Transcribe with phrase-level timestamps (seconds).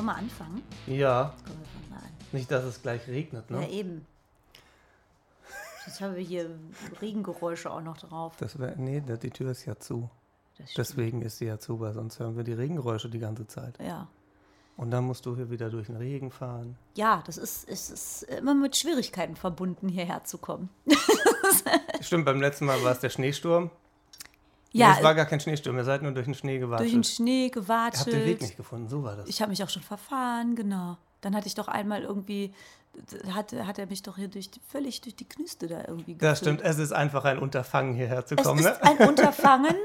[0.00, 0.62] Sollen wir anfangen?
[0.86, 2.12] Ja, Komm, wir fangen mal an.
[2.32, 3.70] nicht, dass es gleich regnet, Ja, ne?
[3.70, 4.06] eben.
[5.86, 6.50] Jetzt haben wir hier
[7.02, 8.34] Regengeräusche auch noch drauf.
[8.38, 10.08] Das wär, nee, die Tür ist ja zu.
[10.76, 13.78] Deswegen ist sie ja zu, weil sonst hören wir die Regengeräusche die ganze Zeit.
[13.78, 14.08] Ja.
[14.78, 16.78] Und dann musst du hier wieder durch den Regen fahren.
[16.96, 20.70] Ja, das ist, ist, ist immer mit Schwierigkeiten verbunden, hierher zu kommen.
[22.00, 23.70] Stimmt, beim letzten Mal war es der Schneesturm.
[24.72, 26.84] Ja, nee, es war gar kein Schneesturm, ihr seid nur durch den Schnee gewartet.
[26.86, 28.06] durch den Schnee Ihr gewatschelt.
[28.06, 29.28] habt den Weg nicht gefunden, so war das.
[29.28, 30.96] Ich habe mich auch schon verfahren, genau.
[31.22, 32.54] Dann hatte ich doch einmal irgendwie,
[33.34, 36.58] hat, hat er mich doch hier durch völlig durch die Knüste da irgendwie das geführt.
[36.60, 38.60] stimmt, es ist einfach ein Unterfangen, hierher zu Es kommen.
[38.60, 38.82] ist Ne?
[38.82, 39.74] ein Unterfangen.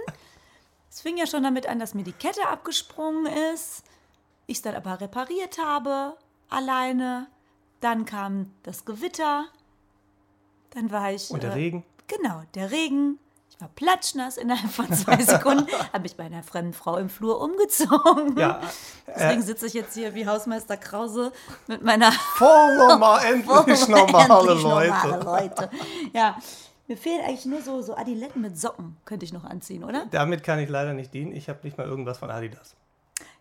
[0.88, 3.84] Es fing ja schon damit an, dass mir die Kette abgesprungen ist.
[4.48, 6.16] Ich es dann aber repariert habe,
[6.50, 7.28] alleine.
[7.82, 9.44] Dann kam das Gewitter.
[10.70, 11.30] Dann war ich.
[11.32, 11.84] Und der äh, Regen?
[12.08, 13.20] Genau, der Regen.
[13.56, 15.68] Ich war platschnass innerhalb von zwei Sekunden.
[15.94, 18.38] habe ich bei einer fremden Frau im Flur umgezogen.
[18.38, 18.60] Ja,
[19.08, 21.32] Deswegen sitze ich jetzt hier wie Hausmeister Krause
[21.68, 25.08] mit meiner voll normal, endlich normale Endlich Leute.
[25.08, 25.70] normale Leute.
[26.14, 26.38] Ja,
[26.88, 30.06] mir fehlen eigentlich nur so, so Adiletten mit Socken, könnte ich noch anziehen, oder?
[30.12, 31.32] Damit kann ich leider nicht dienen.
[31.32, 32.76] Ich habe nicht mal irgendwas von Adidas.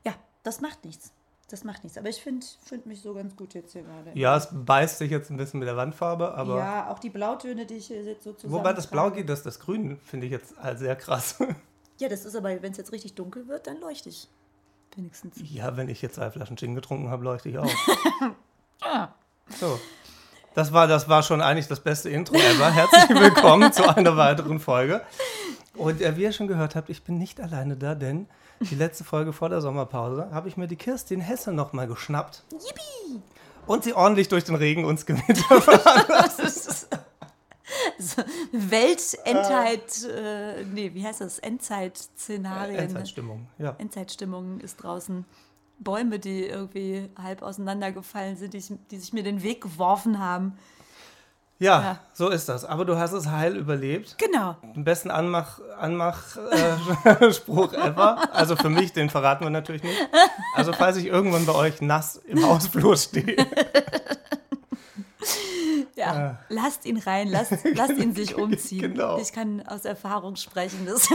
[0.04, 0.12] Ja,
[0.44, 1.12] das macht nichts.
[1.50, 1.98] Das macht nichts.
[1.98, 4.10] Aber ich finde find mich so ganz gut jetzt hier gerade.
[4.18, 7.66] Ja, es beißt sich jetzt ein bisschen mit der Wandfarbe, aber Ja, auch die Blautöne,
[7.66, 8.54] die ich hier jetzt so zusammen.
[8.54, 11.36] wobei das Blau geht, das, das Grün finde ich jetzt halt sehr krass.
[12.00, 14.28] Ja, das ist aber, wenn es jetzt richtig dunkel wird, dann leuchte ich.
[14.96, 15.36] Wenigstens.
[15.44, 17.70] Ja, wenn ich jetzt zwei Flaschen Gin getrunken habe, leuchte ich auch.
[18.82, 19.08] Ah.
[19.60, 19.78] So.
[20.54, 22.70] Das war, das war schon eigentlich das beste Intro ever.
[22.72, 25.02] Herzlich willkommen zu einer weiteren Folge.
[25.76, 28.28] Und äh, wie ihr schon gehört habt, ich bin nicht alleine da, denn
[28.70, 32.42] die letzte Folge vor der Sommerpause habe ich mir die Kirstin Hesse nochmal geschnappt.
[32.52, 33.22] Yippie!
[33.66, 35.60] Und sie ordentlich durch den Regen und das Gewitter
[37.98, 38.22] so
[38.52, 41.38] Weltendheit, äh, nee, wie heißt das?
[41.38, 42.76] Endzeit-Szenarien.
[42.78, 43.46] Endzeitstimmung.
[43.58, 43.74] Ja.
[43.78, 45.24] Endzeitstimmung ist draußen.
[45.78, 50.56] Bäume, die irgendwie halb auseinandergefallen sind, die, ich- die sich mir den Weg geworfen haben.
[51.58, 51.98] Ja, Ja.
[52.12, 52.64] so ist das.
[52.64, 54.16] Aber du hast es heil überlebt.
[54.18, 54.56] Genau.
[54.74, 56.36] Den besten Anmach, Anmach
[57.16, 58.34] äh, Spruch ever.
[58.34, 60.08] Also für mich, den verraten wir natürlich nicht.
[60.54, 63.36] Also falls ich irgendwann bei euch nass im Hausflur stehe.
[65.96, 68.92] Ja, lasst ihn rein, lasst, lasst ihn sich umziehen.
[68.94, 69.18] Genau.
[69.18, 71.08] Ich kann aus Erfahrung sprechen, das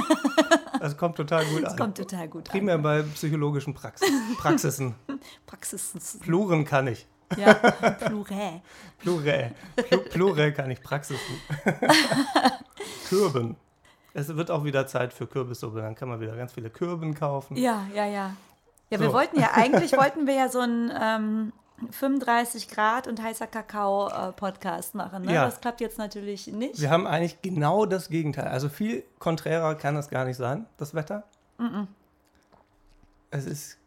[0.79, 1.75] Das kommt total gut an.
[1.77, 4.01] kommt total gut Primär bei psychologischen Prax
[4.37, 4.95] Praxisen.
[5.07, 5.19] an.
[5.45, 6.17] Praxis.
[6.21, 7.05] Pluren kann ich.
[7.37, 8.61] Ja, Plurä.
[8.99, 9.51] Plurä.
[9.89, 10.81] Plu Plurä kann ich.
[10.81, 11.19] Praxisen.
[13.09, 13.55] Kürben.
[14.13, 15.81] Es wird auch wieder Zeit für Kürbissuppe.
[15.81, 17.55] Dann kann man wieder ganz viele Kürben kaufen.
[17.55, 18.35] Ja, ja, ja.
[18.89, 19.13] Ja, wir So.
[19.13, 21.53] wollten ja, eigentlich wollten wir ja so einen ähm,
[21.91, 25.23] 35 Grad und heißer Kakao-Podcast machen.
[25.23, 25.33] Ne?
[25.33, 25.45] Ja.
[25.45, 26.81] Das klappt jetzt natürlich nicht.
[26.81, 28.47] Wir haben eigentlich genau das Gegenteil.
[28.47, 31.23] Also viel konträrer kann es gar nicht sein, das Wetter.
[33.31, 33.77] Es ist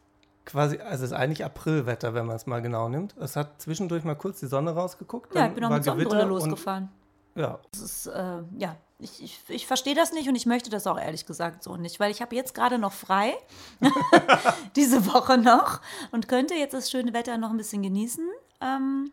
[0.45, 3.15] quasi, also es ist eigentlich Aprilwetter, wenn man es mal genau nimmt.
[3.17, 5.33] Es hat zwischendurch mal kurz die Sonne rausgeguckt.
[5.35, 6.89] Ja, ich bin auch mit Sonnenbrille Gewitter und- losgefahren.
[7.35, 10.85] Ja, Das ist, äh, ja, ich, ich, ich verstehe das nicht und ich möchte das
[10.85, 13.33] auch ehrlich gesagt so nicht, weil ich habe jetzt gerade noch frei,
[14.75, 15.81] diese Woche noch,
[16.11, 18.27] und könnte jetzt das schöne Wetter noch ein bisschen genießen.
[18.61, 19.11] Ähm,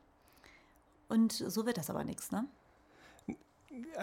[1.08, 2.44] und so wird das aber nichts, ne?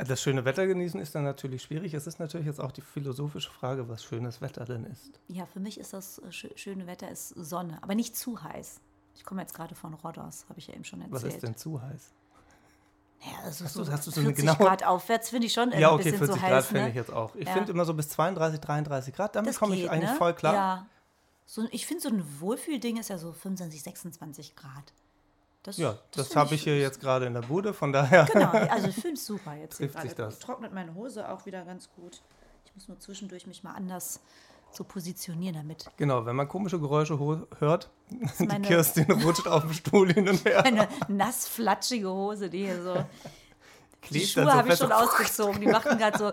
[0.07, 1.93] Das schöne Wetter genießen ist dann natürlich schwierig.
[1.93, 5.19] Es ist natürlich jetzt auch die philosophische Frage, was schönes Wetter denn ist.
[5.27, 8.79] Ja, für mich ist das äh, schö- schöne Wetter ist Sonne, aber nicht zu heiß.
[9.15, 11.23] Ich komme jetzt gerade von Rodos, habe ich ja eben schon erzählt.
[11.23, 12.11] Was ist denn zu heiß?
[13.21, 15.53] Ja, also Hast du- so hast du so eine 40 genaue- Grad aufwärts finde ich
[15.53, 16.65] schon Ja, ein okay, bisschen 40 zu Grad heiß.
[16.67, 16.89] finde ne?
[16.89, 17.35] ich jetzt auch.
[17.35, 17.53] Ich Ja.
[17.53, 20.17] finde immer so bis 32, 33 Grad, damit komme ich geht, eigentlich ne?
[20.17, 20.53] voll klar.
[20.53, 20.85] Ja.
[21.47, 24.93] So, ein- ich finde, so ein Wohlfühlding ist ja so 25, 26 Grad.
[25.67, 28.23] Das, Ja, das, finde habe ich hier jetzt gerade in der Bude, von daher.
[28.31, 29.79] Genau, also ich finde es super jetzt.
[29.79, 30.39] hier Trifft sich das.
[30.39, 32.21] Trocknet meine Hose auch wieder ganz gut.
[32.63, 34.21] Ich muss nur zwischendurch mich mal anders
[34.71, 35.85] so positionieren damit.
[35.97, 37.19] Genau, wenn man komische Geräusche
[37.59, 37.89] hört,
[38.39, 40.63] die Kirstin rutscht auf dem Stuhl hin und her.
[40.63, 42.93] Eine nass flatschige Hose, die hier so.
[42.93, 45.59] Die klebt Schuhe dann so habe ich schon ausgezogen.
[45.59, 46.31] Die machen gerade so.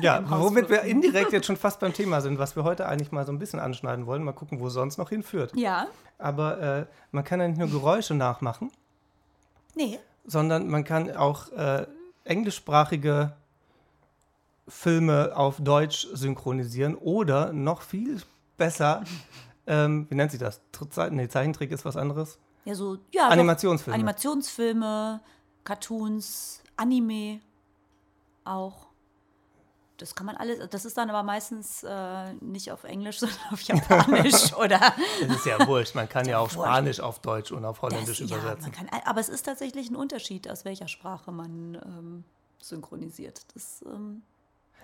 [0.00, 3.26] Ja, womit wir indirekt jetzt schon fast beim Thema sind, was wir heute eigentlich mal
[3.26, 4.22] so ein bisschen anschneiden wollen.
[4.22, 5.52] Mal gucken, wo es sonst noch hinführt.
[5.56, 5.88] Ja,
[6.18, 8.70] Aber äh, man kann ja nicht nur Geräusche nachmachen,
[9.74, 9.98] nee.
[10.24, 11.86] sondern man kann auch äh,
[12.24, 13.32] englischsprachige
[14.68, 18.22] Filme auf Deutsch synchronisieren oder noch viel
[18.56, 19.02] besser,
[19.66, 20.60] ähm, wie nennt sich das?
[20.72, 22.38] Tr- Nee, Zeichentrick ist was anderes.
[22.64, 22.98] Ja, so.
[23.12, 23.28] Ja.
[23.28, 23.94] Animationsfilme.
[23.94, 25.20] Animationsfilme,
[25.64, 27.40] Cartoons, Anime
[28.44, 28.86] auch.
[30.00, 33.60] Das kann man alles, das ist dann aber meistens äh, nicht auf Englisch, sondern auf
[33.62, 34.80] Japanisch oder
[35.22, 36.68] Es ist ja wurscht, man kann ja auch wurscht.
[36.68, 38.72] Spanisch auf Deutsch und auf Holländisch das, ja, übersetzen.
[38.78, 42.24] man kann, aber es ist tatsächlich ein Unterschied, aus welcher Sprache man ähm,
[42.60, 43.42] synchronisiert.
[43.54, 44.22] Das, ähm,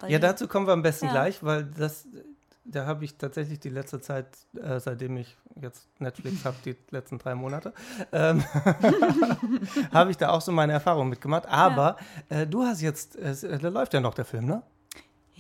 [0.08, 1.12] Ja, dazu kommen wir am besten Ja.
[1.12, 2.06] gleich, weil das
[2.68, 4.26] Da habe ich tatsächlich die letzte Zeit,
[4.60, 7.72] äh, seitdem ich jetzt Netflix habe, die letzten drei Monate,
[8.10, 8.42] ähm,
[9.92, 11.46] habe ich da auch so meine Erfahrungen mitgemacht.
[11.46, 11.96] Aber
[12.28, 12.38] ja.
[12.40, 14.62] äh, du hast jetzt, äh, da läuft ja noch der Film, ne?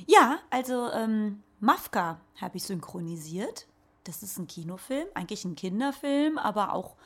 [0.06, 3.66] Ja, also ähm, Mafka habe ich synchronisiert.
[4.04, 6.96] Das ist ein Kinofilm, eigentlich ein Kinderfilm, aber auch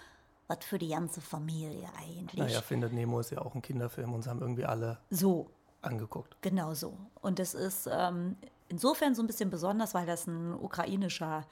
[0.49, 2.39] was für die ganze Familie eigentlich.
[2.39, 5.49] Naja, Findet Nemo ist ja auch ein Kinderfilm und sie haben irgendwie alle so
[5.81, 6.37] angeguckt.
[6.43, 6.99] Genau so.
[7.23, 8.37] Und das ist ähm,
[8.69, 11.47] insofern so ein bisschen besonders, weil das ein ukrainischer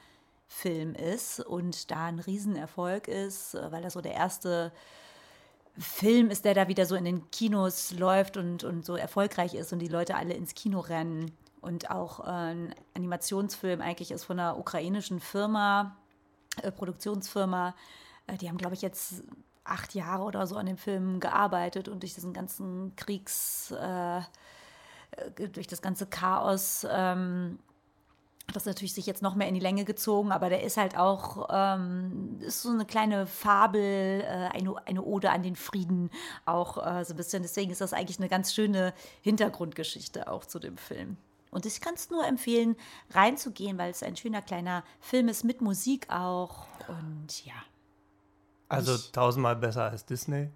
[0.48, 4.72] Film ist und da ein Riesenerfolg ist, äh, weil das so der erste
[5.78, 9.72] Film ist, der da wieder so in den Kinos läuft und, und so erfolgreich ist
[9.72, 11.32] und die Leute alle ins Kino rennen.
[11.60, 15.96] Und auch äh, ein Animationsfilm eigentlich ist von einer ukrainischen Firma,
[16.62, 17.74] äh, Produktionsfirma.
[18.26, 19.22] Äh, die haben, glaube ich, jetzt
[19.64, 24.22] acht Jahre oder so an dem Film gearbeitet und durch diesen ganzen Kriegs, äh, äh,
[25.52, 27.58] durch das ganze Chaos ähm,
[28.52, 31.48] das natürlich sich jetzt noch mehr in die Länge gezogen, aber der ist halt auch,
[31.50, 36.10] ähm, ist so eine kleine Fabel, äh, eine, eine Ode an den Frieden
[36.46, 37.42] auch äh, so ein bisschen.
[37.42, 41.16] Deswegen ist das eigentlich eine ganz schöne Hintergrundgeschichte auch zu dem Film.
[41.50, 42.76] Und ich kann es nur empfehlen,
[43.10, 46.66] reinzugehen, weil es ein schöner kleiner Film ist mit Musik auch.
[46.88, 47.54] Und ja.
[48.68, 50.50] Also ich, tausendmal besser als Disney.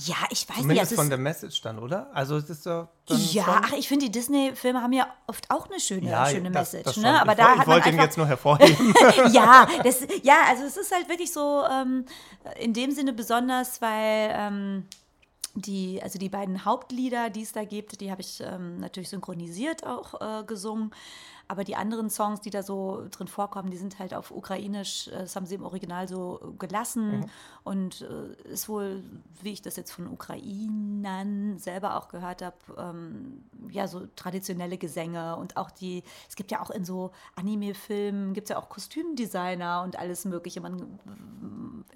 [0.00, 0.80] Ja, ich weiß Zumindest nicht.
[0.80, 2.08] Also von der Message dann, oder?
[2.14, 2.86] Also es ist so.
[3.08, 6.72] Ja, ach, ich finde, die Disney-Filme haben ja oft auch eine schöne, ja, schöne das,
[6.72, 6.84] Message.
[6.84, 7.20] Das ne?
[7.20, 8.94] Aber ich, da ich wollte ihn jetzt nur hervorheben.
[9.32, 12.04] ja, das, ja, also es ist halt wirklich so ähm,
[12.60, 14.84] in dem Sinne besonders, weil ähm,
[15.56, 19.84] die, also die beiden Hauptlieder, die es da gibt, die habe ich ähm, natürlich synchronisiert
[19.84, 20.92] auch äh, gesungen.
[21.50, 25.20] Aber die anderen Songs, die da so drin vorkommen, die sind halt auf Ukrainisch, äh,
[25.20, 27.20] das haben sie im Original so gelassen.
[27.20, 27.26] Mhm.
[27.64, 29.02] Und äh, ist wohl,
[29.42, 35.36] wie ich das jetzt von Ukrainern selber auch gehört habe, ähm, ja, so traditionelle Gesänge
[35.36, 39.82] und auch die, es gibt ja auch in so Anime-Filmen, gibt es ja auch Kostümdesigner
[39.82, 40.60] und alles Mögliche.
[40.60, 40.98] Man,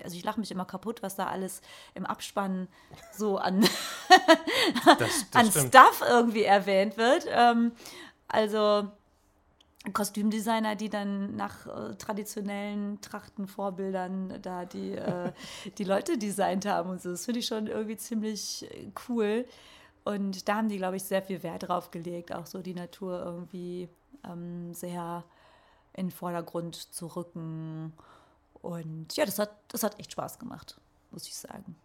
[0.03, 1.61] also ich lache mich immer kaputt, was da alles
[1.95, 2.69] im Abspann
[3.13, 3.61] so an,
[4.99, 7.27] das, das an Stuff irgendwie erwähnt wird.
[7.29, 7.73] Ähm,
[8.29, 8.89] also
[9.93, 15.33] Kostümdesigner, die dann nach äh, traditionellen Trachtenvorbildern da die, äh,
[15.79, 17.11] die Leute designt haben und so.
[17.11, 19.45] Das finde ich schon irgendwie ziemlich äh, cool.
[20.05, 23.23] Und da haben die, glaube ich, sehr viel Wert drauf gelegt, auch so die Natur
[23.25, 23.89] irgendwie
[24.25, 25.25] ähm, sehr
[25.95, 27.93] in den Vordergrund zu rücken.
[28.55, 30.81] Und ja, das hat, das hat echt Spaß gemacht,
[31.11, 31.77] muss ich sagen.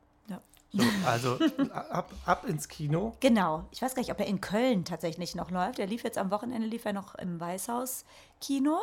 [0.74, 1.40] So, also
[1.72, 3.16] ab, ab ins Kino.
[3.20, 3.66] Genau.
[3.72, 5.80] Ich weiß gar nicht, ob er in Köln tatsächlich noch läuft.
[5.80, 8.78] Er lief jetzt am Wochenende, lief er noch im Weißhaus-Kino.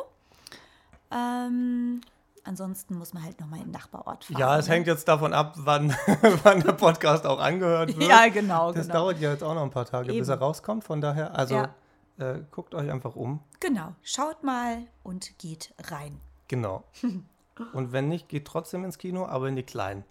[1.11, 2.01] Ähm,
[2.43, 4.39] ansonsten muss man halt nochmal in den Nachbarort fahren.
[4.39, 4.75] Ja, es ne?
[4.75, 5.91] hängt jetzt davon ab, wann,
[6.43, 8.09] wann der Podcast auch angehört wird.
[8.09, 8.73] Ja, genau.
[8.73, 9.01] Das genau.
[9.01, 10.21] dauert ja jetzt auch noch ein paar Tage, Eben.
[10.21, 10.85] bis er rauskommt.
[10.85, 11.75] Von daher, also ja.
[12.19, 13.41] äh, guckt euch einfach um.
[13.61, 13.95] Genau.
[14.03, 16.19] Schaut mal und geht rein.
[16.49, 16.85] Genau.
[17.75, 20.05] und wenn nicht, geht trotzdem ins Kino, aber in die kleinen.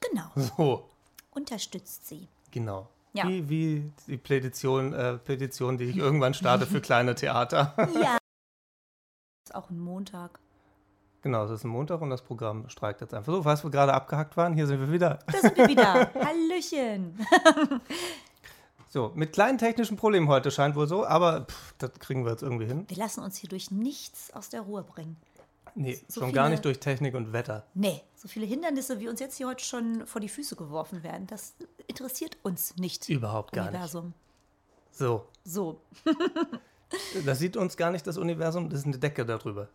[0.00, 0.30] Genau.
[0.34, 0.88] So
[1.34, 2.28] unterstützt sie.
[2.50, 2.88] Genau.
[3.12, 3.28] Ja.
[3.28, 7.74] Wie, wie die Petition, äh, Petition, die ich irgendwann starte für kleine Theater.
[7.94, 8.18] ja.
[8.18, 10.40] Das ist auch ein Montag.
[11.22, 13.42] Genau, es ist ein Montag und das Programm streikt jetzt einfach so.
[13.42, 15.20] Falls wir gerade abgehackt waren, hier sind wir wieder.
[15.26, 16.12] Da sind wir wieder.
[16.14, 17.18] Hallöchen.
[18.90, 22.42] so, mit kleinen technischen Problemen heute scheint wohl so, aber pff, das kriegen wir jetzt
[22.42, 22.84] irgendwie hin.
[22.88, 25.16] Wir lassen uns hier durch nichts aus der Ruhe bringen.
[25.74, 27.66] Nee, so schon viele, gar nicht durch Technik und Wetter.
[27.74, 31.26] Nee, so viele Hindernisse, wie uns jetzt hier heute schon vor die Füße geworfen werden,
[31.26, 31.54] das
[31.86, 33.08] interessiert uns nicht.
[33.08, 34.06] Überhaupt gar Universum.
[34.06, 34.16] nicht.
[34.92, 35.26] So.
[35.44, 35.80] So.
[37.24, 39.68] das sieht uns gar nicht das Universum, das ist eine Decke darüber.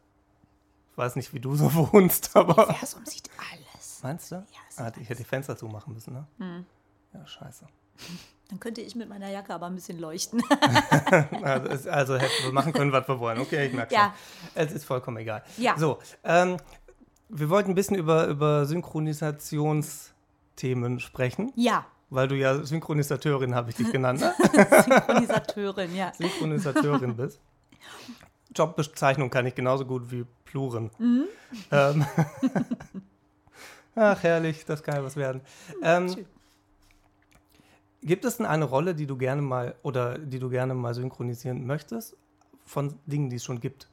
[0.91, 2.53] Ich weiß nicht, wie du so wohnst, aber.
[2.53, 3.99] Das Universum sieht alles.
[4.01, 4.35] Meinst du?
[4.35, 4.43] Ja,
[4.77, 6.27] ah, ich hätte die Fenster zumachen müssen, ne?
[6.37, 6.65] Hm.
[7.13, 7.65] Ja, scheiße.
[8.49, 10.41] Dann könnte ich mit meiner Jacke aber ein bisschen leuchten.
[11.43, 13.37] also, also hätten wir machen können, was wir wollen.
[13.39, 14.05] Okay, ich merke ja.
[14.05, 14.13] schon.
[14.55, 15.43] Es ist vollkommen egal.
[15.57, 15.77] Ja.
[15.77, 16.57] So, ähm,
[17.29, 21.53] wir wollten ein bisschen über, über Synchronisationsthemen sprechen.
[21.55, 21.85] Ja.
[22.09, 24.21] Weil du ja Synchronisateurin, habe ich dich genannt.
[24.21, 24.33] Ne?
[24.83, 26.11] Synchronisateurin, ja.
[26.17, 27.39] Synchronisateurin bist.
[28.55, 30.89] Jobbezeichnung kann ich genauso gut wie Pluren.
[30.97, 31.25] Mhm.
[31.69, 32.03] Ähm,
[33.95, 35.41] Ach, herrlich, das kann ja was werden.
[35.83, 36.25] Ähm,
[38.01, 41.65] Gibt es denn eine Rolle, die du gerne mal oder die du gerne mal synchronisieren
[41.65, 42.15] möchtest
[42.65, 43.87] von Dingen, die es schon gibt?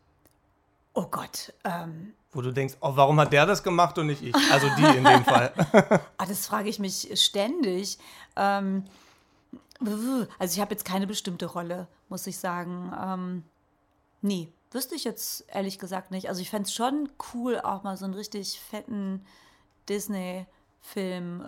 [0.95, 1.53] Oh Gott.
[1.65, 4.35] Ähm, Wo du denkst, oh, warum hat der das gemacht und nicht ich?
[4.51, 5.53] Also die in dem Fall.
[6.19, 7.99] ah, das frage ich mich ständig.
[8.37, 8.85] Ähm,
[10.39, 12.93] also ich habe jetzt keine bestimmte Rolle, muss ich sagen.
[12.99, 13.43] Ähm,
[14.23, 16.29] nee, wüsste ich jetzt ehrlich gesagt nicht.
[16.29, 19.25] Also ich fände es schon cool, auch mal so einen richtig fetten
[19.89, 20.47] Disney-
[20.87, 21.45] Film, äh,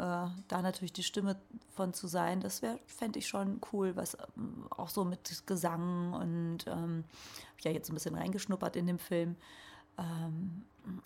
[0.48, 1.36] da natürlich die Stimme
[1.70, 6.12] von zu sein, das wäre, fände ich schon cool, was ähm, auch so mit Gesang
[6.12, 9.36] und ähm, habe ich ja jetzt ein bisschen reingeschnuppert in dem Film.
[9.96, 10.64] Ähm,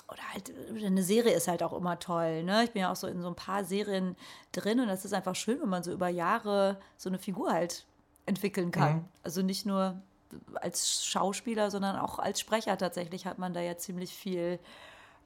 [0.09, 0.51] oder halt,
[0.83, 2.43] eine Serie ist halt auch immer toll.
[2.43, 2.65] Ne?
[2.65, 4.17] Ich bin ja auch so in so ein paar Serien
[4.53, 7.85] drin und das ist einfach schön, wenn man so über Jahre so eine Figur halt
[8.25, 8.95] entwickeln kann.
[8.97, 9.05] Mhm.
[9.25, 10.01] Also nicht nur
[10.55, 14.59] als Schauspieler, sondern auch als Sprecher tatsächlich hat man da ja ziemlich viel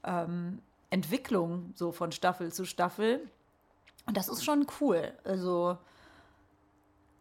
[0.03, 0.61] ähm,
[0.97, 3.21] Entwicklung so von Staffel zu Staffel.
[4.07, 5.13] Und das ist schon cool.
[5.25, 5.79] Also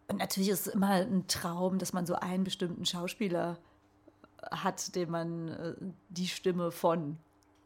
[0.07, 3.57] und natürlich ist es immer ein Traum, dass man so einen bestimmten Schauspieler
[4.51, 5.73] hat, dem man äh,
[6.09, 7.17] die Stimme von.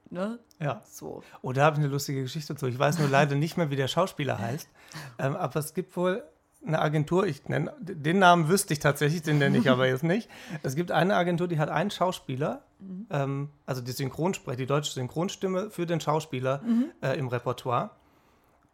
[0.09, 0.39] Ne?
[0.59, 0.81] Ja.
[0.89, 1.21] So.
[1.41, 2.67] Oh, da habe ich eine lustige Geschichte zu.
[2.67, 4.67] Ich weiß nur leider nicht mehr, wie der Schauspieler heißt.
[5.19, 6.23] Ähm, aber es gibt wohl
[6.65, 10.29] eine Agentur, ich nenne, den Namen wüsste ich tatsächlich, den nenne ich aber jetzt nicht.
[10.63, 13.07] Es gibt eine Agentur, die hat einen Schauspieler, mhm.
[13.09, 16.91] ähm, also die Synchronsprecher, die deutsche Synchronstimme für den Schauspieler mhm.
[17.01, 17.91] äh, im Repertoire.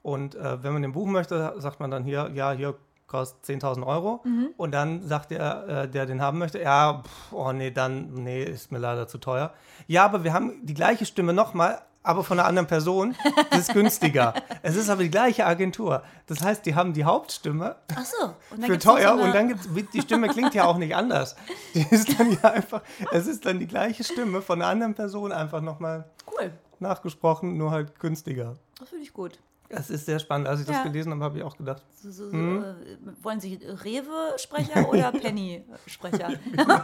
[0.02, 2.76] Und äh, wenn man den buchen möchte, sagt man dann hier, ja, hier
[3.08, 4.22] kostet 10.000 Euro.
[4.24, 4.50] Mhm.
[4.58, 8.44] Und dann sagt der, äh, der den haben möchte, ja, pff, oh nee, dann, nee,
[8.44, 9.54] ist mir leider zu teuer.
[9.88, 13.16] Ja, aber wir haben die gleiche Stimme nochmal, aber von einer anderen Person.
[13.50, 14.34] Das ist günstiger.
[14.62, 16.04] es ist aber die gleiche Agentur.
[16.28, 18.34] Das heißt, die haben die Hauptstimme so,
[18.66, 21.36] für teuer so und dann gibt's, die Stimme klingt ja auch nicht anders.
[21.74, 22.82] Die ist dann ja einfach,
[23.12, 26.52] es ist dann die gleiche Stimme von einer anderen Person einfach nochmal cool.
[26.80, 28.56] nachgesprochen, nur halt günstiger.
[28.80, 29.40] Das finde ich gut.
[29.70, 30.48] Es ist sehr spannend.
[30.48, 30.74] Als ich ja.
[30.74, 31.84] das gelesen habe, habe ich auch gedacht.
[32.02, 32.64] So, so, hm?
[32.64, 36.34] äh, wollen Sie Rewe-Sprecher oder Penny-Sprecher?
[36.52, 36.66] genau.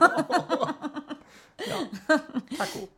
[1.67, 2.17] ja.
[2.57, 2.89] Taco.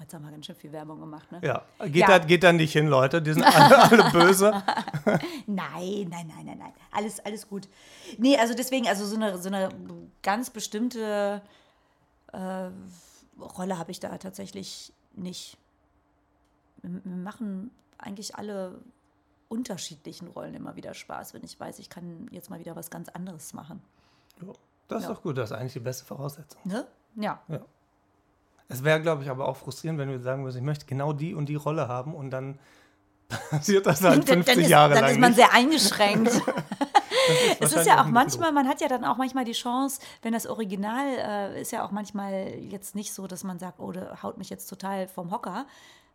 [0.00, 1.40] Jetzt haben wir ganz schön viel Werbung gemacht, ne?
[1.42, 1.62] Ja.
[1.80, 2.06] Geht, ja.
[2.06, 3.22] Da, geht da nicht hin, Leute.
[3.22, 4.50] Die sind alle, alle böse.
[5.46, 6.72] nein, nein, nein, nein, nein.
[6.90, 7.68] Alles, alles gut.
[8.18, 9.68] Nee, also deswegen, also so eine, so eine
[10.22, 11.40] ganz bestimmte
[12.32, 12.70] äh,
[13.40, 15.56] Rolle habe ich da tatsächlich nicht.
[16.82, 18.80] Wir machen eigentlich alle
[19.48, 23.08] unterschiedlichen Rollen immer wieder Spaß, wenn ich weiß, ich kann jetzt mal wieder was ganz
[23.10, 23.82] anderes machen.
[24.88, 25.14] Das ist ja.
[25.14, 26.60] doch gut, das ist eigentlich die beste Voraussetzung.
[26.64, 26.86] Ne?
[27.16, 27.40] Ja.
[27.48, 27.60] ja.
[28.72, 31.34] Es wäre, glaube ich, aber auch frustrierend, wenn du sagen würdest, ich möchte genau die
[31.34, 32.58] und die Rolle haben und dann
[33.50, 35.02] passiert das halt 50 ist, Jahre lang.
[35.02, 35.36] Dann ist man nicht.
[35.36, 36.32] sehr eingeschränkt.
[37.60, 40.46] es ist ja auch manchmal, man hat ja dann auch manchmal die Chance, wenn das
[40.46, 41.06] Original
[41.54, 44.50] äh, ist ja auch manchmal jetzt nicht so, dass man sagt, oh, der haut mich
[44.50, 45.66] jetzt total vom Hocker,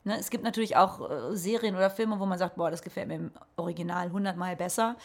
[0.07, 3.09] Ne, es gibt natürlich auch äh, Serien oder Filme, wo man sagt, boah, das gefällt
[3.09, 4.95] mir im Original hundertmal besser.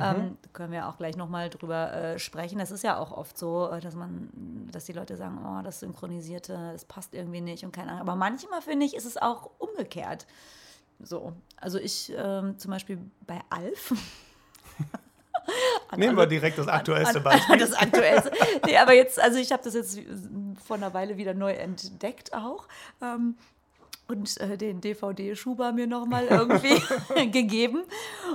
[0.00, 0.06] Mhm.
[0.06, 2.58] Ähm, können wir auch gleich nochmal drüber äh, sprechen.
[2.58, 4.30] Das ist ja auch oft so, äh, dass man,
[4.72, 8.00] dass die Leute sagen, oh, das Synchronisierte, das passt irgendwie nicht und keine Ahnung.
[8.02, 10.26] Aber manchmal finde ich, ist es auch umgekehrt.
[11.02, 13.92] So, also ich ähm, zum Beispiel bei Alf.
[15.96, 17.58] Nehmen wir direkt das aktuellste an, Beispiel.
[17.58, 18.32] das aktuellste.
[18.64, 19.98] Nee, aber jetzt, also ich habe das jetzt
[20.64, 22.68] vor einer Weile wieder neu entdeckt auch.
[23.02, 23.36] Ähm,
[24.10, 26.82] und äh, den DVD-Schuber mir nochmal irgendwie
[27.30, 27.84] gegeben.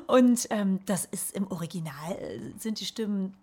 [0.08, 3.36] Und ähm, das ist im Original, äh, sind die Stimmen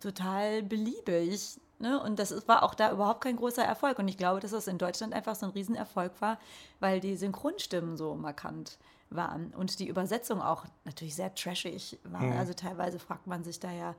[0.00, 1.56] total beliebig.
[1.78, 2.00] Ne?
[2.02, 3.98] Und das ist, war auch da überhaupt kein großer Erfolg.
[3.98, 6.38] Und ich glaube, dass das in Deutschland einfach so ein Riesenerfolg war,
[6.80, 8.78] weil die Synchronstimmen so markant
[9.10, 9.52] waren.
[9.56, 12.20] Und die Übersetzung auch natürlich sehr trashig war.
[12.20, 12.38] Mhm.
[12.38, 13.94] Also teilweise fragt man sich da ja,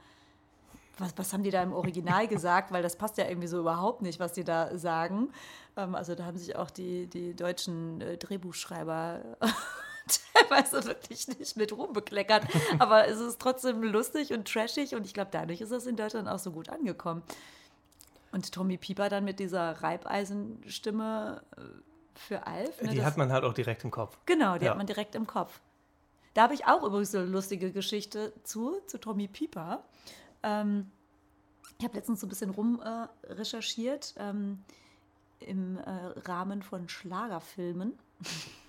[0.97, 2.71] was, was haben die da im Original gesagt?
[2.71, 5.29] Weil das passt ja irgendwie so überhaupt nicht, was die da sagen.
[5.77, 9.21] Ähm, also da haben sich auch die, die deutschen äh, Drehbuchschreiber
[10.33, 12.43] teilweise wirklich nicht mit Ruhm bekleckert.
[12.79, 16.27] Aber es ist trotzdem lustig und trashig und ich glaube, dadurch ist es in Deutschland
[16.27, 17.23] auch so gut angekommen.
[18.31, 21.61] Und Tommy Pieper dann mit dieser Reibeisenstimme äh,
[22.15, 22.81] für Alf.
[22.81, 24.17] Ne, die hat man halt auch direkt im Kopf.
[24.25, 24.71] Genau, die ja.
[24.71, 25.61] hat man direkt im Kopf.
[26.33, 29.85] Da habe ich auch übrigens eine lustige Geschichte zu, zu Tommy Pieper.
[30.45, 30.91] Ähm,
[31.77, 34.63] ich habe letztens so ein bisschen rum äh, recherchiert ähm,
[35.39, 35.89] im äh,
[36.25, 37.97] Rahmen von Schlagerfilmen.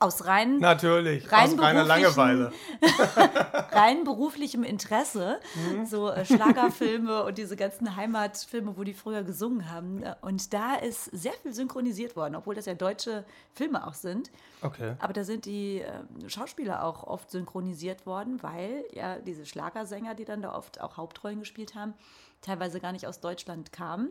[0.00, 2.52] aus rein natürlich rein aus reiner Langeweile.
[3.72, 5.40] rein beruflichem Interesse.
[5.54, 5.86] Mhm.
[5.86, 10.04] so äh, Schlagerfilme und diese ganzen Heimatfilme wo die früher gesungen haben.
[10.20, 13.24] Und da ist sehr viel synchronisiert worden obwohl das ja deutsche
[13.54, 14.30] Filme auch sind.
[14.62, 14.94] Okay.
[15.00, 20.24] Aber da sind die äh, Schauspieler auch oft synchronisiert worden weil ja diese Schlagersänger die
[20.24, 21.94] dann da oft auch Hauptrollen gespielt haben
[22.40, 24.10] teilweise gar nicht aus Deutschland kamen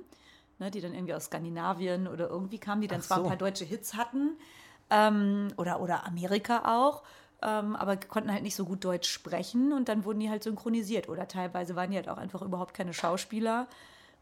[0.60, 3.24] ne, die dann irgendwie aus Skandinavien oder irgendwie kamen die dann Ach zwar so.
[3.24, 4.38] ein paar deutsche Hits hatten
[4.90, 7.04] ähm, oder, oder Amerika auch.
[7.42, 11.08] Ähm, aber konnten halt nicht so gut Deutsch sprechen und dann wurden die halt synchronisiert.
[11.08, 13.68] Oder teilweise waren die halt auch einfach überhaupt keine Schauspieler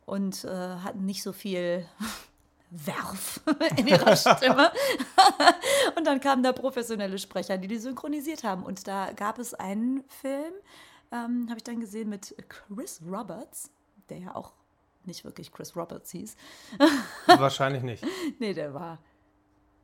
[0.05, 1.85] und äh, hatten nicht so viel
[2.71, 3.39] Werf
[3.77, 4.69] in ihrer Stimme.
[5.95, 8.63] und dann kamen da professionelle Sprecher, die die synchronisiert haben.
[8.63, 10.53] Und da gab es einen Film,
[11.13, 13.71] ähm, habe ich dann gesehen, mit Chris Roberts,
[14.09, 14.51] der ja auch
[15.05, 16.35] nicht wirklich Chris Roberts hieß.
[17.27, 18.03] Wahrscheinlich nicht.
[18.39, 18.97] nee, der war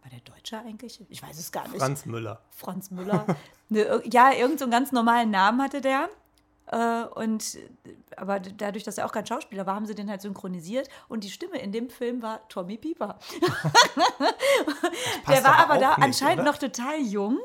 [0.01, 1.03] war der Deutsche eigentlich?
[1.09, 1.79] Ich weiß es gar nicht.
[1.79, 2.41] Franz Müller.
[2.51, 3.25] Franz Müller.
[3.69, 6.09] ne, ja, irgendeinen so ganz normalen Namen hatte der.
[6.67, 7.57] Äh, und
[8.15, 11.29] aber dadurch, dass er auch kein Schauspieler war, haben sie den halt synchronisiert und die
[11.29, 13.19] Stimme in dem Film war Tommy Pieper.
[15.27, 16.51] der war aber, aber da nicht, anscheinend oder?
[16.51, 17.39] noch total jung.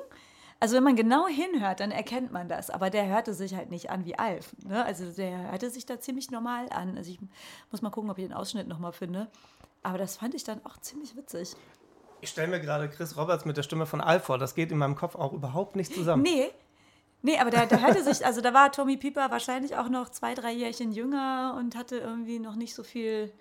[0.58, 2.70] Also wenn man genau hinhört, dann erkennt man das.
[2.70, 4.54] Aber der hörte sich halt nicht an wie Alf.
[4.64, 4.84] Ne?
[4.84, 6.96] Also der hörte sich da ziemlich normal an.
[6.96, 7.18] Also ich
[7.70, 9.28] muss mal gucken, ob ich den Ausschnitt nochmal finde.
[9.82, 11.54] Aber das fand ich dann auch ziemlich witzig.
[12.26, 14.36] Ich stelle mir gerade Chris Roberts mit der Stimme von Alf vor.
[14.36, 16.22] Das geht in meinem Kopf auch überhaupt nicht zusammen.
[16.22, 16.50] Nee,
[17.22, 20.34] Nee, aber der, der hörte sich, also da war Tommy Pieper wahrscheinlich auch noch zwei,
[20.34, 23.32] drei Jährchen jünger und hatte irgendwie noch nicht so viel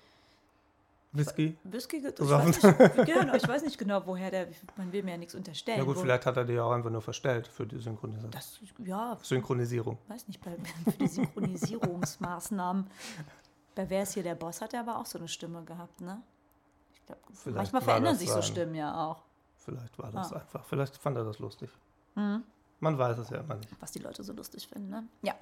[1.12, 1.58] Whisky?
[1.64, 5.18] Whisky, ich weiß, nicht, ja, ich weiß nicht genau, woher der, man will mir ja
[5.18, 5.80] nichts unterstellen.
[5.80, 8.32] Ja gut, vielleicht hat er dir auch einfach nur verstellt für die Synchronisierung.
[8.32, 9.18] Das, ja.
[9.22, 9.98] Synchronisierung.
[10.08, 10.56] Weiß nicht, bei,
[10.92, 12.88] für die Synchronisierungsmaßnahmen.
[13.76, 16.22] Bei Wer ist hier der Boss hat er aber auch so eine Stimme gehabt, ne?
[17.34, 19.22] Ich glaube, manchmal verändern sich so Stimmen ja auch.
[19.58, 20.38] Vielleicht war das ah.
[20.38, 21.70] einfach, vielleicht fand er das lustig.
[22.16, 22.44] Mhm.
[22.80, 23.70] Man weiß es ja immer nicht.
[23.80, 25.04] Was die Leute so lustig finden, ne?
[25.22, 25.34] Ja.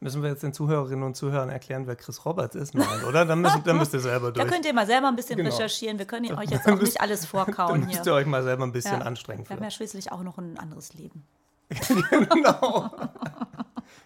[0.00, 2.74] Müssen wir jetzt den Zuhörerinnen und Zuhörern erklären, wer Chris Roberts ist?
[2.74, 3.24] Nein, oder?
[3.24, 4.44] Dann, müssen, dann müsst ihr selber durch.
[4.44, 5.50] Da könnt ihr mal selber ein bisschen genau.
[5.50, 5.96] recherchieren.
[5.96, 8.72] Wir können euch jetzt auch nicht alles vorkauen dann müsst ihr euch mal selber ein
[8.72, 9.06] bisschen ja.
[9.06, 9.48] anstrengen.
[9.48, 11.24] Wir haben ja schließlich auch noch ein anderes Leben.
[12.10, 12.90] genau.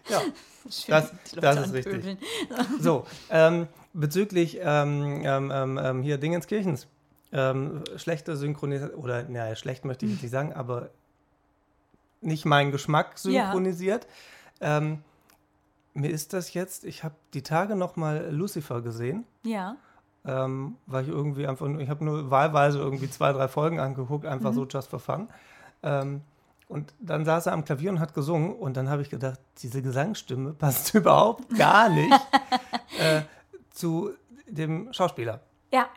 [0.09, 0.23] Ja,
[0.89, 2.19] das, das ist richtig.
[2.81, 6.89] So, ähm, bezüglich ähm, ähm, ähm, ähm hier Dingenskirchens.
[7.33, 10.91] Ähm, schlechte Synchronisation, oder naja, schlecht möchte ich jetzt nicht sagen, aber
[12.21, 14.07] nicht meinen Geschmack synchronisiert.
[14.61, 14.79] Ja.
[14.79, 15.03] Ähm,
[15.95, 19.25] mir ist das jetzt, ich habe die Tage noch mal Lucifer gesehen.
[19.43, 19.77] Ja.
[20.25, 24.51] Ähm, weil ich irgendwie einfach, ich habe nur wahlweise irgendwie zwei, drei Folgen angeguckt, einfach
[24.51, 24.55] mhm.
[24.55, 25.29] so just for fun.
[25.83, 26.21] Ähm,
[26.69, 29.83] und dann saß er am Klavier und hat gesungen und dann habe ich gedacht, diese
[29.83, 32.13] Gesangsstimme passt überhaupt gar nicht
[32.99, 33.23] äh,
[33.71, 34.13] zu
[34.49, 35.41] dem Schauspieler.
[35.73, 35.89] Ja.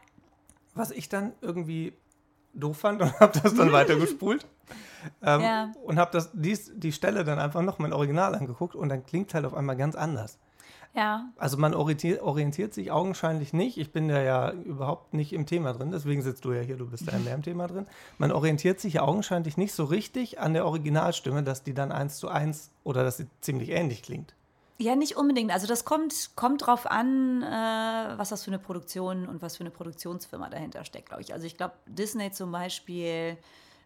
[0.76, 1.93] Was ich dann irgendwie
[2.54, 4.46] doof fand und habe das dann weitergespult.
[5.22, 5.72] Ähm, ja.
[5.84, 9.34] Und habe das dies, die Stelle dann einfach noch mein Original angeguckt und dann klingt
[9.34, 10.39] halt auf einmal ganz anders.
[10.95, 11.30] Ja.
[11.38, 13.78] Also man orientiert, orientiert sich augenscheinlich nicht.
[13.78, 16.89] Ich bin da ja überhaupt nicht im Thema drin, deswegen sitzt du ja hier, du
[16.89, 17.86] bist da mehr im Thema drin.
[18.17, 22.17] Man orientiert sich ja augenscheinlich nicht so richtig an der Originalstimme, dass die dann eins
[22.17, 24.34] zu eins oder dass sie ziemlich ähnlich klingt.
[24.82, 25.52] Ja, nicht unbedingt.
[25.52, 29.62] Also das kommt, kommt drauf an, äh, was das für eine Produktion und was für
[29.62, 31.34] eine Produktionsfirma dahinter steckt, glaube ich.
[31.34, 33.38] Also ich glaube, Disney zum Beispiel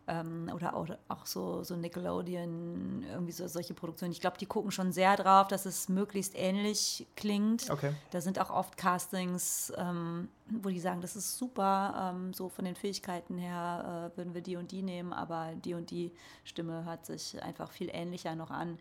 [0.08, 4.12] ähm, oder auch, auch so, so Nickelodeon, irgendwie so, solche Produktionen.
[4.12, 7.70] Ich glaube, die gucken schon sehr drauf, dass es möglichst ähnlich klingt.
[7.70, 7.94] Okay.
[8.12, 12.66] Da sind auch oft Castings, ähm, wo die sagen, das ist super, ähm, so von
[12.66, 16.12] den Fähigkeiten her äh, würden wir die und die nehmen, aber die und die
[16.44, 18.78] Stimme hört sich einfach viel ähnlicher noch an.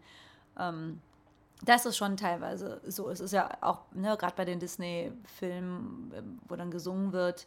[0.58, 1.00] Ähm,
[1.64, 3.08] das ist schon teilweise so.
[3.08, 7.46] Es ist ja auch, ne, gerade bei den Disney-Filmen, wo dann gesungen wird,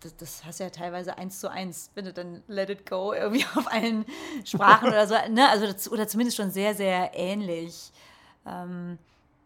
[0.00, 3.12] das, das hast du ja teilweise eins zu eins, wenn du dann Let It Go
[3.12, 4.04] irgendwie auf allen
[4.44, 5.48] Sprachen oder so, ne?
[5.48, 7.92] also, oder zumindest schon sehr, sehr ähnlich.
[8.46, 8.98] Ähm,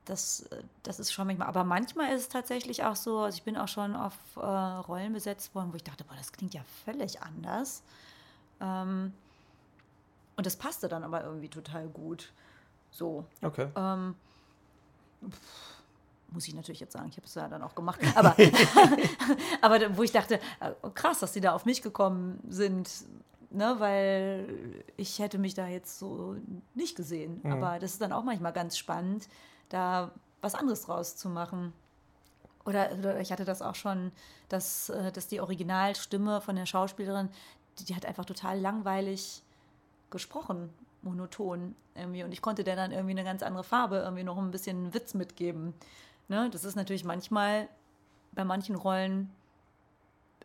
[0.05, 0.49] das,
[0.83, 3.69] das ist schon manchmal, aber manchmal ist es tatsächlich auch so, also ich bin auch
[3.69, 7.83] schon auf äh, Rollen besetzt worden, wo ich dachte, boah, das klingt ja völlig anders.
[8.61, 9.13] Ähm,
[10.37, 12.33] und das passte dann aber irgendwie total gut.
[12.91, 13.27] So.
[13.43, 13.69] Okay.
[13.77, 14.15] Ähm,
[16.31, 18.37] muss ich natürlich jetzt sagen, ich habe es ja dann auch gemacht, aber,
[19.61, 22.89] aber wo ich dachte, äh, krass, dass sie da auf mich gekommen sind,
[23.51, 26.37] ne, weil ich hätte mich da jetzt so
[26.75, 27.41] nicht gesehen.
[27.43, 27.53] Mhm.
[27.53, 29.29] Aber das ist dann auch manchmal ganz spannend,
[29.69, 30.11] da
[30.41, 31.73] was anderes draus zu machen.
[32.65, 34.13] Oder, oder ich hatte das auch schon,
[34.49, 37.31] dass, äh, dass die Originalstimme von der Schauspielerin,
[37.79, 39.43] die, die hat einfach total langweilig
[40.11, 40.71] gesprochen,
[41.03, 42.25] monoton irgendwie.
[42.25, 45.15] Und ich konnte der dann irgendwie eine ganz andere Farbe, irgendwie noch ein bisschen Witz
[45.15, 45.75] mitgeben.
[46.29, 46.49] Ne?
[46.51, 47.69] Das ist natürlich manchmal
[48.33, 49.31] bei manchen Rollen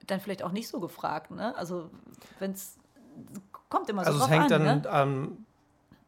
[0.08, 1.32] dann vielleicht auch nicht so gefragt.
[1.32, 1.56] Ne?
[1.56, 1.90] Also
[2.40, 2.78] wenn es
[3.70, 4.90] kommt immer so Also es hängt an, dann ne?
[4.90, 5.46] am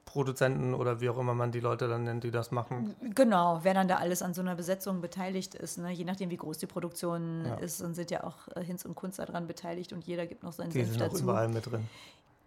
[0.06, 2.96] Produzenten oder wie auch immer man die Leute dann nennt, die das machen.
[3.14, 5.78] Genau, wer dann da alles an so einer Besetzung beteiligt ist.
[5.78, 5.92] Ne?
[5.92, 7.56] Je nachdem, wie groß die Produktion ja.
[7.56, 10.54] ist, dann sind ja auch äh, Hinz und Kunst daran beteiligt und jeder gibt noch
[10.54, 11.10] seinen die Senf dazu.
[11.10, 11.86] Die sind auch überall mit drin.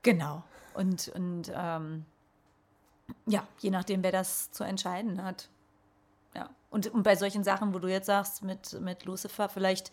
[0.03, 0.43] Genau.
[0.73, 2.07] Und, und ähm,
[3.27, 5.51] ja, je nachdem, wer das zu entscheiden hat.
[6.71, 9.91] Und, und bei solchen Sachen, wo du jetzt sagst, mit, mit Lucifer, vielleicht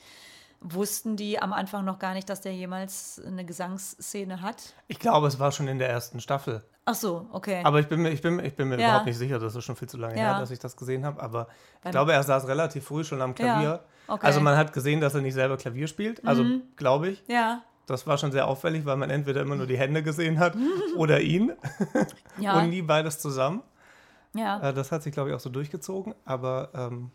[0.61, 4.73] wussten die am Anfang noch gar nicht, dass der jemals eine Gesangsszene hat?
[4.87, 6.63] Ich glaube, es war schon in der ersten Staffel.
[6.85, 7.61] Ach so, okay.
[7.63, 8.87] Aber ich bin mir, ich bin, ich bin mir ja.
[8.87, 10.33] überhaupt nicht sicher, das ist schon viel zu lange ja.
[10.33, 11.21] her, dass ich das gesehen habe.
[11.21, 11.47] Aber
[11.83, 13.69] ich glaube, er saß relativ früh schon am Klavier.
[13.69, 13.79] Ja.
[14.07, 14.25] Okay.
[14.25, 16.25] Also man hat gesehen, dass er nicht selber Klavier spielt.
[16.27, 16.63] Also mhm.
[16.75, 17.23] glaube ich.
[17.27, 17.63] Ja.
[17.87, 20.55] Das war schon sehr auffällig, weil man entweder immer nur die Hände gesehen hat
[20.95, 21.53] oder ihn.
[22.37, 22.59] Ja.
[22.59, 23.63] Und nie beides zusammen.
[24.35, 24.59] Ja.
[24.59, 26.13] Äh, das hat sich, glaube ich, auch so durchgezogen.
[26.25, 27.11] Aber ähm,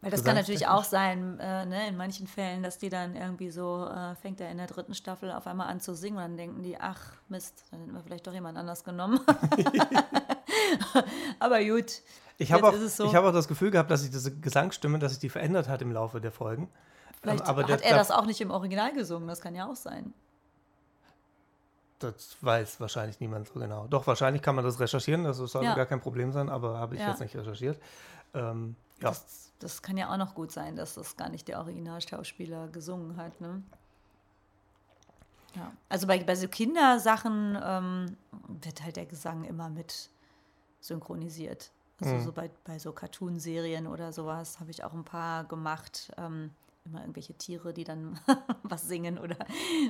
[0.00, 3.50] Weil das kann natürlich auch sein, äh, ne, in manchen Fällen, dass die dann irgendwie
[3.50, 6.36] so, äh, fängt er in der dritten Staffel auf einmal an zu singen und dann
[6.36, 9.20] denken die, ach Mist, dann hätten wir vielleicht doch jemand anders genommen.
[11.38, 12.02] Aber gut.
[12.38, 13.14] Ich habe auch, so.
[13.14, 15.92] hab auch das Gefühl gehabt, dass sich diese Gesangsstimme, dass sich die verändert hat im
[15.92, 16.68] Laufe der Folgen.
[17.20, 19.76] Vielleicht aber hat der, er das auch nicht im Original gesungen, das kann ja auch
[19.76, 20.12] sein.
[22.02, 23.86] Das weiß wahrscheinlich niemand so genau.
[23.86, 25.74] Doch, wahrscheinlich kann man das recherchieren, das soll ja.
[25.74, 27.10] gar kein Problem sein, aber habe ich ja.
[27.10, 27.80] jetzt nicht recherchiert.
[28.34, 29.08] Ähm, ja.
[29.08, 33.16] Das, das, kann ja auch noch gut sein, dass das gar nicht der Originalschauspieler gesungen
[33.16, 33.40] hat.
[33.40, 33.62] Ne?
[35.54, 35.72] Ja.
[35.88, 38.16] Also bei, bei so Kindersachen ähm,
[38.48, 40.10] wird halt der Gesang immer mit
[40.80, 41.70] synchronisiert.
[42.00, 42.24] Also mhm.
[42.24, 46.10] so bei, bei so Cartoon-Serien oder sowas habe ich auch ein paar gemacht.
[46.16, 46.50] Ähm,
[46.84, 48.18] immer irgendwelche Tiere, die dann
[48.62, 49.36] was singen oder,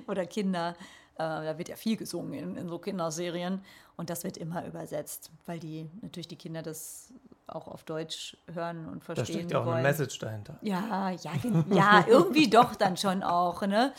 [0.07, 0.75] oder Kinder.
[1.15, 3.63] Äh, da wird ja viel gesungen in, in so Kinderserien
[3.97, 7.13] und das wird immer übersetzt, weil die natürlich die Kinder das
[7.47, 9.27] auch auf Deutsch hören und verstehen.
[9.27, 9.79] Da steckt ja auch wollen.
[9.79, 10.59] eine Message dahinter.
[10.63, 11.33] Ja, ja,
[11.71, 13.63] ja, irgendwie doch dann schon auch.
[13.63, 13.93] Ne?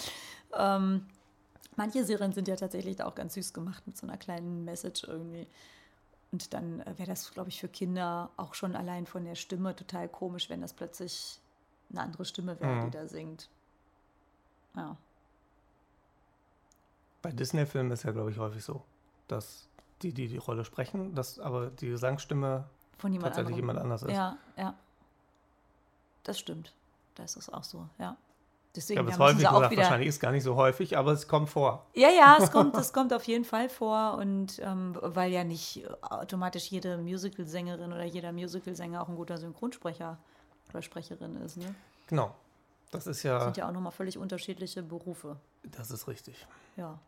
[0.58, 1.06] Ähm,
[1.76, 5.48] manche Serien sind ja tatsächlich auch ganz süß gemacht mit so einer kleinen Message irgendwie.
[6.32, 9.76] Und dann äh, wäre das, glaube ich, für Kinder auch schon allein von der Stimme
[9.76, 11.40] total komisch, wenn das plötzlich
[11.94, 12.86] eine andere Stimme wäre, mhm.
[12.86, 13.50] die da singt.
[14.76, 14.98] Ja.
[17.22, 18.84] Bei Disney-Filmen ist ja, glaube ich, häufig so,
[19.28, 19.70] dass
[20.02, 22.66] die, die die Rolle sprechen, dass aber die Gesangsstimme
[22.98, 23.70] von jemand tatsächlich anderem.
[23.70, 24.12] jemand anders ist.
[24.12, 24.76] Ja, ja.
[26.24, 26.74] Das stimmt.
[27.16, 28.18] Das ist auch so, ja.
[28.76, 31.28] Deswegen ja, aber es häufig gesagt, wieder, wahrscheinlich ist gar nicht so häufig, aber es
[31.28, 31.86] kommt vor.
[31.94, 35.86] Ja, ja, es kommt, es kommt auf jeden Fall vor und ähm, weil ja nicht
[36.02, 40.18] automatisch jede Musical-Sängerin oder jeder Musical-Sänger auch ein guter Synchronsprecher
[40.74, 41.74] oder Sprecherin ist, ne?
[42.08, 42.34] Genau.
[42.92, 43.36] Das ist ja.
[43.36, 45.38] Das sind ja auch nochmal völlig unterschiedliche Berufe.
[45.64, 46.46] Das ist richtig.
[46.76, 47.00] Ja.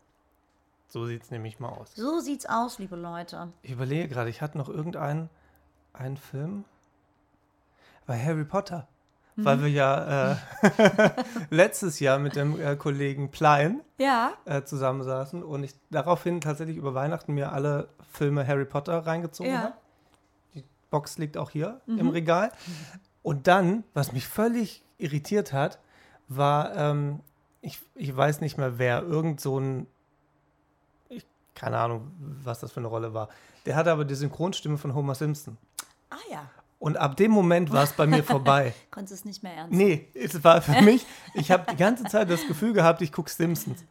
[0.88, 1.94] So sieht es nämlich mal aus.
[1.96, 3.52] So sieht's aus, liebe Leute.
[3.62, 5.30] Ich überlege gerade, ich hatte noch irgendeinen
[5.94, 6.66] einen Film
[8.06, 8.88] bei Harry Potter
[9.36, 10.36] weil wir ja äh,
[11.50, 14.34] letztes Jahr mit dem äh, Kollegen Plein ja.
[14.46, 19.60] äh, zusammensaßen und ich daraufhin tatsächlich über Weihnachten mir alle Filme Harry Potter reingezogen ja.
[19.60, 19.74] habe.
[20.54, 22.00] Die Box liegt auch hier mhm.
[22.00, 22.52] im Regal.
[23.26, 25.80] Und dann, was mich völlig irritiert hat,
[26.28, 27.22] war, ähm,
[27.62, 29.88] ich, ich weiß nicht mehr wer, irgend so ein,
[31.10, 33.30] ich, keine Ahnung, was das für eine Rolle war.
[33.66, 35.58] Der hatte aber die Synchronstimme von Homer Simpson.
[36.12, 36.48] Ah ja.
[36.78, 38.76] Und ab dem Moment war es bei mir vorbei.
[38.92, 42.30] Konntest es nicht mehr ernst Nee, es war für mich, ich habe die ganze Zeit
[42.30, 43.86] das Gefühl gehabt, ich gucke Simpsons.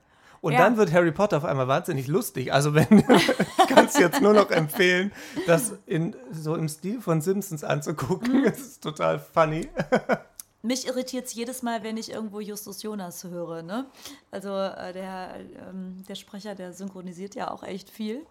[0.44, 0.58] Und ja.
[0.58, 2.52] dann wird Harry Potter auf einmal wahnsinnig lustig.
[2.52, 5.10] Also wenn ich kann es jetzt nur noch empfehlen,
[5.46, 8.42] das in, so im Stil von Simpsons anzugucken.
[8.42, 8.44] Mhm.
[8.44, 9.70] Es ist total funny.
[10.62, 13.62] Mich irritiert es jedes Mal, wenn ich irgendwo Justus Jonas höre.
[13.62, 13.86] Ne?
[14.30, 18.26] Also äh, der, ähm, der Sprecher, der synchronisiert ja auch echt viel.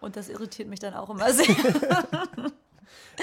[0.00, 1.44] Und das irritiert mich dann auch immer sehr.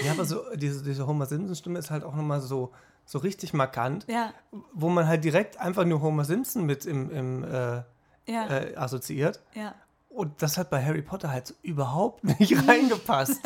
[0.04, 2.72] Ja, aber so diese, diese Homer Simpson-Stimme ist halt auch nochmal so,
[3.04, 4.32] so richtig markant, ja.
[4.74, 7.82] wo man halt direkt einfach nur Homer Simpson mit im, im äh,
[8.28, 8.48] ja.
[8.48, 9.42] äh, assoziiert.
[9.54, 9.76] Ja.
[10.10, 13.42] Und das hat bei Harry Potter halt so überhaupt nicht reingepasst.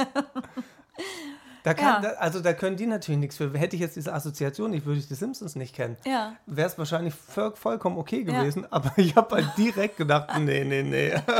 [1.63, 3.52] Da kann, da, also da können die natürlich nichts für.
[3.58, 5.98] Hätte ich jetzt diese Assoziation nicht, würde ich die Simpsons nicht kennen.
[6.46, 8.65] Wäre es wahrscheinlich voll, vollkommen okay gewesen.
[8.72, 11.13] Aber ich habe halt direkt gedacht, nee, nee, nee.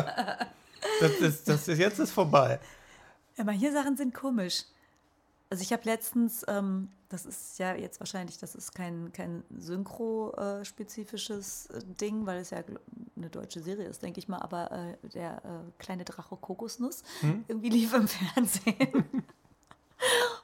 [1.02, 2.60] Das ist, das ist, jetzt ist vorbei.
[3.38, 4.64] Ja, manche Sachen sind komisch.
[5.52, 11.66] Also ich habe letztens, ähm, das ist ja jetzt wahrscheinlich, das ist kein, kein synchro-spezifisches
[11.68, 12.64] äh, Ding, weil es ja
[13.16, 17.46] eine deutsche Serie ist, denke ich mal, aber äh, der äh, kleine Drache Kokosnuss hm?
[17.48, 19.24] irgendwie lief im Fernsehen.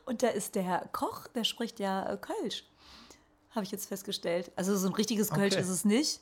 [0.06, 2.64] Und da ist der Koch, der spricht ja äh, Kölsch,
[3.52, 4.52] habe ich jetzt festgestellt.
[4.56, 5.62] Also so ein richtiges Kölsch okay.
[5.62, 6.22] ist es nicht.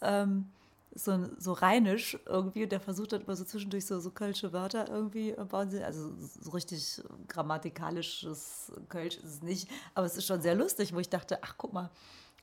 [0.00, 0.48] Ähm,
[0.94, 4.88] so, so rheinisch irgendwie und der versucht dann immer so zwischendurch so, so kölsche Wörter
[4.88, 5.82] irgendwie äh, bauen sie.
[5.82, 11.00] Also so richtig grammatikalisches Kölsch ist es nicht, aber es ist schon sehr lustig, wo
[11.00, 11.90] ich dachte, ach guck mal,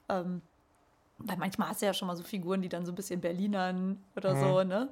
[0.09, 0.41] ähm,
[1.17, 4.03] weil manchmal hast du ja schon mal so Figuren, die dann so ein bisschen Berlinern
[4.15, 4.39] oder mhm.
[4.39, 4.91] so, ne?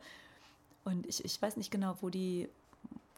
[0.86, 2.50] Und ich, ich weiß nicht genau, wo die,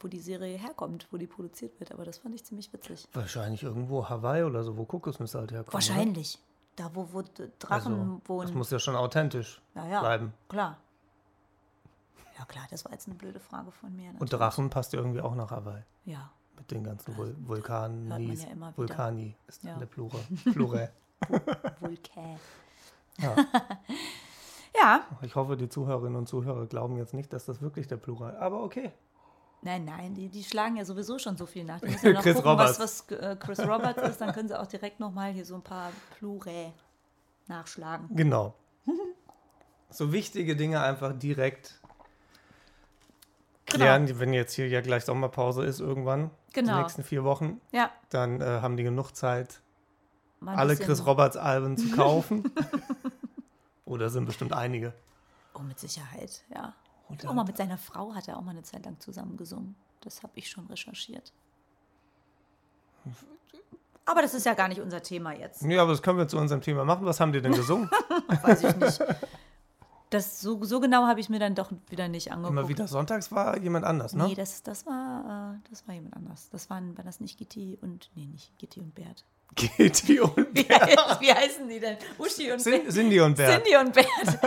[0.00, 3.06] wo die Serie herkommt, wo die produziert wird, aber das fand ich ziemlich witzig.
[3.12, 5.74] Wahrscheinlich irgendwo Hawaii oder so, wo Kokosnüsse halt herkommen.
[5.74, 6.34] Wahrscheinlich.
[6.36, 6.51] Oder?
[6.76, 7.22] Da, wo, wo
[7.58, 8.46] Drachen also, wohnen.
[8.48, 10.32] Das muss ja schon authentisch ja, ja, bleiben.
[10.48, 10.78] Klar.
[12.38, 14.12] Ja, klar, das war jetzt eine blöde Frage von mir.
[14.12, 14.20] Natürlich.
[14.20, 15.82] Und Drachen passt ja irgendwie auch nach Hawaii.
[16.04, 16.30] Ja.
[16.56, 18.08] Mit den ganzen Vul Vulkanen.
[18.10, 19.76] Ja Vulkani ist ja.
[19.78, 20.20] der Plural.
[20.52, 20.92] Plural.
[21.80, 22.38] Vulkan.
[23.18, 23.36] Ja.
[24.80, 25.00] ja.
[25.22, 28.40] Ich hoffe, die Zuhörerinnen und Zuhörer glauben jetzt nicht, dass das wirklich der Plural ist.
[28.40, 28.92] Aber okay.
[29.64, 31.80] Nein, nein, die, die schlagen ja sowieso schon so viel nach.
[31.80, 32.80] Die müssen ja noch Chris gucken, Roberts.
[32.80, 35.62] was, was äh, Chris Roberts ist, dann können sie auch direkt nochmal hier so ein
[35.62, 36.72] paar Plurä
[37.46, 38.08] nachschlagen.
[38.16, 38.54] Genau.
[39.90, 41.80] so wichtige Dinge einfach direkt
[43.66, 44.18] klären, genau.
[44.18, 46.76] wenn jetzt hier ja gleich Sommerpause ist irgendwann, genau.
[46.76, 47.90] die nächsten vier Wochen, ja.
[48.10, 49.60] dann äh, haben die genug Zeit,
[50.40, 52.50] mal alle Chris Roberts Alben zu kaufen.
[53.84, 54.92] Oder sind bestimmt einige.
[55.54, 56.74] Oh, mit Sicherheit, ja.
[57.12, 59.76] Und Auch mal mit seiner Frau hat er auch mal eine Zeit lang zusammen gesungen.
[60.00, 61.32] Das habe ich schon recherchiert.
[64.04, 65.62] Aber das ist ja gar nicht unser Thema jetzt.
[65.62, 67.04] Ja, aber das können wir zu unserem Thema machen.
[67.04, 67.88] Was haben die denn gesungen?
[68.42, 69.00] Weiß ich nicht.
[70.10, 72.58] Das, so, so genau habe ich mir dann doch wieder nicht angeguckt.
[72.58, 74.26] Immer wieder sonntags war jemand anders, ne?
[74.26, 76.50] Nee, das, das, war, äh, das war jemand anders.
[76.50, 79.24] Das waren, war das nicht Gitti und, nee, nicht Gitti und Bert.
[79.56, 81.96] Kitty und Wie, heißt, wie heißen die denn?
[82.18, 82.90] Uschi und Bert.
[82.90, 83.64] Cindy und Bert.
[83.64, 84.38] Cindy und Bert.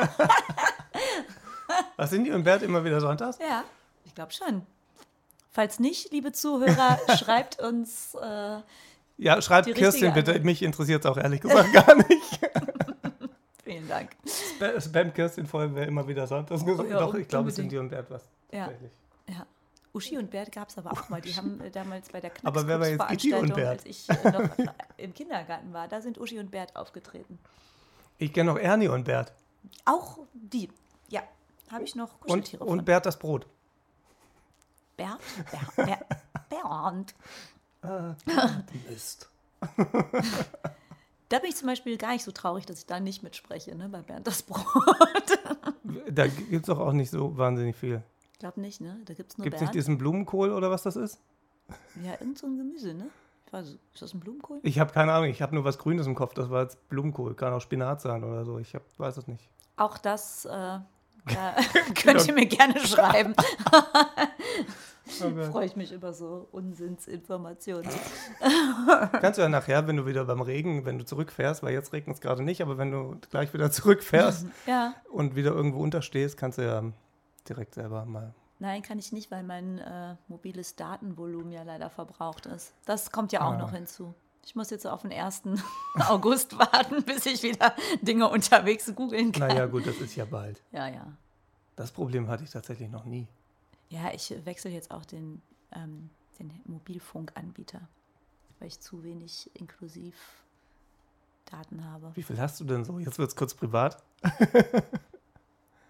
[1.98, 3.38] Was Cindy und Bert immer wieder sonntags?
[3.40, 3.64] Ja,
[4.06, 4.64] ich glaube schon.
[5.52, 8.16] Falls nicht, liebe Zuhörer, schreibt uns.
[8.16, 8.60] Äh,
[9.18, 10.32] Ja, schreibt Die Kirstin richtige bitte.
[10.32, 10.46] Antwort.
[10.46, 12.40] Mich interessiert es auch ehrlich gesagt gar nicht.
[13.64, 14.12] vielen Dank.
[14.26, 16.62] Spam- Spam Kirstin vorher wäre immer wieder sonntags.
[16.64, 17.56] Oh ja, Doch, ich glaube, unbedingt.
[17.70, 18.24] Cindy und Bert was.
[18.52, 18.70] Ja.
[19.30, 19.46] Ja.
[19.94, 21.22] Uschi und Bert gab es aber auch mal.
[21.22, 22.88] Die haben äh, damals bei der Aber wer war
[23.56, 23.70] Bert?
[23.70, 24.50] als ich äh, noch
[24.98, 27.40] im Kindergarten war, da sind Uschi und Bert aufgetreten.
[28.18, 29.32] Ich kenne noch Ernie und Bert.
[29.86, 30.70] Auch die.
[31.72, 32.86] Habe ich noch Und, Kuscheltiere und von.
[32.86, 33.48] Bert das Brot.
[34.98, 35.20] Bert?
[35.76, 36.00] Ber, Ber,
[36.50, 37.16] Bernd.
[38.90, 39.30] Mist.
[41.30, 43.90] Da bin ich zum Beispiel gar nicht so traurig, dass ich da nicht mitspreche, ne,
[43.90, 44.64] bei Bernd das Brot.
[46.10, 48.04] Da gibt es doch auch nicht so wahnsinnig viel.
[48.34, 49.00] Ich glaube nicht, ne?
[49.06, 51.20] Da gibt es nur Gibt es nicht diesen Blumenkohl oder was das ist?
[52.04, 53.08] Ja, irgend so ein Gemüse, ne?
[53.48, 54.60] Ich weiß, ist das ein Blumenkohl?
[54.64, 55.30] Ich habe keine Ahnung.
[55.30, 56.34] Ich habe nur was Grünes im Kopf.
[56.34, 57.34] Das war jetzt Blumenkohl.
[57.36, 58.60] Kann auch Spinat sein oder so.
[58.60, 59.50] Ich hab, weiß es nicht.
[59.78, 60.80] Auch das äh,
[61.96, 63.34] könnt ihr mir gerne schreiben.
[65.52, 67.90] Freue ich mich über so Unsinnsinformationen.
[69.22, 72.16] Kannst du ja nachher, wenn du wieder beim Regen, wenn du zurückfährst, weil jetzt regnet
[72.16, 74.96] es gerade nicht, aber wenn du gleich wieder zurückfährst Ja.
[75.12, 76.84] und wieder irgendwo unterstehst, kannst du ja
[77.48, 78.34] direkt selber mal.
[78.58, 82.74] Nein, kann ich nicht, weil mein äh, mobiles Datenvolumen ja leider verbraucht ist.
[82.86, 83.58] Das kommt ja auch Ah.
[83.58, 84.14] noch hinzu.
[84.46, 85.42] Ich muss jetzt auf den 1.
[86.08, 89.48] August warten, bis ich wieder Dinge unterwegs googeln kann.
[89.50, 90.62] Naja, gut, das ist ja bald.
[90.72, 91.06] Ja, ja.
[91.76, 93.28] Das Problem hatte ich tatsächlich noch nie.
[93.90, 95.42] Ja, ich wechsle jetzt auch den,
[95.74, 97.82] ähm, den Mobilfunkanbieter,
[98.60, 100.16] weil ich zu wenig inklusiv
[101.46, 102.12] Daten habe.
[102.16, 103.00] Wie viel hast du denn so?
[103.00, 104.02] Jetzt wird es kurz privat.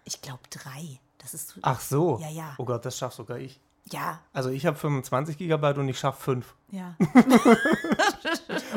[0.04, 0.98] Ich glaube drei.
[1.18, 1.60] Das ist zu.
[1.62, 2.18] Ach so.
[2.20, 2.54] Ja, ja.
[2.58, 3.60] Oh Gott, das schaff sogar ich.
[3.92, 6.54] Ja, Also ich habe 25 Gigabyte und ich schaffe 5.
[6.72, 6.96] ja.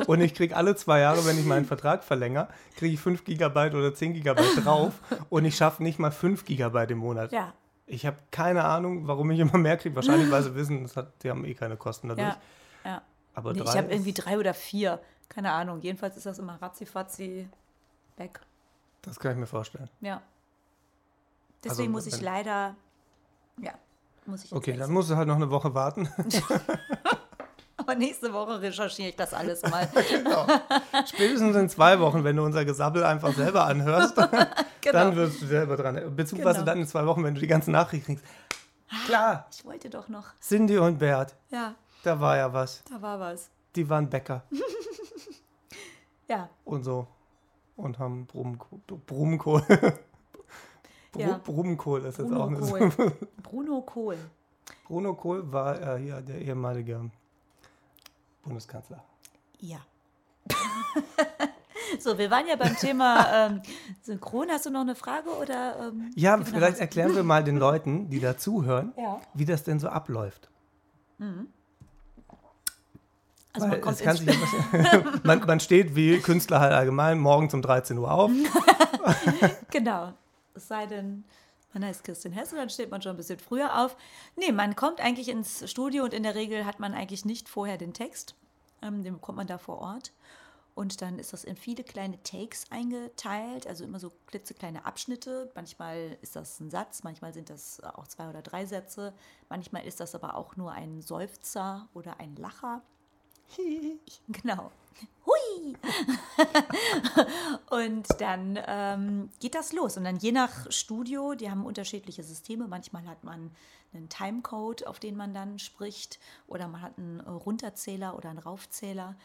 [0.07, 3.73] Und ich kriege alle zwei Jahre, wenn ich meinen Vertrag verlängere, kriege ich 5 Gigabyte
[3.75, 4.93] oder 10 Gigabyte drauf
[5.29, 7.31] und ich schaffe nicht mal 5 Gigabyte im Monat.
[7.31, 7.53] Ja,
[7.85, 9.95] Ich habe keine Ahnung, warum ich immer mehr kriege.
[9.95, 12.27] Wahrscheinlich, weil sie wissen, das hat, die haben eh keine Kosten dadurch.
[12.27, 12.37] ja,
[12.85, 13.01] ja.
[13.33, 14.99] Aber Nee, drei ich habe irgendwie drei oder vier.
[15.29, 15.79] Keine Ahnung.
[15.81, 17.47] Jedenfalls ist das immer ratzifatzi
[18.17, 18.39] weg.
[19.01, 19.89] Das kann ich mir vorstellen.
[20.01, 20.21] Ja.
[21.63, 22.75] Deswegen Also, muss ich leider.
[23.61, 23.73] Ja,
[24.25, 24.51] muss ich.
[24.51, 26.09] Okay, dann musst du halt noch eine Woche warten.
[27.89, 29.89] Aber nächste Woche recherchiere ich das alles mal.
[31.07, 34.47] Spätestens in zwei Wochen, wenn du unser Gesabbel einfach selber anhörst, dann
[34.81, 35.15] genau.
[35.15, 35.95] wirst du selber dran.
[36.15, 36.65] Beziehungsweise Genau.
[36.67, 38.25] dann in zwei Wochen, wenn du die ganzen Nachrichten kriegst.
[39.07, 40.25] Klar, Ich wollte doch noch.
[40.39, 41.73] Cindy und Bert, Ja,
[42.03, 42.83] da war ja was.
[42.91, 43.49] da war was.
[43.75, 44.43] Die waren Bäcker
[46.27, 47.07] Ja, und so.
[47.75, 48.79] Und haben Brummkohl.
[49.07, 49.61] Brummkohl.
[51.11, 51.39] Bru Ja.
[51.43, 53.11] Brummkohl ist jetzt Bruno auch eine Kohl.
[53.41, 54.17] Bruno Kohl.
[54.85, 57.09] Bruno Kohl war äh, hier der ehemalige
[58.43, 59.03] Bundeskanzler.
[59.59, 59.77] Ja.
[61.99, 63.61] so, wir waren ja beim Thema ähm,
[64.01, 64.49] Synchron.
[64.49, 65.89] Hast du noch eine Frage oder?
[65.89, 69.19] Ähm, Ja, wir vielleicht erklären wir mal den Leuten, die da zuhören, Ja.
[69.33, 70.49] wie das denn so abläuft.
[73.53, 77.61] Also Weil man kommt ins sich man, man steht wie Künstler halt allgemein morgens um
[77.61, 78.31] 13 Uhr auf.
[79.71, 80.13] Genau.
[80.53, 81.23] Es sei denn,
[81.73, 83.95] man heißt Christian Hesse, dann steht man schon ein bisschen früher auf.
[84.35, 87.77] Nee, man kommt eigentlich ins Studio und in der Regel hat man eigentlich nicht vorher
[87.77, 88.35] den Text.
[88.81, 90.11] Ähm, den bekommt man da vor Ort.
[90.79, 95.51] Und dann ist das in viele kleine Takes eingeteilt, also immer so klitzekleine Abschnitte.
[95.53, 99.13] Manchmal ist das ein Satz, manchmal sind das auch zwei oder drei Sätze.
[99.49, 102.81] Manchmal ist das aber auch nur ein Seufzer oder ein Lacher.
[104.29, 104.71] Genau.
[105.25, 105.75] Hui!
[107.79, 109.97] und dann ähm, geht das los.
[109.97, 112.67] Und dann je nach Studio, die haben unterschiedliche Systeme.
[112.67, 113.51] Manchmal hat man
[113.93, 118.39] einen Timecode, auf den man dann spricht, oder man hat einen äh, Runterzähler oder einen
[118.39, 119.15] Raufzähler,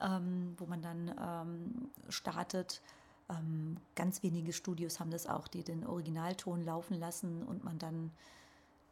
[0.00, 2.80] ähm, wo man dann ähm, startet.
[3.28, 8.12] Ähm, ganz wenige Studios haben das auch, die den Originalton laufen lassen und man dann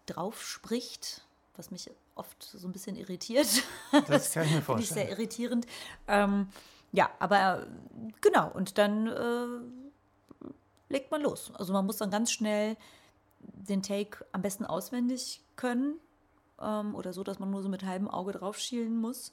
[0.06, 1.24] drauf spricht,
[1.56, 3.46] was mich oft so ein bisschen irritiert.
[4.08, 5.08] Das kann ich mir Finde ich sehr vorstellen.
[5.08, 5.66] irritierend.
[6.08, 6.48] Ähm,
[6.94, 7.66] ja, aber äh,
[8.20, 10.48] genau, und dann äh,
[10.88, 11.52] legt man los.
[11.56, 12.76] Also man muss dann ganz schnell
[13.40, 15.96] den Take am besten auswendig können
[16.62, 19.32] ähm, oder so, dass man nur so mit halbem Auge drauf schielen muss.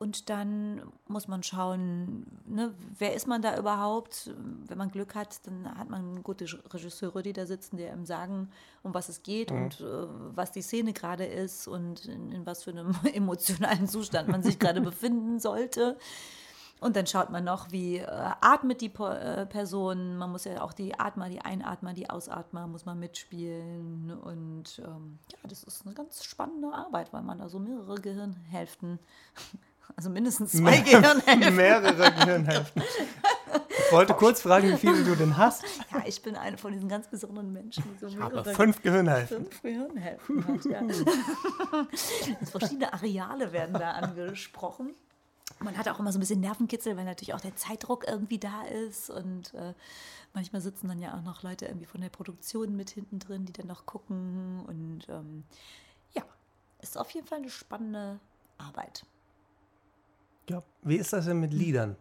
[0.00, 4.32] und dann muss man schauen, ne, wer ist man da überhaupt?
[4.66, 8.50] Wenn man Glück hat, dann hat man gute Regisseure, die da sitzen, die einem sagen,
[8.82, 9.62] um was es geht mhm.
[9.62, 14.28] und äh, was die Szene gerade ist und in, in was für einem emotionalen Zustand
[14.28, 15.96] man sich gerade befinden sollte.
[16.80, 20.16] Und dann schaut man noch, wie äh, atmet die äh, Person.
[20.16, 24.12] Man muss ja auch die Atmer, die Einatmer, die Ausatmer muss man mitspielen.
[24.12, 29.00] Und ähm, ja, das ist eine ganz spannende Arbeit, weil man da so mehrere Gehirnhälften,
[29.96, 31.56] also mindestens zwei Mehr, Gehirnhälften.
[31.56, 32.82] Mehrere Gehirnhälften.
[33.86, 35.64] Ich wollte kurz fragen, wie viele du denn hast.
[35.90, 39.46] Ja, ich bin eine von diesen ganz besonderen Menschen, die so mehrere habe fünf Gehirnhälften.
[39.46, 40.82] Fünf Gehirnhälften hat, ja.
[42.50, 44.94] Verschiedene Areale werden da angesprochen
[45.60, 48.62] man hat auch immer so ein bisschen Nervenkitzel, weil natürlich auch der Zeitdruck irgendwie da
[48.62, 49.10] ist.
[49.10, 49.74] Und äh,
[50.32, 53.52] manchmal sitzen dann ja auch noch Leute irgendwie von der Produktion mit hinten drin, die
[53.52, 54.64] dann noch gucken.
[54.66, 55.44] Und ähm,
[56.12, 56.22] ja,
[56.80, 58.20] ist auf jeden Fall eine spannende
[58.58, 59.04] Arbeit.
[60.48, 61.96] Ja, wie ist das denn mit Liedern?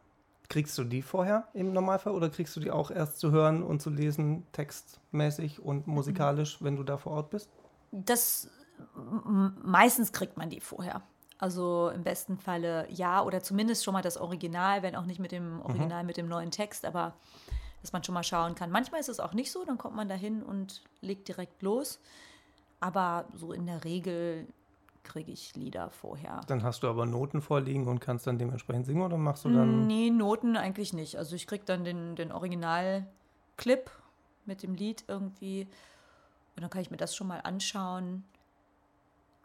[0.49, 3.81] Kriegst du die vorher im Normalfall oder kriegst du die auch erst zu hören und
[3.81, 7.49] zu lesen, textmäßig und musikalisch, wenn du da vor Ort bist?
[7.91, 8.49] Das
[8.95, 11.01] meistens kriegt man die vorher.
[11.39, 15.31] Also im besten Falle ja, oder zumindest schon mal das Original, wenn auch nicht mit
[15.31, 16.07] dem Original, mhm.
[16.07, 17.13] mit dem neuen Text, aber
[17.81, 18.71] dass man schon mal schauen kann.
[18.71, 21.99] Manchmal ist es auch nicht so, dann kommt man da hin und legt direkt los.
[22.79, 24.47] Aber so in der Regel
[25.03, 26.41] kriege ich Lieder vorher.
[26.47, 29.87] Dann hast du aber Noten vorliegen und kannst dann dementsprechend singen oder machst du dann.
[29.87, 31.17] Nee, Noten eigentlich nicht.
[31.17, 33.89] Also ich kriege dann den, den Originalclip
[34.45, 35.67] mit dem Lied irgendwie
[36.55, 38.23] und dann kann ich mir das schon mal anschauen.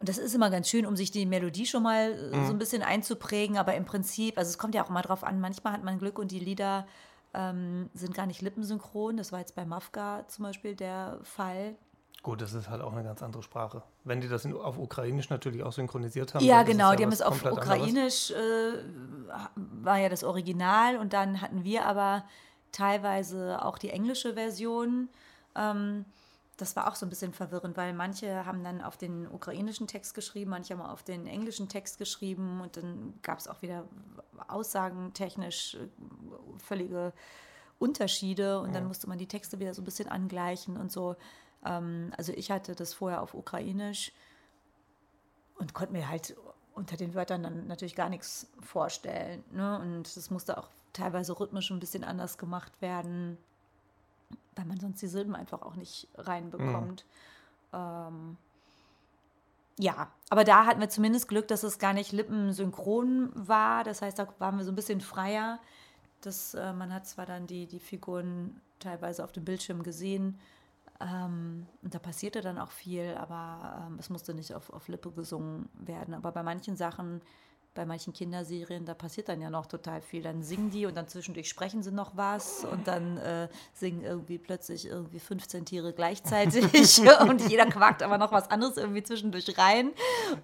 [0.03, 2.47] Und das ist immer ganz schön, um sich die Melodie schon mal äh, mhm.
[2.47, 3.57] so ein bisschen einzuprägen.
[3.57, 6.19] Aber im Prinzip, also es kommt ja auch immer drauf an, manchmal hat man Glück
[6.19, 6.89] und die Lieder
[7.35, 9.17] ähm, sind gar nicht lippensynchron.
[9.17, 11.77] Das war jetzt bei Mafka zum Beispiel der Fall.
[12.25, 13.85] Gut, das ist halt auch eine ganz andere Sprache.
[14.03, 16.45] Wenn die das in, auf Ukrainisch natürlich auch synchronisiert haben.
[16.45, 18.35] Ja, genau, ja die haben es auf Ukrainisch, äh,
[19.55, 22.25] war ja das Original und dann hatten wir aber
[22.73, 25.11] teilweise auch die englische Version.
[25.55, 26.07] Ähm,
[26.57, 30.15] das war auch so ein bisschen verwirrend, weil manche haben dann auf den ukrainischen Text
[30.15, 33.85] geschrieben, manche haben auf den englischen Text geschrieben und dann gab es auch wieder
[34.49, 35.89] aussagentechnisch äh,
[36.59, 37.13] völlige
[37.79, 41.17] Unterschiede und dann musste man die Texte wieder so ein bisschen angleichen und so.
[41.65, 44.13] Ähm, also ich hatte das vorher auf ukrainisch
[45.59, 46.37] und konnte mir halt
[46.75, 49.43] unter den Wörtern dann natürlich gar nichts vorstellen.
[49.51, 49.79] Ne?
[49.81, 53.39] Und es musste auch teilweise rhythmisch ein bisschen anders gemacht werden
[54.57, 57.05] weil man sonst die Silben einfach auch nicht reinbekommt.
[57.73, 57.79] Mhm.
[57.79, 58.37] Ähm,
[59.79, 63.85] ja, aber da hatten wir zumindest Glück, dass es gar nicht lippensynchron war.
[63.85, 65.59] Das heißt, da waren wir so ein bisschen freier.
[66.21, 70.39] Das, äh, man hat zwar dann die, die Figuren teilweise auf dem Bildschirm gesehen
[71.03, 75.11] ähm, und da passierte dann auch viel, aber ähm, es musste nicht auf, auf Lippe
[75.11, 76.15] gesungen werden.
[76.15, 77.21] Aber bei manchen Sachen
[77.75, 80.23] bei manchen Kinderserien, da passiert dann ja noch total viel.
[80.23, 84.39] Dann singen die und dann zwischendurch sprechen sie noch was und dann äh, singen irgendwie
[84.39, 89.93] plötzlich irgendwie 15 Tiere gleichzeitig und jeder quakt aber noch was anderes irgendwie zwischendurch rein.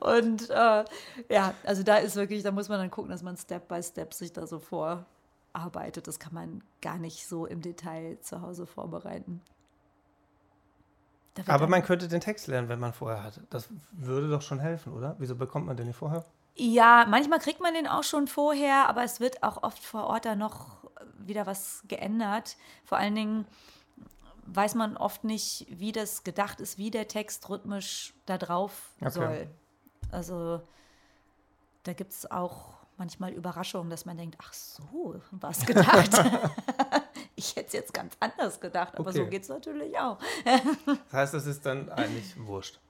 [0.01, 0.85] Und äh,
[1.29, 4.14] ja, also da ist wirklich, da muss man dann gucken, dass man Step by Step
[4.14, 6.07] sich da so vorarbeitet.
[6.09, 9.43] Das kann man gar nicht so im Detail zu Hause vorbereiten.
[11.47, 13.41] Aber man könnte den Text lernen, wenn man vorher hat.
[13.51, 15.14] Das würde doch schon helfen, oder?
[15.19, 16.25] Wieso bekommt man den nicht vorher?
[16.61, 20.25] Ja, manchmal kriegt man den auch schon vorher, aber es wird auch oft vor Ort
[20.25, 20.79] dann noch
[21.18, 22.57] wieder was geändert.
[22.85, 23.47] Vor allen Dingen
[24.47, 29.11] weiß man oft nicht, wie das gedacht ist, wie der Text rhythmisch da drauf okay.
[29.11, 29.49] soll.
[30.11, 30.61] Also
[31.85, 36.11] da gibt es auch manchmal Überraschungen, dass man denkt, ach so, was gedacht.
[37.37, 39.18] ich hätte es jetzt ganz anders gedacht, aber okay.
[39.18, 40.18] so geht es natürlich auch.
[40.44, 42.81] das heißt, es ist dann eigentlich wurscht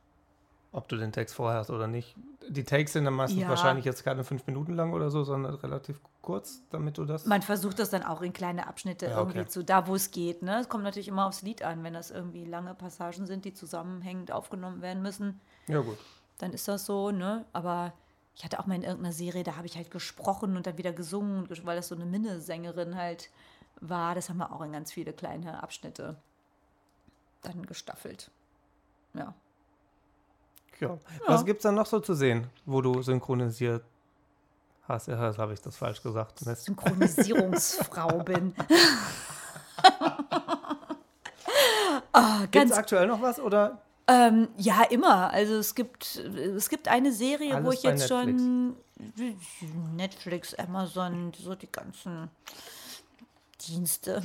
[0.73, 2.15] ob du den Text vorher hast oder nicht.
[2.49, 3.49] Die Takes sind dann meistens ja.
[3.49, 7.27] wahrscheinlich jetzt keine fünf Minuten lang oder so, sondern relativ kurz, damit du das.
[7.27, 9.49] Man versucht das dann auch in kleine Abschnitte ja, irgendwie okay.
[9.49, 10.43] zu, da wo es geht.
[10.43, 10.61] Ne?
[10.61, 14.33] Es kommt natürlich immer aufs Lied an, wenn das irgendwie lange Passagen sind, die zusammenhängend
[14.33, 15.41] aufgenommen werden müssen.
[15.67, 15.99] Ja, gut.
[16.39, 17.45] Dann ist das so, ne?
[17.53, 17.93] Aber
[18.35, 20.93] ich hatte auch mal in irgendeiner Serie, da habe ich halt gesprochen und dann wieder
[20.93, 23.31] gesungen, weil das so eine Minnesängerin halt
[23.81, 24.15] war.
[24.15, 26.17] Das haben wir auch in ganz viele kleine Abschnitte
[27.43, 28.31] dann gestaffelt.
[29.15, 29.35] Ja.
[30.81, 30.89] Ja.
[30.89, 30.99] ja.
[31.27, 33.83] Was gibt es dann noch so zu sehen, wo du synchronisiert
[34.87, 35.09] hast?
[35.09, 36.45] Ja, das habe ich das falsch gesagt.
[36.47, 36.65] Mist.
[36.65, 38.55] Synchronisierungsfrau bin.
[42.13, 43.79] oh, Gibt es aktuell noch was oder?
[44.07, 45.31] Ähm, ja, immer.
[45.31, 48.43] Also es gibt, es gibt eine Serie, Alles wo ich jetzt Netflix.
[48.43, 48.77] schon
[49.97, 52.31] Netflix, Amazon, so die ganzen
[53.67, 54.23] Dienste.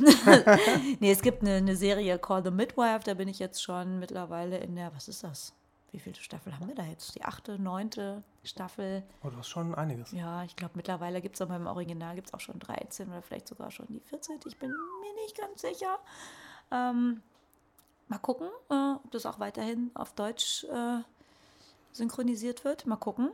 [1.00, 4.58] nee, es gibt eine, eine Serie Call the Midwife, da bin ich jetzt schon mittlerweile
[4.58, 5.54] in der, was ist das?
[5.94, 7.16] Wie viele Staffel haben wir da jetzt?
[7.16, 9.04] Die achte, neunte Staffel.
[9.24, 10.12] Oh, du hast schon einiges.
[10.12, 13.22] Ja, ich glaube, mittlerweile gibt es aber im Original gibt es auch schon 13 oder
[13.22, 14.40] vielleicht sogar schon die 14.
[14.48, 16.00] Ich bin mir nicht ganz sicher.
[16.72, 17.22] Ähm,
[18.08, 21.02] mal gucken, äh, ob das auch weiterhin auf Deutsch äh,
[21.92, 22.88] synchronisiert wird.
[22.88, 23.30] Mal gucken.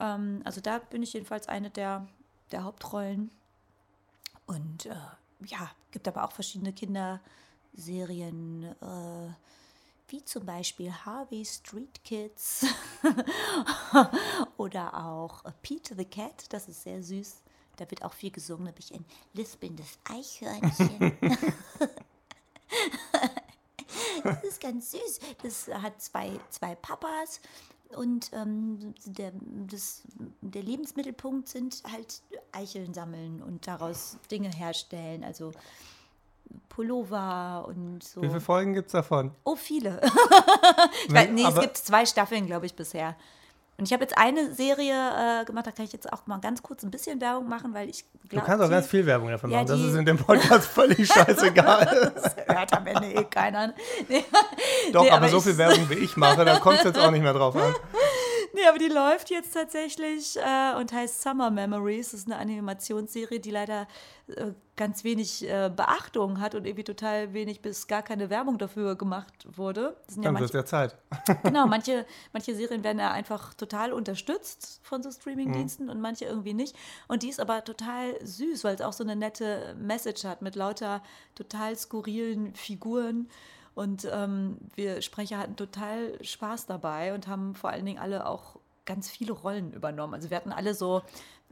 [0.00, 2.08] Ähm, also da bin ich jedenfalls eine der,
[2.50, 3.30] der Hauptrollen.
[4.46, 4.96] Und äh,
[5.46, 9.28] ja, gibt aber auch verschiedene Kinderserien, äh,
[10.10, 12.66] wie zum Beispiel Harvey Street Kids
[14.56, 17.42] oder auch Pete the Cat, das ist sehr süß.
[17.76, 21.16] Da wird auch viel gesungen, da bin ich ein lispelndes Eichhörnchen.
[24.22, 25.20] das ist ganz süß.
[25.42, 27.40] Das hat zwei, zwei Papas
[27.96, 29.32] und ähm, der,
[29.66, 30.02] das,
[30.40, 35.24] der Lebensmittelpunkt sind halt Eicheln sammeln und daraus Dinge herstellen.
[35.24, 35.52] Also
[36.68, 38.22] Pullover und so.
[38.22, 39.32] Wie viele Folgen gibt es davon?
[39.44, 40.00] Oh, viele.
[41.08, 43.16] ich weiß, nee, es gibt zwei Staffeln, glaube ich, bisher.
[43.80, 46.62] Und ich habe jetzt eine Serie äh, gemacht, da kann ich jetzt auch mal ganz
[46.62, 48.44] kurz ein bisschen Werbung machen, weil ich glaube.
[48.44, 49.68] Du kannst auch ganz viel Werbung davon ja, machen.
[49.68, 52.12] Das ist in dem Podcast völlig scheißegal.
[52.14, 53.72] das hört am Ende eh keiner.
[54.06, 54.22] Nee.
[54.92, 57.10] Doch, nee, aber, aber so viel Werbung wie ich mache, da kommt es jetzt auch
[57.10, 57.74] nicht mehr drauf an.
[58.54, 62.10] Nee, aber die läuft jetzt tatsächlich äh, und heißt Summer Memories.
[62.10, 63.86] Das ist eine Animationsserie, die leider
[64.28, 68.96] äh, ganz wenig äh, Beachtung hat und irgendwie total wenig bis gar keine Werbung dafür
[68.96, 69.96] gemacht wurde.
[70.16, 70.96] Dann ja wird ja Zeit.
[71.42, 75.92] genau, manche, manche Serien werden ja einfach total unterstützt von so Streamingdiensten mhm.
[75.92, 76.74] und manche irgendwie nicht.
[77.08, 80.56] Und die ist aber total süß, weil es auch so eine nette Message hat mit
[80.56, 81.02] lauter
[81.34, 83.28] total skurrilen Figuren.
[83.80, 88.56] Und ähm, wir Sprecher hatten total Spaß dabei und haben vor allen Dingen alle auch
[88.84, 90.12] ganz viele Rollen übernommen.
[90.12, 91.00] Also wir hatten alle so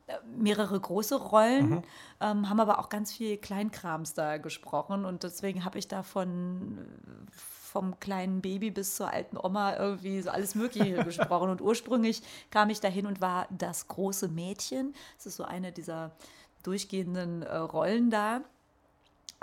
[0.08, 1.82] äh, mehrere große Rollen, mhm.
[2.20, 6.76] ähm, haben aber auch ganz viel Kleinkrams da gesprochen und deswegen habe ich da von
[7.32, 11.48] vom kleinen Baby bis zur alten Oma irgendwie so alles Mögliche gesprochen.
[11.48, 12.20] Und ursprünglich
[12.50, 14.92] kam ich dahin und war das große Mädchen.
[15.16, 16.10] Das ist so eine dieser
[16.62, 18.42] durchgehenden äh, Rollen da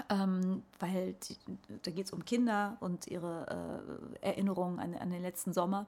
[0.10, 1.38] ähm, weil die,
[1.84, 3.84] da geht es um Kinder und ihre
[4.22, 5.88] äh, Erinnerungen an, an, den letzten Sommer.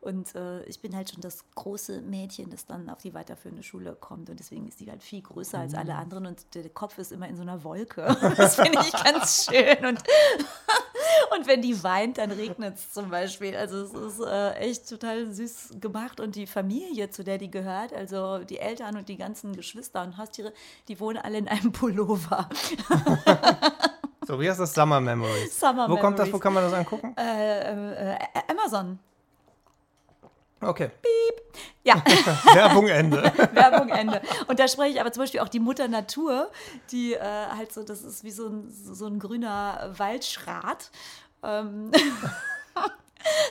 [0.00, 3.96] Und äh, ich bin halt schon das große Mädchen, das dann auf die weiterführende Schule
[3.96, 4.30] kommt.
[4.30, 5.98] Und deswegen ist sie halt viel größer als alle mhm.
[5.98, 8.16] anderen und der Kopf ist immer in so einer Wolke.
[8.36, 9.84] Das finde ich ganz schön.
[9.86, 10.02] Und,
[11.36, 13.56] und wenn die weint, dann regnet es zum Beispiel.
[13.56, 16.20] Also es ist äh, echt total süß gemacht.
[16.20, 20.16] Und die Familie, zu der die gehört, also die Eltern und die ganzen Geschwister und
[20.16, 20.52] Haustiere,
[20.88, 22.48] die wohnen alle in einem Pullover.
[24.26, 24.74] So, wie heißt das?
[24.74, 25.58] Summer Memories.
[25.58, 26.00] Summer Wo Memories.
[26.02, 26.32] kommt das?
[26.32, 27.14] Wo kann man das angucken?
[27.16, 28.18] Äh, äh,
[28.48, 28.98] Amazon.
[30.60, 30.90] Okay.
[31.02, 31.62] Piep.
[31.84, 32.02] Ja.
[32.54, 33.22] Werbung Ende.
[33.52, 34.20] Werbung Ende.
[34.46, 36.50] Und da spreche ich aber zum Beispiel auch die Mutter Natur,
[36.90, 40.90] die äh, halt so, das ist wie so ein, so ein grüner Waldschrat.
[41.42, 41.90] Ähm.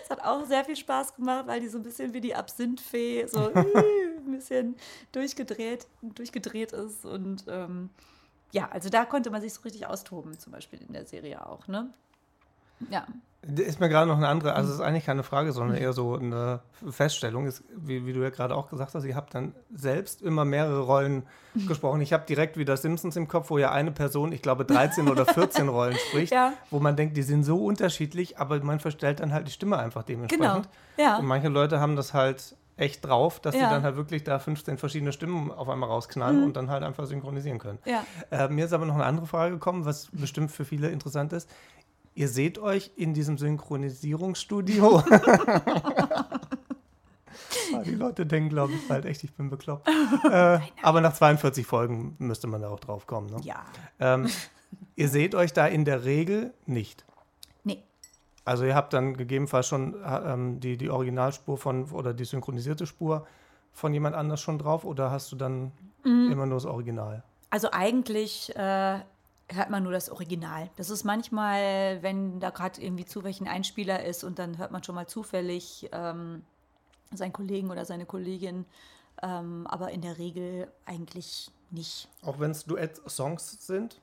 [0.01, 3.27] Es hat auch sehr viel Spaß gemacht, weil die so ein bisschen wie die Absinthfee
[3.27, 4.77] so ein bisschen
[5.11, 7.05] durchgedreht, durchgedreht ist.
[7.05, 7.89] Und ähm,
[8.51, 11.67] ja, also da konnte man sich so richtig austoben, zum Beispiel in der Serie auch.
[11.67, 11.93] Ne?
[12.89, 13.05] Ja.
[13.43, 16.15] Ist mir gerade noch eine andere, also es ist eigentlich keine Frage, sondern eher so
[16.15, 16.59] eine
[16.89, 20.43] Feststellung, ist, wie, wie du ja gerade auch gesagt hast, ihr habt dann selbst immer
[20.43, 21.23] mehrere Rollen
[21.67, 22.01] gesprochen.
[22.01, 25.25] Ich habe direkt wieder Simpsons im Kopf, wo ja eine Person, ich glaube 13 oder
[25.33, 26.53] 14 Rollen spricht, ja.
[26.71, 30.03] wo man denkt, die sind so unterschiedlich, aber man verstellt dann halt die Stimme einfach
[30.03, 30.67] dementsprechend.
[30.97, 31.09] Genau.
[31.09, 31.17] Ja.
[31.17, 33.63] Und manche Leute haben das halt echt drauf, dass ja.
[33.63, 36.45] die dann halt wirklich da 15 verschiedene Stimmen auf einmal rausknallen mhm.
[36.45, 37.79] und dann halt einfach synchronisieren können.
[37.85, 38.05] Ja.
[38.29, 41.49] Äh, mir ist aber noch eine andere Frage gekommen, was bestimmt für viele interessant ist.
[42.18, 45.03] Ihr seht euch in diesem Synchronisierungsstudio.
[47.74, 49.88] Ah, die Leute denken, glaube ich, bald echt, ich bin bekloppt.
[50.32, 53.30] Äh, aber nach 42 Folgen müsste man da auch drauf kommen.
[53.30, 53.38] Ne?
[53.43, 53.65] Ja.
[53.99, 54.30] Ähm,
[54.95, 57.05] ihr seht euch da in der Regel nicht.
[57.65, 57.84] Nee.
[58.45, 63.28] Also ihr habt dann gegebenenfalls schon ähm, die, die Originalspur von oder die synchronisierte Spur
[63.74, 65.74] von jemand anders schon drauf oder hast du dann
[66.05, 66.32] mhm.
[66.32, 67.24] immer nur das Original?
[67.49, 68.99] Also eigentlich äh,
[69.49, 70.69] hört man nur das Original.
[70.75, 74.83] Das ist manchmal, wenn da gerade irgendwie zu welchen Einspieler ist und dann hört man
[74.83, 76.43] schon mal zufällig ähm,
[77.13, 78.65] seinen Kollegen oder seine Kollegin,
[79.21, 82.09] ähm, aber in der Regel eigentlich nicht.
[82.23, 84.01] Auch wenn es Duett-Songs sind?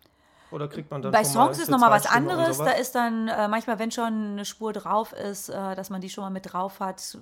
[0.55, 2.59] Oder kriegt man dann Bei Songs ist nochmal was anderes.
[2.59, 6.09] Da ist dann äh, manchmal, wenn schon eine Spur drauf ist, äh, dass man die
[6.09, 7.19] schon mal mit drauf hat.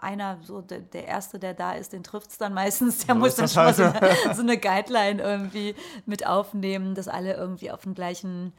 [0.00, 3.04] Einer, so de, der Erste, der da ist, den trifft es dann meistens.
[3.04, 5.74] Der so muss dann schon mal so eine, so eine, Guideline irgendwie
[6.06, 8.54] mit aufnehmen, dass alle irgendwie auf dem gleichen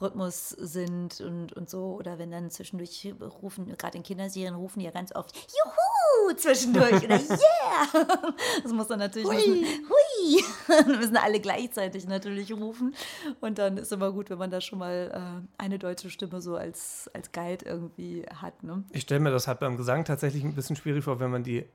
[0.00, 1.94] Rhythmus sind und, und so.
[1.94, 7.04] Oder wenn dann zwischendurch rufen, gerade in Kinderserien rufen die ja ganz oft Juhu zwischendurch
[7.04, 8.34] oder Yeah.
[8.62, 9.36] Das muss dann natürlich Hui.
[9.36, 10.44] müssen, Hui.
[10.68, 12.94] Dann müssen alle gleichzeitig natürlich rufen.
[13.40, 16.56] Und dann ist immer gut, wenn man da schon mal äh, eine deutsche Stimme so
[16.56, 18.62] als, als Guide irgendwie hat.
[18.62, 18.84] Ne?
[18.90, 21.66] Ich stelle mir das halt beim Gesang tatsächlich ein bisschen schwierig vor, wenn man die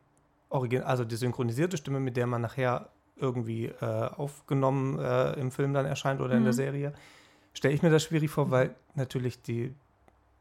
[0.49, 5.73] Origin also die synchronisierte Stimme, mit der man nachher irgendwie äh, aufgenommen äh, im Film
[5.73, 6.93] dann erscheint oder in der Serie,
[7.53, 9.73] stelle ich mir das schwierig vor, weil natürlich die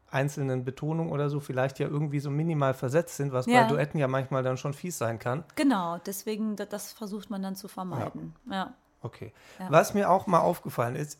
[0.09, 3.61] einzelnen Betonungen oder so vielleicht ja irgendwie so minimal versetzt sind, was Ja.
[3.63, 5.43] bei Duetten ja manchmal dann schon fies sein kann.
[5.55, 8.35] Genau, deswegen, da- das versucht man dann zu vermeiden.
[8.49, 8.73] Ja.
[9.01, 9.31] Okay.
[9.59, 9.71] Ja.
[9.71, 11.17] Was mir auch mal aufgefallen ist,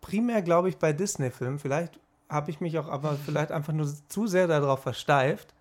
[0.00, 2.00] primär glaube ich bei Disney-Filmen, vielleicht
[2.30, 5.52] habe ich mich auch aber vielleicht einfach nur zu sehr darauf versteift,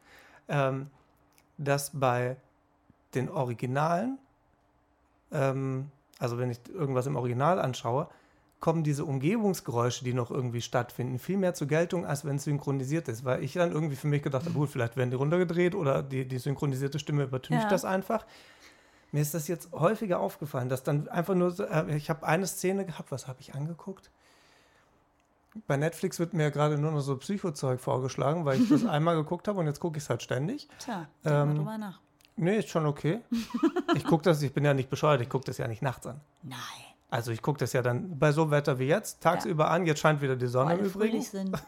[0.48, 0.90] ähm,
[1.58, 2.38] dass bei
[3.14, 4.18] den Originalen,
[5.32, 8.08] ähm, also wenn ich irgendwas im Original anschaue,
[8.64, 13.10] kommen diese Umgebungsgeräusche, die noch irgendwie stattfinden, viel mehr zur Geltung, als wenn es synchronisiert
[13.10, 13.26] ist.
[13.26, 16.26] Weil ich dann irgendwie für mich gedacht habe, gut, vielleicht werden die runtergedreht oder die,
[16.26, 17.70] die synchronisierte Stimme übertüncht Ja.
[17.70, 18.26] das einfach.
[19.12, 22.48] Mir ist das jetzt häufiger aufgefallen, dass dann einfach nur, so, äh, ich habe eine
[22.48, 24.10] Szene gehabt, was habe ich angeguckt?
[25.68, 29.50] Bei Netflix wird mir gerade nur noch so Psychozeug vorgeschlagen, weil ich das einmal geguckt
[29.50, 30.70] habe und jetzt gucke ich es halt ständig.
[30.80, 32.00] Tja, Ähm, drüber nach.
[32.38, 33.20] Nee, ist schon okay.
[33.94, 36.22] Ich gucke das, ich bin ja nicht bescheuert, ich gucke das ja nicht nachts an.
[36.44, 36.58] Nein.
[37.14, 40.20] Also ich gucke das ja dann bei so Wetter wie jetzt, tagsüber an, jetzt scheint
[40.24, 41.22] wieder die Sonne Weil im Übrigen.
[41.22, 41.56] fröhlich sind.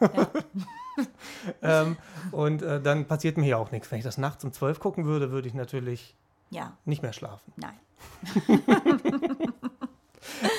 [1.60, 1.82] Ja.
[1.82, 1.98] Ähm,
[2.32, 3.90] und äh, dann passiert mir hier auch nichts.
[3.90, 6.16] Wenn ich das nachts um 12 gucken würde, würde ich natürlich
[6.48, 7.52] ja, nicht mehr schlafen.
[7.56, 7.74] nein.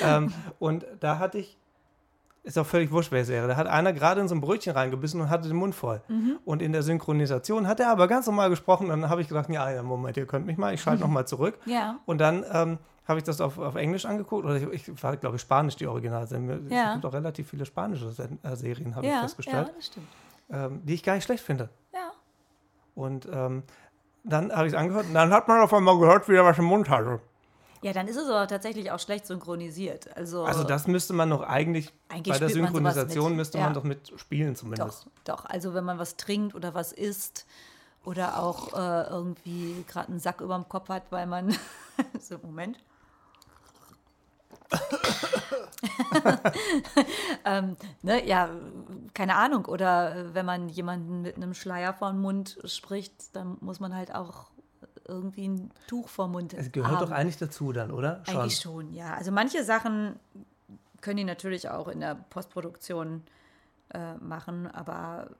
[0.02, 1.58] ähm, und da hatte ich,
[2.44, 4.72] ist auch völlig wurscht, wer es wäre, da hat einer gerade in so ein Brötchen
[4.72, 6.00] reingebissen und hatte den Mund voll.
[6.06, 6.38] Mhm.
[6.44, 8.92] Und in der Synchronisation hat er aber ganz normal gesprochen.
[8.92, 11.26] Und dann habe ich gedacht, ja, ja, Moment, ihr könnt mich mal, ich schalte nochmal
[11.26, 11.58] zurück.
[11.66, 11.98] Ja.
[12.06, 12.78] Und dann ähm,
[13.08, 15.86] habe ich das auf, auf Englisch angeguckt, oder ich, ich war, glaube ich, Spanisch, die
[15.86, 16.60] Originalserie.
[16.66, 16.92] Es Ja.
[16.92, 18.06] gibt auch relativ viele spanische
[18.42, 20.06] äh, Serien, habe ich Ja, ja, festgestellt, das stimmt.
[20.50, 21.70] ähm, die ich gar nicht schlecht finde.
[21.92, 22.12] Ja.
[22.94, 23.62] Und ähm,
[24.24, 26.58] dann habe ich es angehört und dann hat man auf einmal gehört, wie er was
[26.58, 27.20] im Mund hatte.
[27.80, 30.14] Ja, dann ist es aber tatsächlich auch schlecht synchronisiert.
[30.16, 33.64] Also, Also das müsste man noch eigentlich, Eigentlich bei der Synchronisation müsste Ja.
[33.64, 35.06] man doch mit spielen zumindest.
[35.24, 35.44] Doch, doch.
[35.46, 37.46] Also wenn man was trinkt oder was isst
[38.04, 41.54] oder auch äh, irgendwie gerade einen Sack über dem Kopf hat, weil man.
[42.20, 42.78] so, Moment.
[47.44, 48.50] ähm, ne, ja,
[49.14, 49.66] keine Ahnung.
[49.66, 53.94] Oder äh, wenn man jemanden mit einem Schleier vor den Mund spricht, dann muss man
[53.94, 54.50] halt auch
[55.06, 57.06] irgendwie ein Tuch vor den Mund Es gehört haben.
[57.06, 58.22] doch eigentlich dazu dann, oder?
[58.26, 59.14] Eigentlich schon, ja.
[59.14, 60.18] Also manche Sachen
[61.00, 63.22] können die natürlich auch in der Postproduktion
[63.94, 65.30] äh, machen, aber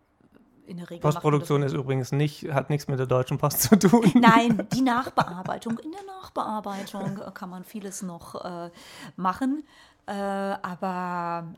[0.68, 1.00] in der Regel.
[1.00, 4.10] Postproduktion ist übrigens nicht, hat nichts mit der Deutschen Post zu tun.
[4.14, 5.78] Nein, die Nachbearbeitung.
[5.78, 8.70] In der Nachbearbeitung äh, kann man vieles noch äh,
[9.16, 9.64] machen,
[10.06, 11.48] äh, aber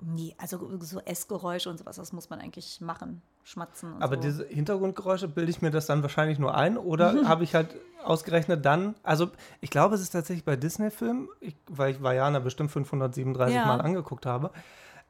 [0.00, 3.94] nee, also so Essgeräusche und sowas, das muss man eigentlich machen, schmatzen.
[3.94, 4.22] Und Aber so.
[4.22, 7.74] diese Hintergrundgeräusche, bilde ich mir das dann wahrscheinlich nur ein oder habe ich halt
[8.04, 11.28] ausgerechnet dann, also ich glaube, es ist tatsächlich bei Disney-Filmen,
[11.68, 13.66] weil ich Vajana bestimmt 537 Ja.
[13.66, 14.50] Mal angeguckt habe.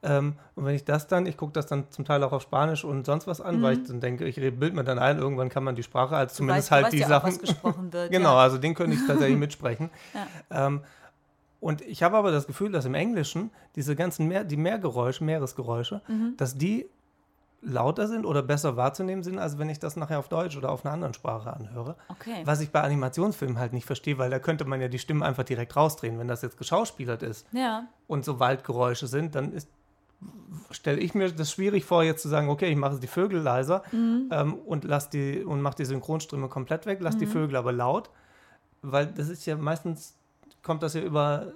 [0.03, 2.83] Ähm, und wenn ich das dann, ich gucke das dann zum Teil auch auf Spanisch
[2.83, 5.63] und sonst was an, weil ich dann denke, ich bild mir dann ein, irgendwann kann
[5.63, 7.29] man die Sprache, als Du zumindest weißt- halt die ja auch, Sachen.
[7.29, 8.41] was gesprochen wird, genau, ja.
[8.41, 9.89] also den könnte ich tatsächlich mitsprechen.
[10.51, 10.67] Ja.
[10.67, 10.81] Ähm,
[11.59, 16.01] und ich habe aber das Gefühl, dass im Englischen diese ganzen Meer, die Meergeräusche, Meeresgeräusche,
[16.07, 16.35] Mhm.
[16.37, 16.85] dass die
[17.63, 20.85] lauter sind oder besser wahrzunehmen sind, als wenn ich das nachher auf Deutsch oder auf
[20.85, 21.95] einer anderen Sprache anhöre.
[22.07, 22.43] Okay.
[22.45, 25.43] Was ich bei Animationsfilmen halt nicht verstehe, weil da könnte man ja die Stimmen einfach
[25.43, 26.19] direkt rausdrehen.
[26.19, 29.67] Wenn das jetzt geschauspielert ist Ja, und so Waldgeräusche sind, dann ist
[30.71, 33.83] stelle ich mir das schwierig vor, jetzt zu sagen, okay, ich mache die Vögel leiser
[33.91, 34.29] Mhm.
[34.31, 38.09] ähm, und lass die und mache die Synchronstimme komplett weg, lass die Vögel aber laut,
[38.81, 40.15] weil das ist ja meistens
[40.63, 41.53] kommt das ja über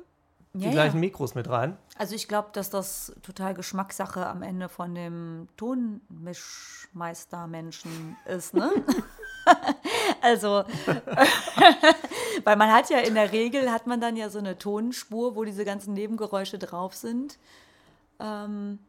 [0.54, 0.72] die Ja, ja.
[0.74, 1.78] gleichen Mikros mit rein.
[1.98, 8.72] Also ich glaube, dass das total Geschmackssache am Ende von dem Tonmischmeister-Menschen ist, ne?
[10.22, 10.64] also,
[12.44, 15.44] weil man hat ja in der Regel, hat man dann ja so eine Tonspur, wo
[15.44, 17.38] diese ganzen Nebengeräusche drauf sind.
[18.22, 18.80] Ähm,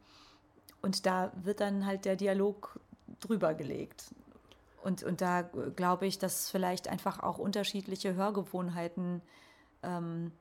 [0.81, 2.79] und da wird dann halt der Dialog
[3.19, 4.13] drüber gelegt.
[4.83, 9.21] Und, und da äh, glaube ich, dass vielleicht einfach auch unterschiedliche Hörgewohnheiten
[9.81, 10.31] ähm,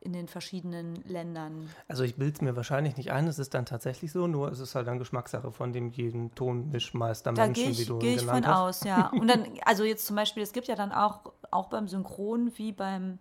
[0.00, 3.66] in den verschiedenen Ländern Also ich bilde es mir wahrscheinlich nicht ein, es ist dann
[3.66, 7.72] tatsächlich so, nur es ist halt dann Geschmackssache von dem jeden Tonmischmeister Da Menschen, gehe
[7.72, 8.58] ich, wie du geh ihn ich von hast.
[8.58, 9.08] aus, ja.
[9.10, 12.72] Und dann, also jetzt zum Beispiel, es gibt ja dann auch, auch beim Synchron wie
[12.72, 13.18] beim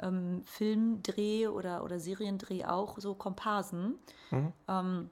[0.00, 3.98] ähm, Filmdreh oder, oder Seriendreh auch so Komparsen.
[4.30, 4.52] Mhm.
[4.68, 5.10] Ähm,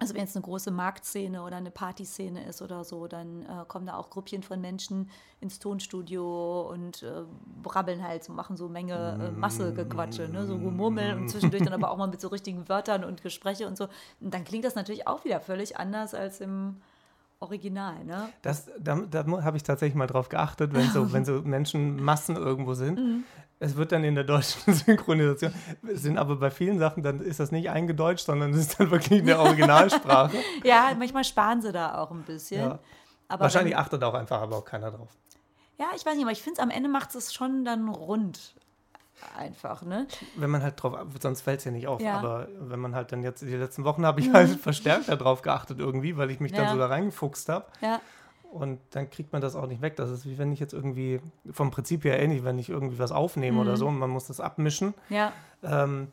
[0.00, 3.84] Also wenn es eine große Marktszene oder eine Partyszene ist oder so, dann äh, kommen
[3.86, 5.10] da auch Gruppchen von Menschen
[5.40, 7.24] ins Tonstudio und äh,
[7.64, 10.46] brabbeln halt, so machen so Menge äh, Massegequatsche, ne?
[10.46, 13.76] so Gemurmel und zwischendurch dann aber auch mal mit so richtigen Wörtern und Gespräche und
[13.76, 13.88] so.
[14.20, 16.76] Und dann klingt das natürlich auch wieder völlig anders als im
[17.40, 18.28] Original, ne?
[18.42, 22.74] Das, da da habe ich tatsächlich mal drauf geachtet, wenn so, wenn so Menschenmassen irgendwo
[22.74, 22.98] sind.
[22.98, 23.24] Mhm.
[23.60, 25.52] Es wird dann in der deutschen Synchronisation,
[25.82, 29.20] sind aber bei vielen Sachen, dann ist das nicht eingedeutscht, sondern es ist dann wirklich
[29.20, 30.36] in der Originalsprache.
[30.62, 32.60] Ja, manchmal sparen sie da auch ein bisschen.
[32.60, 32.78] Ja.
[33.28, 35.08] Aber Wahrscheinlich wenn, achtet auch einfach aber auch keiner drauf.
[35.78, 38.54] Ja, ich weiß nicht, aber ich finde es am Ende macht es schon dann rund.
[39.36, 40.06] Einfach, ne?
[40.36, 42.00] Wenn man halt drauf, sonst fällt es ja nicht auf.
[42.00, 42.18] Ja.
[42.18, 45.80] Aber wenn man halt dann jetzt die letzten Wochen habe ich halt verstärkt darauf geachtet
[45.80, 46.72] irgendwie, weil ich mich dann Ja.
[46.72, 47.66] so da reingefuchst habe.
[47.80, 48.00] Ja.
[48.50, 49.96] Und dann kriegt man das auch nicht weg.
[49.96, 51.20] Das ist wie wenn ich jetzt irgendwie,
[51.50, 54.40] vom Prinzip her ähnlich, wenn ich irgendwie was aufnehme oder so und man muss das
[54.40, 55.32] abmischen, Ja.
[55.62, 56.08] ähm,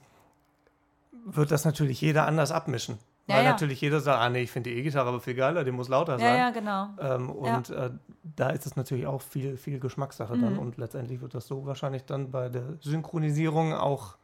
[1.25, 2.99] wird das natürlich jeder anders abmischen.
[3.27, 3.51] Ja, Weil ja.
[3.51, 6.19] natürlich jeder sagt, ah nee, ich finde die E-Gitarre aber viel geiler, die muss lauter
[6.19, 6.37] sein.
[6.37, 6.89] ja, genau.
[6.99, 7.89] Ähm, und äh,
[8.35, 10.53] da ist es natürlich auch viel, viel Geschmackssache dann.
[10.53, 10.59] Mhm.
[10.59, 14.17] Und letztendlich wird das so wahrscheinlich dann bei der Synchronisierung auch.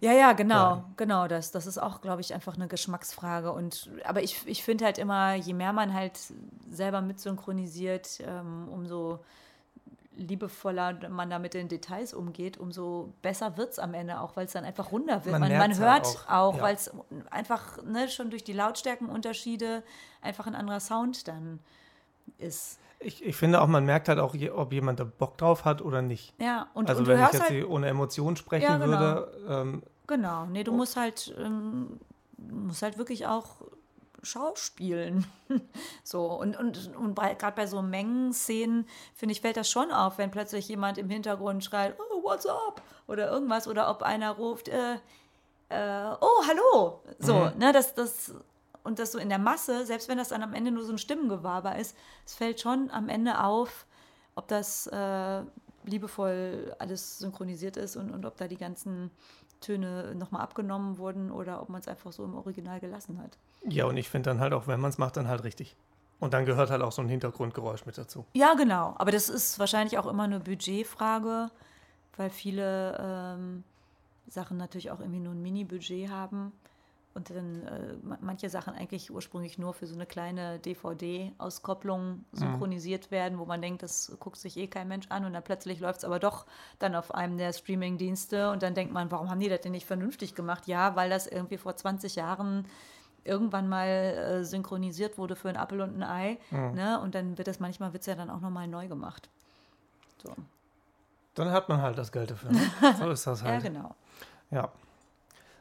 [0.00, 0.84] Ja, ja, genau, Ja.
[0.96, 1.28] genau.
[1.28, 3.52] Das, das ist auch, glaube ich, einfach eine Geschmacksfrage.
[3.52, 6.18] Und aber ich, ich finde halt immer, je mehr man halt
[6.70, 9.20] selber mitsynchronisiert, ähm, umso
[10.16, 14.46] liebevoller man da mit den Details umgeht, umso besser wird es am Ende auch, weil
[14.46, 15.32] es dann einfach runder wird.
[15.38, 16.62] Man Man, man, halt hört auch, auch, ja.
[16.62, 16.90] weil es
[17.30, 19.82] einfach ne, schon durch die Lautstärkenunterschiede
[20.20, 21.60] einfach ein anderer Sound dann
[22.38, 22.78] ist.
[23.02, 26.02] Ich, ich finde auch, man merkt halt auch, ob jemand da Bock drauf hat oder
[26.02, 26.34] nicht.
[26.38, 28.86] Ja, und, also und wenn ich jetzt halt ohne Emotion sprechen Ja, genau.
[28.86, 31.98] würde, ähm, Genau, nee, du musst halt, ähm,
[32.36, 33.62] musst halt wirklich auch
[34.22, 35.24] schauspielen.
[36.04, 40.30] so, und, und, und gerade bei so Mengenszenen, finde ich, fällt das schon auf, wenn
[40.30, 42.82] plötzlich jemand im Hintergrund schreit, oh, what's up?
[43.06, 44.94] Oder irgendwas, oder ob einer ruft, äh,
[45.70, 47.00] äh, oh, hallo.
[47.18, 47.58] So, Mhm.
[47.58, 48.34] ne, das, das,
[48.82, 50.98] und das so in der Masse, selbst wenn das dann am Ende nur so ein
[50.98, 53.86] Stimmengewaber ist, es fällt schon am Ende auf,
[54.34, 55.42] ob das äh,
[55.84, 59.10] liebevoll alles synchronisiert ist und, und ob da die ganzen
[59.60, 63.36] Töne nochmal abgenommen wurden oder ob man es einfach so im Original gelassen hat.
[63.68, 65.76] ja, und ich finde dann halt auch, wenn man es macht, dann halt richtig.
[66.18, 68.26] Und dann gehört halt auch so ein Hintergrundgeräusch mit dazu.
[68.34, 68.94] Ja, genau.
[68.98, 71.50] Aber das ist wahrscheinlich auch immer eine Budgetfrage,
[72.16, 73.64] weil viele ähm,
[74.28, 76.52] Sachen natürlich auch irgendwie nur ein Mini-Budget haben
[77.14, 83.10] und dann äh, ma- manche Sachen eigentlich ursprünglich nur für so eine kleine DVD-Auskopplung synchronisiert
[83.10, 85.98] werden, wo man denkt, das guckt sich eh kein Mensch an und dann plötzlich läuft
[85.98, 86.46] es aber doch
[86.78, 89.86] dann auf einem der Streaming-Dienste und dann denkt man, warum haben die das denn nicht
[89.86, 90.66] vernünftig gemacht?
[90.66, 92.66] Ja, weil das irgendwie vor 20 Jahren
[93.24, 96.38] irgendwann mal äh, synchronisiert wurde für ein Apfel und ein Ei.
[96.72, 97.00] Ne?
[97.00, 99.28] Und dann wird das manchmal wird's ja dann auch nochmal neu gemacht.
[100.22, 100.34] So.
[101.34, 102.52] Dann hat man halt das Geld dafür.
[102.52, 102.60] Ne?
[102.98, 103.62] So ist das Ja, halt.
[103.62, 103.94] genau.
[104.50, 104.70] Ja.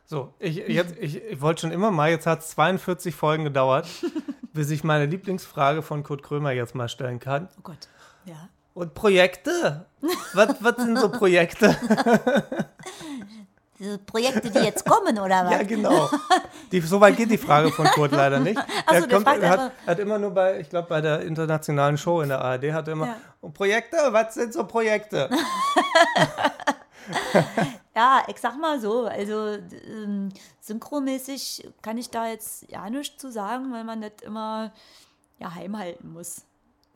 [0.10, 3.86] So, ich, jetzt, ich, ich wollte schon immer mal, jetzt hat es 42 Folgen gedauert,
[4.54, 7.48] bis ich meine Lieblingsfrage von Kurt Krömer jetzt mal stellen kann.
[7.60, 7.78] Oh Gott.
[8.26, 8.50] Ja.
[8.74, 9.86] Und Projekte?
[10.34, 11.78] was, was sind so Projekte?
[13.78, 15.52] Diese Projekte, die jetzt kommen, oder was?
[15.52, 16.10] ja, genau.
[16.72, 18.60] Die, so weit geht die Frage von Kurt leider nicht.
[18.88, 22.22] Ach so, der fragt hat, hat immer nur bei, ich glaube, bei der internationalen Show
[22.22, 23.18] in der ARD hat er immer, Ja.
[23.42, 23.96] "Und Projekte?
[24.10, 25.30] Was sind so Projekte?
[28.00, 30.30] Ja, ich sag mal so, also ähm,
[30.62, 34.72] synchromäßig kann ich da jetzt ja nichts zu sagen, weil man das immer
[35.38, 36.44] ja, heimhalten muss.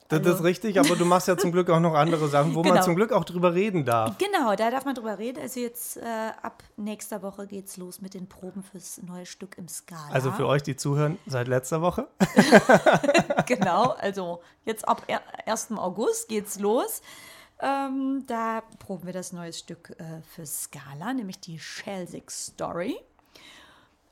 [0.08, 2.64] Das Also- ist richtig, aber du machst ja zum Glück auch noch andere Sachen, wo
[2.64, 2.86] man Genau.
[2.86, 4.18] zum Glück auch drüber reden darf.
[4.18, 5.42] Genau, da darf man drüber reden.
[5.42, 6.04] Also jetzt äh,
[6.42, 10.08] ab nächster Woche geht's los mit den Proben fürs neue Stück im Skala.
[10.14, 12.08] Also für euch, die zuhören, seit letzter Woche.
[13.46, 15.72] genau, also jetzt ab er- 1.
[15.76, 17.02] August geht's los.
[17.64, 22.98] Ähm, da proben wir das neue Stück äh, für Scala, nämlich die Shelsig Story.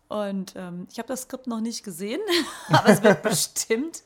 [0.07, 2.21] Und ähm, ich habe das Skript noch nicht gesehen,
[2.69, 4.03] aber es wird bestimmt,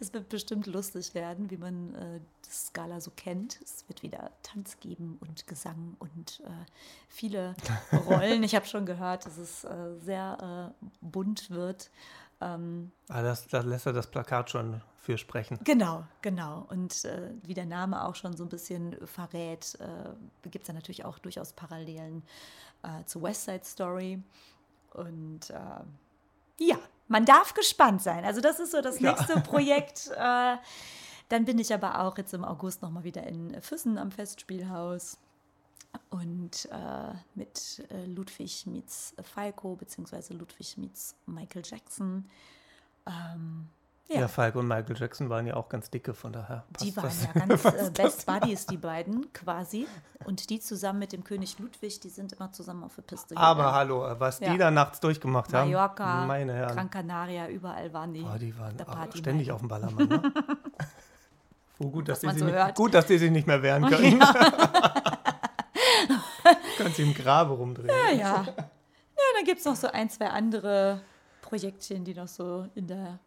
[0.00, 3.58] es wird bestimmt lustig werden, wie man äh, das Scala so kennt.
[3.62, 6.50] Es wird wieder Tanz geben und Gesang und äh,
[7.08, 7.54] viele
[8.06, 8.42] Rollen.
[8.42, 11.90] Ich habe schon gehört, dass es äh, sehr äh, bunt wird.
[12.40, 15.58] Ähm, Ah, das, da lässt er das Plakat schon für sprechen.
[15.64, 16.66] Genau, genau.
[16.70, 20.72] Und äh, wie der Name auch schon so ein bisschen verrät, äh, gibt es da
[20.72, 22.22] natürlich auch durchaus Parallelen
[22.82, 24.22] äh, zu West Side Story.
[24.92, 25.54] Und äh,
[26.64, 26.76] ja,
[27.08, 28.24] man darf gespannt sein.
[28.24, 29.10] Also das ist so das Ja.
[29.12, 30.10] nächste Projekt.
[30.16, 30.56] Äh,
[31.28, 35.18] dann bin ich aber auch jetzt im August nochmal wieder in Füssen am Festspielhaus.
[36.10, 42.26] Und äh, mit äh, Ludwig meets Falco, beziehungsweise Ludwig meets Michael Jackson.
[43.06, 43.68] Ähm,
[44.08, 44.20] Ja.
[44.20, 44.28] Ja.
[44.28, 46.64] Falk und Michael Jackson waren ja auch ganz dicke, von daher.
[46.80, 47.24] Die waren das.
[47.24, 49.86] ja ganz äh, Best Buddies, die beiden quasi.
[50.24, 53.36] Und die zusammen mit dem König Ludwig, die sind immer zusammen auf der Piste.
[53.36, 53.74] Aber gegangen.
[53.76, 54.52] hallo, was Ja.
[54.52, 55.70] die da nachts durchgemacht haben.
[55.70, 56.74] Mallorca, Meine Herren.
[56.74, 58.20] Gran Canaria, überall waren die.
[58.22, 58.76] Boah, die waren
[59.14, 60.08] ständig auf dem Ballermann.
[60.08, 60.32] Ne?
[61.80, 64.22] Oh, gut, dass die so nicht, gut, dass die sich nicht mehr wehren können.
[66.78, 67.88] Kannst sie im Grabe rumdrehen.
[67.88, 68.44] Ja, ja.
[68.46, 71.00] Ja, dann gibt es noch so ein, zwei andere
[71.42, 73.18] Projektchen, die noch so in der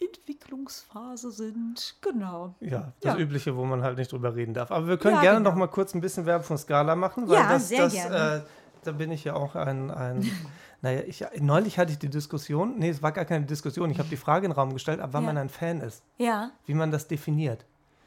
[0.00, 1.94] Entwicklungsphase sind.
[2.00, 2.54] Genau.
[2.60, 3.18] Ja, das Ja.
[3.20, 4.70] Übliche, wo man halt nicht drüber reden darf.
[4.70, 5.50] Aber wir können Ja, gerne genau.
[5.50, 8.16] noch mal kurz ein bisschen Werbung von Scala machen, weil Ja, das, sehr das gerne.
[8.36, 8.40] Äh,
[8.84, 10.28] da bin ich ja auch ein, ein
[10.82, 14.08] naja, ich, neulich hatte ich die Diskussion, nee, es war gar keine Diskussion, ich habe
[14.08, 15.26] die Frage in den Raum gestellt, ab wann Ja.
[15.28, 16.50] man ein Fan ist, Ja.
[16.66, 17.64] wie man das definiert.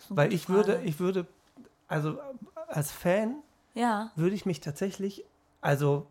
[0.09, 0.85] eine Weil ich würde, Frage.
[0.87, 1.25] ich würde,
[1.87, 2.17] also
[2.67, 3.35] als Fan
[3.73, 4.11] Ja.
[4.15, 5.23] würde ich mich tatsächlich,
[5.61, 6.07] also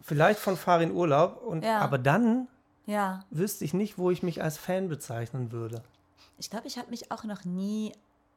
[0.00, 1.78] vielleicht von Fahr in Urlaub, und, Ja.
[1.80, 2.48] aber dann
[2.86, 3.24] Ja.
[3.30, 5.82] wüsste ich nicht, wo ich mich als Fan bezeichnen würde.
[6.38, 7.92] Ich glaube, ich habe mich auch noch nie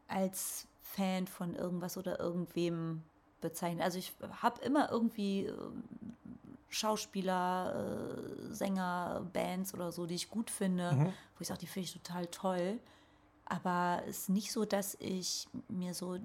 [0.08, 3.02] als Fan von irgendwas oder irgendwem
[3.42, 3.84] bezeichnet.
[3.84, 5.84] Also ich habe immer irgendwie ähm,
[6.70, 8.14] Schauspieler,
[8.50, 11.06] äh, Sänger, Bands oder so, die ich gut finde, Mhm.
[11.06, 12.80] wo ich sage, die finde ich total toll.
[13.46, 16.18] Aber es ist nicht so, dass ich mir so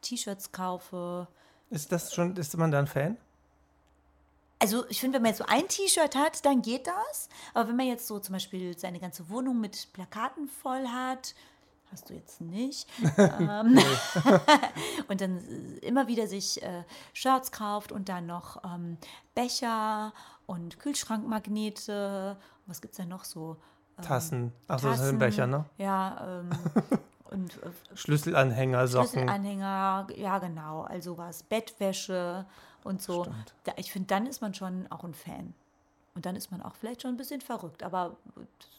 [0.00, 1.28] T-Shirts kaufe.
[1.72, 3.16] Ist das schon, ist man dann Fan?
[4.58, 7.30] Also ich finde, wenn man jetzt so ein T-Shirt hat, dann geht das.
[7.54, 11.34] Aber wenn man jetzt so zum Beispiel seine ganze Wohnung mit Plakaten voll hat,
[11.90, 12.86] hast du jetzt nicht,
[13.18, 13.78] ähm,
[15.08, 18.98] und dann äh, immer wieder sich äh, Shirts kauft und dann noch ähm,
[19.34, 20.12] Becher
[20.44, 22.36] und Kühlschrankmagnete.
[22.66, 23.56] Was gibt es denn noch so?
[23.96, 24.52] Ähm, Tassen.
[24.68, 25.64] Achso, das sind Tassen, Becher, ne?
[25.78, 26.50] Ja, ähm,
[27.32, 29.08] und äh, Schlüsselanhänger, Socken.
[29.08, 32.46] Schlüsselanhänger, ja genau, also was, Bettwäsche
[32.84, 33.26] und so.
[33.64, 35.54] Da, ich finde, dann ist man schon auch ein Fan.
[36.14, 38.16] Und dann ist man auch vielleicht schon ein bisschen verrückt, aber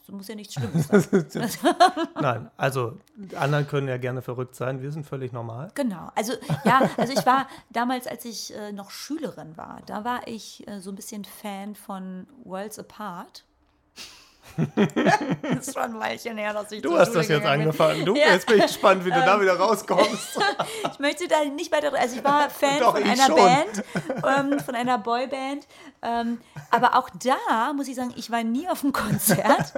[0.05, 1.49] das muss ja nichts Schlimmes sein.
[2.21, 4.83] Nein, also die anderen können ja gerne verrückt sein.
[4.83, 5.71] Wir sind völlig normal.
[5.73, 6.11] genau.
[6.13, 6.33] Also
[6.63, 10.79] ja, also ich war damals, als ich äh, noch Schülerin war, da war ich äh,
[10.79, 13.45] so ein bisschen Fan von Worlds Apart.
[14.75, 18.05] Das ist schon ein Weilchen her, dass ich Du hast Schule das jetzt angefangen.
[18.05, 18.27] Du, Ja.
[18.33, 20.39] jetzt bin ich gespannt, wie du da wieder rauskommst.
[20.91, 21.91] Ich möchte da nicht weiter.
[21.97, 23.35] Also ich war Fan Doch, von einer schon.
[23.35, 23.83] Band,
[24.53, 25.67] ähm, von einer Boyband.
[26.01, 26.39] Ähm,
[26.71, 29.73] aber auch da muss ich sagen, ich war nie auf einem Konzert.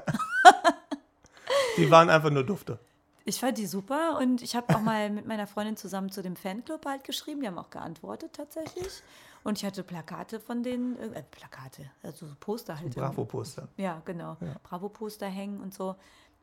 [1.78, 2.80] Die waren einfach nur Dufte.
[3.24, 6.36] Ich fand die super und ich habe auch mal mit meiner Freundin zusammen zu dem
[6.36, 7.42] Fanclub halt geschrieben.
[7.42, 9.02] Die haben auch geantwortet tatsächlich.
[9.46, 12.96] Und ich hatte Plakate von denen, äh, Plakate, also so Poster halt.
[12.96, 13.68] Bravo-Poster.
[13.78, 14.38] Ja, genau.
[14.64, 15.96] Bravo-Poster hängen und so.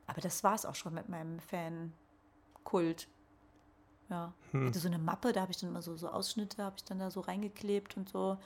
[0.06, 3.08] Aber das war es auch schon mit meinem Fan-Kult.
[4.08, 4.32] Ja.
[4.52, 6.84] Ich hatte so eine Mappe, da habe ich dann immer so, so Ausschnitte, habe ich
[6.84, 8.38] dann da so reingeklebt und so.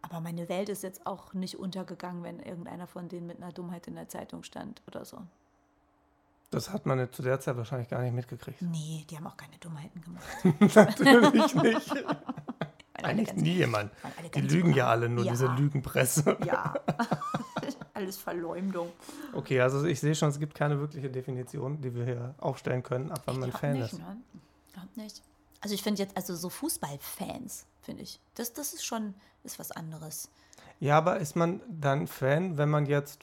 [0.00, 3.88] Aber meine Welt ist jetzt auch nicht untergegangen, wenn irgendeiner von denen mit einer Dummheit
[3.88, 5.20] in der Zeitung stand oder so.
[6.50, 8.62] Das hat man zu der Zeit wahrscheinlich gar nicht mitgekriegt.
[8.62, 10.24] Nee, die haben auch keine Dummheiten gemacht.
[10.74, 12.06] Natürlich nicht.
[13.06, 13.90] Eigentlich nie jemand.
[14.34, 15.32] Die lügen ja alle, nur Ja.
[15.32, 16.36] diese Lügenpresse.
[16.44, 16.74] Ja.
[17.94, 18.92] Alles Verleumdung.
[19.32, 23.10] Okay, also ich sehe schon, es gibt keine wirkliche Definition, die wir hier aufstellen können,
[23.10, 23.98] ab wann man Fan nicht, ist.
[23.98, 24.16] Ne?
[24.96, 25.22] Nicht.
[25.62, 29.72] Also ich finde jetzt, also so Fußballfans, finde ich, das, das ist schon, ist was
[29.72, 30.28] anderes.
[30.78, 33.20] Ja, aber ist man dann Fan, wenn man jetzt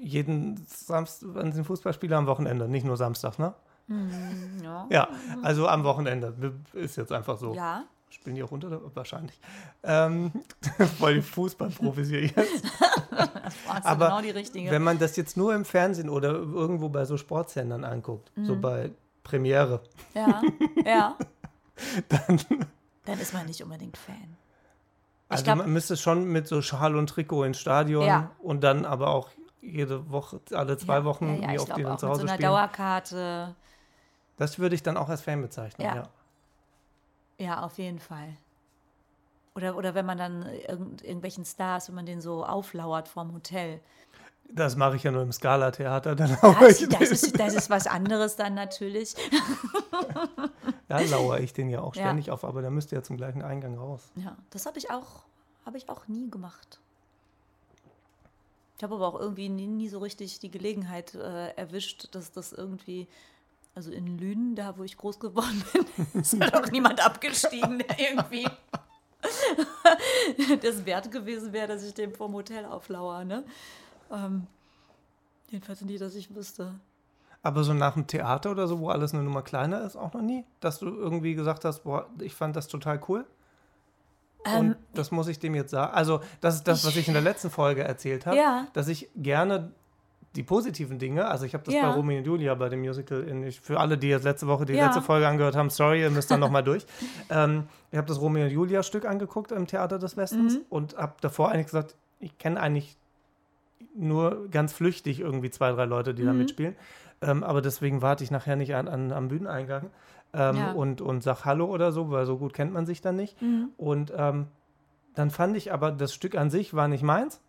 [0.00, 3.54] jeden Samstag, wenn sie ein Fußballspieler am Wochenende, nicht nur Samstag, ne?
[3.88, 4.86] Ja.
[4.90, 5.08] Ja,
[5.42, 6.34] also am Wochenende.
[6.72, 7.54] Ist jetzt einfach so.
[7.54, 7.84] Ja.
[8.08, 8.80] Spielen die auch unter?
[8.94, 9.38] Wahrscheinlich.
[9.82, 10.32] Ähm,
[10.98, 12.64] voll die Fußballprofis hier jetzt.
[13.84, 14.70] Aber genau die richtige.
[14.70, 18.44] Wenn man das jetzt nur im Fernsehen oder irgendwo bei so Sportsendern anguckt, Mhm.
[18.44, 18.90] so bei
[19.24, 19.80] Premiere,
[20.14, 20.40] ja,
[20.84, 21.16] ja.
[22.08, 22.40] dann,
[23.04, 24.36] Dann ist man nicht unbedingt Fan.
[25.28, 28.30] also glaub- man müsste schon mit so Schal und Trikot ins Stadion Ja.
[28.38, 29.30] und dann aber auch
[29.60, 32.10] jede Woche, alle zwei ja, Wochen, ja, ja, wie oft die dann auch zu mit
[32.12, 32.50] Hause so einer spielen.
[32.50, 33.54] Dauerkarte.
[34.36, 35.94] Das würde ich dann auch als Fan bezeichnen, Ja.
[35.96, 36.08] ja.
[37.38, 38.36] Ja, auf jeden Fall.
[39.54, 43.80] Oder, oder wenn man dann irgend, irgendwelchen Stars, wenn man den so auflauert vorm Hotel.
[44.48, 48.36] Das mache ich ja nur im Scala-Theater, dann Das, das, ist, das ist was anderes
[48.36, 49.14] dann natürlich.
[50.88, 52.02] Da lauere ich den ja auch Ja.
[52.02, 54.02] ständig auf, aber der müsste ja zum gleichen Eingang raus.
[54.14, 55.24] Ja, das habe ich auch,
[55.64, 56.78] habe ich auch nie gemacht.
[58.76, 62.52] Ich habe aber auch irgendwie nie, nie so richtig die Gelegenheit äh, erwischt, dass das
[62.52, 63.08] irgendwie,
[63.76, 65.86] also in Lünen, da wo ich groß geworden bin,
[66.22, 68.48] ist ja doch niemand abgestiegen, der irgendwie
[70.62, 73.24] das wert gewesen wäre, dass ich dem vom Hotel auflauere.
[73.24, 73.44] Ne?
[74.10, 74.46] Ähm,
[75.50, 76.74] jedenfalls nicht, dass ich wüsste.
[77.42, 80.22] Aber so nach dem Theater oder so, wo alles eine Nummer kleiner ist, auch noch
[80.22, 80.44] nie?
[80.60, 83.24] Dass du irgendwie gesagt hast, boah, ich fand das total cool?
[84.58, 85.92] und das muss ich dem jetzt sagen.
[85.92, 88.68] Also, das ist das, was ich in der letzten Folge erzählt habe, Ja.
[88.74, 89.72] dass ich gerne
[90.36, 91.82] die positiven Dinge, also ich habe das Ja.
[91.88, 94.74] bei Romeo und Julia bei dem Musical, in, für alle, die jetzt letzte Woche die
[94.74, 94.84] Ja.
[94.86, 96.84] letzte Folge angehört haben, sorry, ihr müsst dann nochmal durch.
[97.30, 100.60] Ähm, ich habe das Romeo und Julia Stück angeguckt im Theater des Westens Mhm.
[100.68, 102.96] und habe davor eigentlich gesagt, ich kenne eigentlich
[103.94, 106.38] nur ganz flüchtig irgendwie zwei, drei Leute, die da Mhm.
[106.38, 106.76] mitspielen.
[107.22, 109.90] Ähm, aber deswegen warte ich nachher nicht an, an, am Bühneneingang
[110.34, 110.72] ähm, Ja.
[110.72, 113.40] und, und sag Hallo oder so, weil so gut kennt man sich dann nicht.
[113.40, 113.70] Mhm.
[113.78, 114.48] Und ähm,
[115.14, 117.40] dann fand ich aber, das Stück an sich war nicht meins.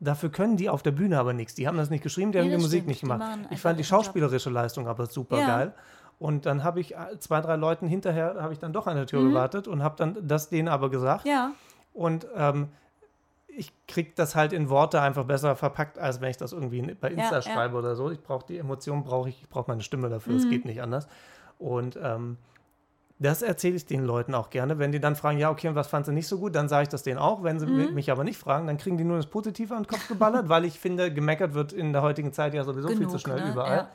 [0.00, 1.54] Dafür können die auf der Bühne aber nichts.
[1.54, 2.88] Die haben das nicht geschrieben, die Nee, haben die Musik stimmt.
[2.88, 3.38] nicht gemacht.
[3.50, 4.04] Ich fand die ihren Job.
[4.04, 5.46] schauspielerische Leistung aber super Ja.
[5.46, 5.74] geil.
[6.18, 9.06] Und dann habe ich äh, zwei, drei Leuten hinterher, habe ich dann doch an der
[9.06, 9.28] Tür Mhm.
[9.30, 11.26] gewartet und habe dann das denen aber gesagt.
[11.26, 11.52] Ja.
[11.92, 12.68] Und ähm,
[13.48, 17.08] ich kriege das halt in Worte einfach besser verpackt, als wenn ich das irgendwie bei
[17.10, 17.42] Insta Ja, ja.
[17.42, 18.10] schreibe oder so.
[18.10, 20.50] Ich brauche die Emotion, brauche ich, ich brauche meine Stimme dafür, es Mhm.
[20.50, 21.06] geht nicht anders.
[21.58, 22.38] Und ähm,
[23.22, 24.78] das erzähle ich den Leuten auch gerne.
[24.78, 26.84] Wenn die dann fragen, ja, okay, und was fandst du nicht so gut, dann sage
[26.84, 27.42] ich das denen auch.
[27.42, 27.94] Wenn sie Mhm.
[27.94, 30.64] mich aber nicht fragen, dann kriegen die nur das Positive an den Kopf geballert, weil
[30.64, 33.50] ich finde, gemeckert wird in der heutigen Zeit ja sowieso viel zu Genug, schnell ne?
[33.52, 33.76] überall.
[33.76, 33.88] Ja.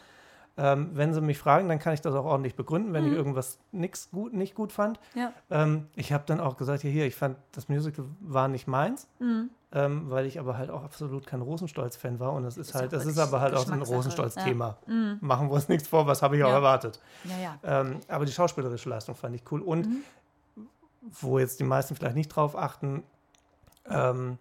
[0.60, 3.18] Ähm, wenn sie mich fragen, dann kann ich das auch ordentlich begründen, wenn ich Mhm.
[3.18, 5.00] irgendwas nix gut, nicht gut fand.
[5.14, 5.32] Ja.
[5.52, 9.08] Ähm, ich habe dann auch gesagt, ja, hier, ich fand, das Musical war nicht meins,
[9.20, 9.52] Mhm.
[9.72, 12.34] ähm, weil ich aber halt auch absolut kein Rosenstolz-Fan war.
[12.34, 14.78] Und das ist, Ist halt, auch das ist aber halt auch so ein Rosenstolz-Thema.
[14.88, 15.18] Mhm.
[15.22, 16.56] Machen wir uns nichts vor, was habe ich auch Ja.
[16.56, 17.00] erwartet.
[17.26, 17.60] Ja, ja.
[17.82, 19.62] Ähm, aber die schauspielerische Leistung fand ich cool.
[19.62, 20.04] Und Mhm.
[21.22, 23.04] wo jetzt die meisten vielleicht nicht drauf achten,
[23.90, 24.38] ähm,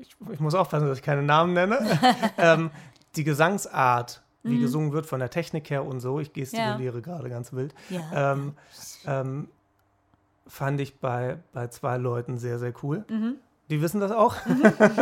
[0.00, 1.78] ich, ich muss aufpassen, dass ich keine Namen nenne,
[2.38, 2.70] ähm,
[3.16, 4.60] die Gesangsart, wie Mhm.
[4.60, 8.32] gesungen wird von der Technik her und so, ich gestikuliere gerade ganz wild, ja.
[8.32, 8.54] ähm,
[9.06, 9.48] ähm,
[10.46, 13.04] fand ich bei, bei zwei Leuten sehr, sehr cool.
[13.08, 13.36] Mhm.
[13.70, 14.34] Die wissen das auch.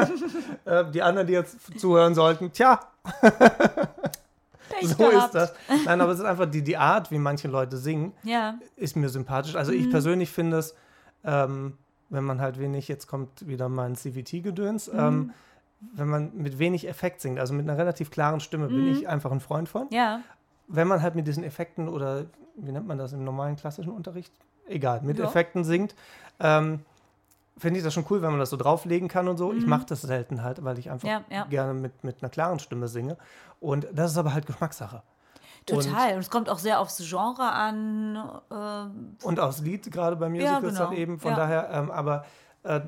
[0.65, 2.81] äh, die anderen, die jetzt zuhören sollten, tja,
[4.83, 5.27] so gehabt.
[5.27, 5.53] ist das.
[5.85, 8.55] Nein, aber es ist einfach die, die Art, wie manche Leute singen, Ja.
[8.77, 9.57] ist mir sympathisch.
[9.57, 9.79] Also Mhm.
[9.79, 10.75] ich persönlich finde es,
[11.25, 11.75] ähm,
[12.09, 14.99] wenn man halt wenig, jetzt kommt wieder mein CVT-Gedöns, Mhm.
[14.99, 15.31] ähm,
[15.95, 18.93] wenn man mit wenig Effekt singt, also mit einer relativ klaren Stimme, bin Mhm.
[18.93, 19.87] ich einfach ein Freund von.
[19.91, 20.21] Ja.
[20.69, 22.27] Wenn man halt mit diesen Effekten oder
[22.57, 24.33] wie nennt man das im normalen klassischen Unterricht?
[24.67, 25.25] Egal, mit Ja.
[25.25, 25.95] Effekten singt,
[26.39, 26.81] ähm,
[27.57, 29.53] finde ich das schon cool, wenn man das so drauflegen kann und so.
[29.53, 29.71] Ich Mhm.
[29.71, 31.45] mache das selten halt, weil ich einfach Ja, ja.
[31.47, 33.17] gerne mit, mit einer klaren Stimme singe.
[33.59, 35.03] Und das ist aber halt Geschmackssache.
[35.67, 36.15] Total.
[36.15, 38.17] Und es kommt auch sehr aufs Genre an.
[38.51, 40.87] Äh, Und aufs Lied, gerade bei Musicals genau.
[40.87, 41.19] dann eben.
[41.19, 41.37] Von Ja.
[41.37, 42.25] daher, ähm, aber
[42.63, 42.81] äh,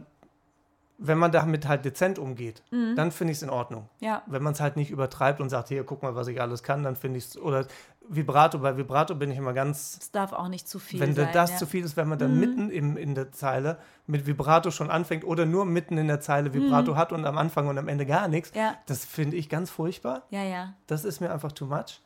[1.05, 2.95] wenn man damit halt dezent umgeht, Mhm.
[2.97, 3.89] dann finde ich es in Ordnung.
[4.01, 4.23] ja.
[4.27, 6.83] Wenn man es halt nicht übertreibt und sagt, hier, guck mal, was ich alles kann,
[6.83, 7.67] dann finde ich es, oder
[8.09, 11.29] Vibrato, bei Vibrato bin ich immer ganz, Es darf auch nicht zu viel wenn sein.
[11.33, 11.57] das ja.
[11.57, 12.41] zu viel ist, wenn man dann Mhm.
[12.41, 16.53] mitten im, in der Zeile mit Vibrato schon anfängt oder nur mitten in der Zeile
[16.53, 18.59] Vibrato hat und am Anfang und am Ende gar nichts, Mhm.
[18.59, 20.23] Ja, das finde ich ganz furchtbar.
[20.31, 20.75] ja, ja.
[20.89, 22.01] Das ist mir einfach too much.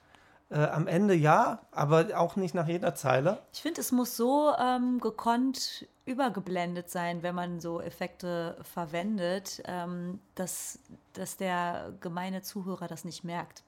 [0.48, 3.42] Äh, am Ende ja, aber auch nicht nach jeder Zeile.
[3.52, 10.20] Ich finde, es muss so ähm, gekonnt übergeblendet sein, wenn man so Effekte verwendet, ähm,
[10.36, 10.78] dass,
[11.14, 13.64] dass der gemeine Zuhörer das nicht merkt.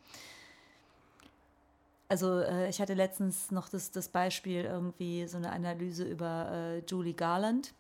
[2.08, 6.78] Also äh, ich hatte letztens noch das, das Beispiel irgendwie so eine Analyse über äh,
[6.86, 7.74] Julie Garland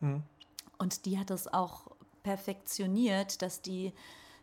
[0.00, 0.22] Hm.
[0.78, 1.86] und die hat das auch
[2.22, 3.92] perfektioniert, dass die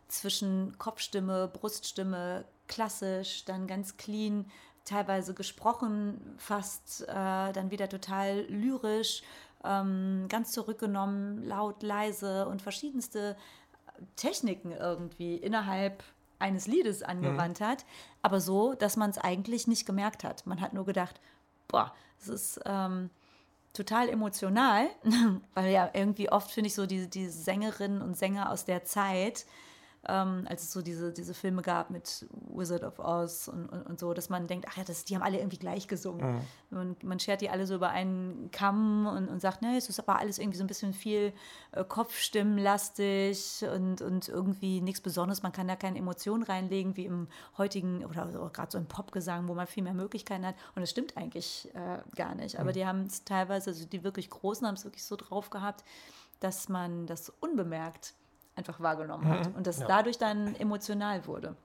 [0.08, 4.46] zwischen Kopfstimme, Bruststimme, klassisch, dann ganz clean,
[4.84, 9.22] teilweise gesprochen, fast äh, dann wieder total lyrisch,
[9.62, 13.36] ähm, ganz zurückgenommen, laut, leise und verschiedenste
[14.16, 16.02] Techniken irgendwie innerhalb
[16.38, 17.84] eines Liedes angewandt hat,
[18.22, 20.44] aber so, dass man es eigentlich nicht gemerkt hat.
[20.46, 21.20] Man hat nur gedacht,
[21.68, 23.10] boah, es ist ähm,
[23.72, 24.88] total emotional,
[25.54, 29.46] weil ja irgendwie oft finde ich so die, die Sängerinnen und Sänger aus der Zeit,
[30.08, 34.00] ähm, als es so diese, diese Filme gab mit Wizard of Oz und, und, und
[34.00, 36.40] so, dass man denkt, ach ja, das, die haben alle irgendwie gleich gesungen.
[36.70, 40.00] Man, man schert die alle so über einen Kamm und, und sagt, ne, es ist
[40.00, 41.32] aber alles irgendwie so ein bisschen viel
[41.70, 45.42] äh, Kopfstimmenlastig und, und irgendwie nichts Besonderes.
[45.42, 49.46] Man kann da keine Emotionen reinlegen, wie im heutigen oder so, gerade so im Popgesang,
[49.46, 50.56] wo man viel mehr Möglichkeiten hat.
[50.74, 52.58] Und das stimmt eigentlich äh, gar nicht.
[52.58, 55.84] Aber die haben es teilweise, also die wirklich Großen haben es wirklich so drauf gehabt,
[56.40, 58.14] dass man das unbemerkt
[58.56, 59.86] einfach wahrgenommen hat und das Ja.
[59.86, 61.56] dadurch dann emotional wurde.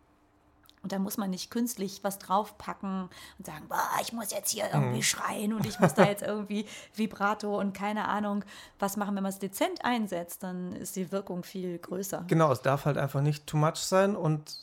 [0.84, 4.66] Und da muss man nicht künstlich was draufpacken und sagen, boah, ich muss jetzt hier
[4.72, 6.66] irgendwie schreien und ich muss da jetzt irgendwie
[6.96, 8.46] Vibrato und keine Ahnung
[8.80, 9.16] was machen.
[9.16, 12.24] Wenn man es dezent einsetzt, dann ist die Wirkung viel größer.
[12.28, 14.56] Genau, es darf halt einfach nicht too much sein und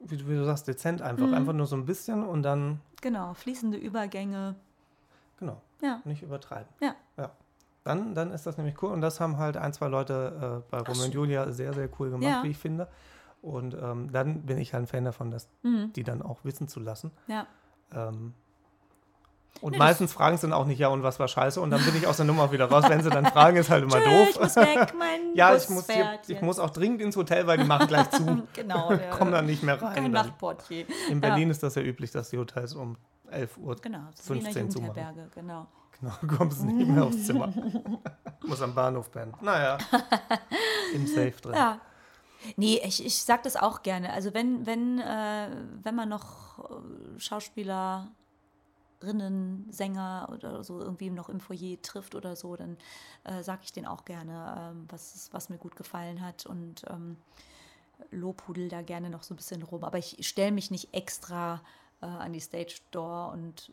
[0.00, 1.26] wie du, wie du sagst, dezent einfach.
[1.26, 1.34] Mhm.
[1.34, 4.56] Einfach nur so ein bisschen und dann, Genau, fließende Übergänge.
[5.38, 6.68] genau, Ja, nicht übertreiben.
[6.80, 6.94] ja.
[7.16, 7.30] Ja.
[7.88, 10.78] Dann, dann ist das nämlich cool und das haben halt ein, zwei Leute äh, bei
[10.78, 11.14] Romeo und.
[11.14, 12.42] Julia sehr, sehr cool gemacht, Ja.
[12.42, 12.86] wie ich finde.
[13.40, 15.92] Und ähm, dann bin ich halt ein Fan davon, das, Mhm.
[15.94, 17.10] die dann auch wissen zu lassen.
[17.28, 17.46] Ja.
[17.94, 18.34] Ähm,
[19.60, 21.60] Und meistens fragen sie dann auch nicht, ja, und was war scheiße?
[21.60, 22.84] Und dann bin ich aus der Nummer wieder raus.
[22.88, 24.28] Wenn sie dann fragen, ist halt immer doof.
[24.30, 27.58] ich muss weg, mein ja, ich muss, hier, ich muss auch dringend ins Hotel, weil
[27.58, 28.42] die machen gleich zu.
[28.52, 29.10] Genau, ja.
[29.10, 29.94] Kommen dann nicht mehr rein.
[29.94, 30.10] Kein.
[30.12, 30.84] Nachtportier.
[31.10, 32.96] In Berlin ist das ja üblich, dass die Hotels um
[33.30, 34.88] 11 Uhr Genau, so wie in der 15 zumachen.
[34.96, 35.66] Jugendherberge, genau.
[36.00, 37.52] Genau, kommst nicht mehr aufs Zimmer.
[38.46, 39.34] Muss am Bahnhof pennen.
[39.40, 39.78] Naja,
[40.94, 41.54] im Safe drin.
[41.54, 41.80] Ja.
[42.56, 44.12] Nee, ich, ich sag das auch gerne.
[44.12, 45.50] Also wenn, wenn, äh,
[45.82, 52.54] wenn man noch äh, Schauspielerinnen, Sänger oder so irgendwie noch im Foyer trifft oder so,
[52.54, 52.76] dann
[53.24, 57.16] äh, sage ich denen auch gerne, ähm, was, was mir gut gefallen hat und ähm,
[58.12, 59.82] lobhudel da gerne noch so ein bisschen rum.
[59.82, 61.60] Aber ich stelle mich nicht extra
[62.00, 63.72] äh, an die Stage Door und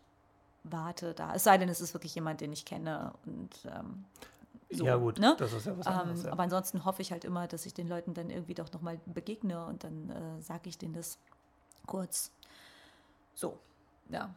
[0.69, 1.33] warte da.
[1.33, 4.05] Es sei denn, es ist wirklich jemand, den ich kenne und ähm,
[4.71, 5.35] so, ja, gut, ne?
[5.37, 6.21] das ist ja was anderes.
[6.21, 6.31] Ähm, ja.
[6.31, 9.65] Aber ansonsten hoffe ich halt immer, dass ich den Leuten dann irgendwie doch nochmal begegne
[9.65, 11.19] und dann äh, sage ich denen das
[11.85, 12.31] kurz.
[13.35, 13.59] So,
[14.09, 14.33] ja.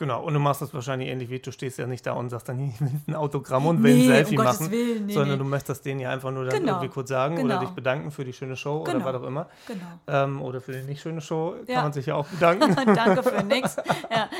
[0.00, 2.48] Genau, und du machst das wahrscheinlich ähnlich wie du stehst ja nicht da und sagst
[2.48, 2.72] dann,
[3.06, 5.36] ein Autogramm und will Nee, ein Selfie um machen, Willen, nee, sondern nee.
[5.36, 7.60] du möchtest denen ja einfach nur dann Genau, irgendwie kurz sagen oder genau.
[7.60, 9.04] dich bedanken für die schöne Show oder Genau.
[9.04, 9.46] was auch immer.
[9.66, 9.80] Genau.
[10.06, 11.82] Ähm, oder für die nicht schöne Show kann Ja.
[11.82, 12.74] man sich ja auch bedanken.
[12.94, 13.76] Danke für nix.
[14.10, 14.30] Ja,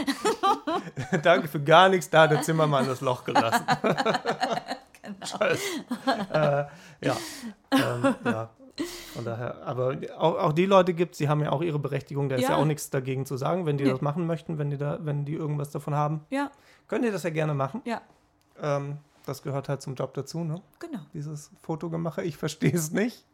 [1.22, 3.62] Danke für gar nichts, da hat der Zimmermann das Loch gelassen.
[3.82, 5.26] genau.
[5.26, 5.62] Scheiße.
[6.32, 6.64] äh,
[7.06, 7.16] ja.
[7.72, 8.48] Ähm, ja.
[9.14, 12.28] Von daher, aber auch, auch die Leute gibt es, die haben ja auch ihre Berechtigung,
[12.28, 12.56] da ist ja, Ja.
[12.56, 13.90] auch nichts dagegen zu sagen, wenn die Nee.
[13.90, 16.24] das machen möchten, wenn die da, wenn die irgendwas davon haben.
[16.30, 16.50] Ja,
[16.88, 17.82] Könnt ihr das ja gerne machen.
[17.84, 18.00] ja,
[18.62, 20.60] Ähm, das gehört halt zum Job dazu, ne?
[20.78, 21.00] genau.
[21.14, 22.22] Dieses Fotogemache.
[22.22, 23.24] Ich verstehe es nicht,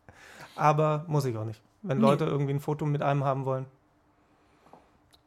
[0.57, 1.63] aber muss ich auch nicht.
[1.83, 2.03] Wenn Nee.
[2.05, 3.67] Leute irgendwie ein Foto mit einem haben wollen,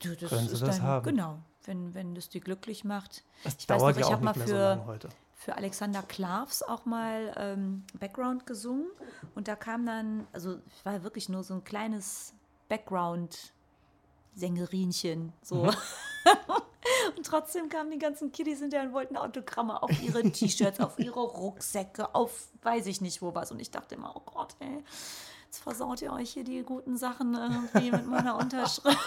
[0.02, 1.06] Du, das Können Sie das dann, haben?
[1.06, 3.24] Genau, wenn, wenn das dir glücklich macht.
[3.44, 5.10] das Ich weiß dauert noch, ja ich auch mal nicht mehr so für- lange heute.
[5.40, 8.88] Für Alexander Klavs auch mal ähm, Background gesungen
[9.36, 12.34] und da kam dann, also es war wirklich nur so ein kleines
[12.68, 15.64] Background-Sängerinchen, so.
[15.64, 15.72] Mhm.
[17.16, 21.22] und trotzdem kamen die ganzen Kiddies hinterher und wollten Autogramme auf ihre T-Shirts, auf ihre
[21.22, 23.54] Rucksäcke, auf weiß ich nicht wo was.
[23.54, 24.84] Und ich dachte immer, oh Gott, ey,
[25.46, 29.00] jetzt versaut ihr euch hier die guten Sachen irgendwie mit meiner Unterschrift.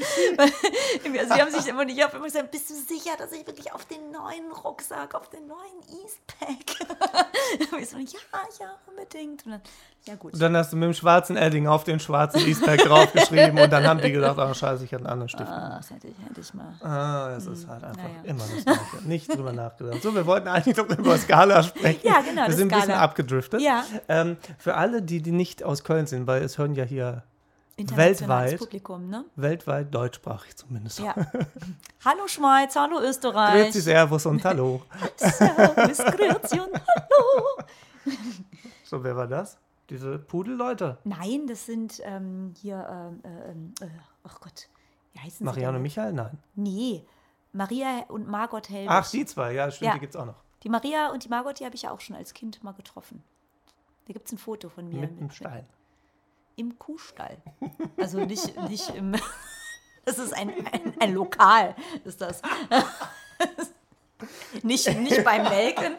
[1.20, 3.46] Also die haben sich immer nicht, ich habe immer gesagt, bist du sicher, dass ich
[3.46, 6.88] wirklich auf den neuen Rucksack, auf den neuen Eastpack?
[7.72, 8.20] Und ich so, ja,
[8.58, 9.44] ja, unbedingt.
[9.44, 9.60] Und dann,
[10.06, 10.32] ja gut.
[10.32, 13.86] Und dann hast du mit dem schwarzen Edding auf den schwarzen Eastpack draufgeschrieben und dann
[13.86, 15.50] haben die gedacht, oh scheiße, ich hatte einen anderen Stift.
[15.50, 16.72] Ah, das hätte ich, hätte ich mal.
[16.80, 18.20] Ah, es ist halt einfach naja.
[18.24, 19.06] immer das Gleiche.
[19.06, 20.02] Nicht drüber nachgedacht.
[20.02, 22.00] So, wir wollten eigentlich doch über Skala sprechen.
[22.06, 23.60] Ja, genau, Wir sind ein bisschen abgedriftet.
[23.60, 23.84] Ja.
[24.08, 27.24] Ähm, für alle, die, die nicht aus Köln sind, weil es hören ja hier
[27.96, 28.58] weltweit.
[28.58, 29.24] Publikum, ne?
[29.36, 30.98] weltweit deutschsprachig zumindest.
[30.98, 31.14] Ja.
[32.04, 33.64] hallo Schweiz, hallo Österreich.
[33.64, 34.82] Grüezi, Servus und Hallo.
[35.16, 37.44] Servus, grüezi und hallo.
[38.84, 39.56] So, wer war das?
[39.88, 40.98] Diese Pudelleute?
[41.04, 43.86] Nein, das sind ähm, hier, ähm, äh,
[44.24, 44.68] ach Gott,
[45.12, 46.04] wie heißen Marianne und sie denn?
[46.04, 46.12] Michael?
[46.12, 46.38] Nein.
[46.56, 47.06] Nee,
[47.52, 48.90] Maria und Margot Helwig.
[48.90, 49.94] Ach, die zwei, ja, stimmt, Ja.
[49.94, 50.42] die gibt es auch noch.
[50.64, 53.22] Die Maria und die Margot, die habe ich ja auch schon als Kind mal getroffen.
[54.06, 55.00] Da gibt es ein Foto von mir.
[55.00, 55.66] Mit einem Stein.
[56.60, 57.38] Im Kuhstall.
[57.96, 59.14] Also nicht, nicht im.
[60.04, 62.42] Das ist ein, ein, ein Lokal, ist das.
[64.62, 65.94] Nicht, nicht beim Melken.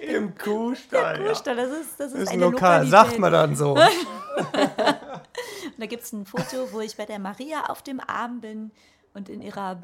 [0.00, 1.20] Im Kuhstall.
[1.20, 1.28] ja.
[1.28, 2.90] Kuhstall, das ist, das ist, Ist ein Lokal, Lokalität.
[2.90, 3.74] sagt man dann so.
[3.74, 3.78] Und
[5.78, 8.72] da gibt es ein Foto, wo ich bei der Maria auf dem Arm bin
[9.14, 9.80] und in ihrer,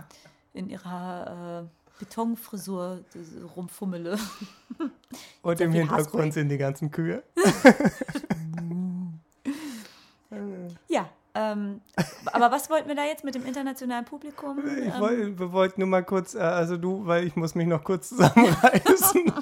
[0.55, 3.01] in ihrer äh, Betonfrisur
[3.57, 4.19] rumfummele.
[5.43, 7.23] Und im Hintergrund sind die ganzen Kühe.
[10.89, 11.81] Ja, ähm,
[12.27, 14.59] aber was wollten wir da jetzt mit dem internationalen Publikum?
[14.67, 17.67] Ich Ähm, woll, wir wollten nur mal kurz, äh, also du, weil ich muss mich
[17.67, 19.33] noch kurz zusammenreißen.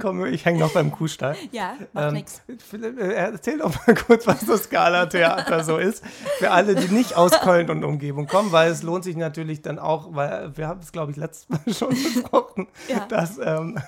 [0.00, 1.36] Komm, ich hänge noch beim Kuhstall.
[1.52, 2.42] ja, macht Ähm, nix.
[2.48, 6.04] Äh, Erzähl doch mal kurz, was das Scala-Theater so ist.
[6.38, 9.78] Für alle, die nicht aus Köln und Umgebung kommen, weil es lohnt sich natürlich dann
[9.78, 13.06] auch, weil wir haben es, glaube ich, letztes Mal schon besprochen, Ja.
[13.06, 13.78] dass, ähm,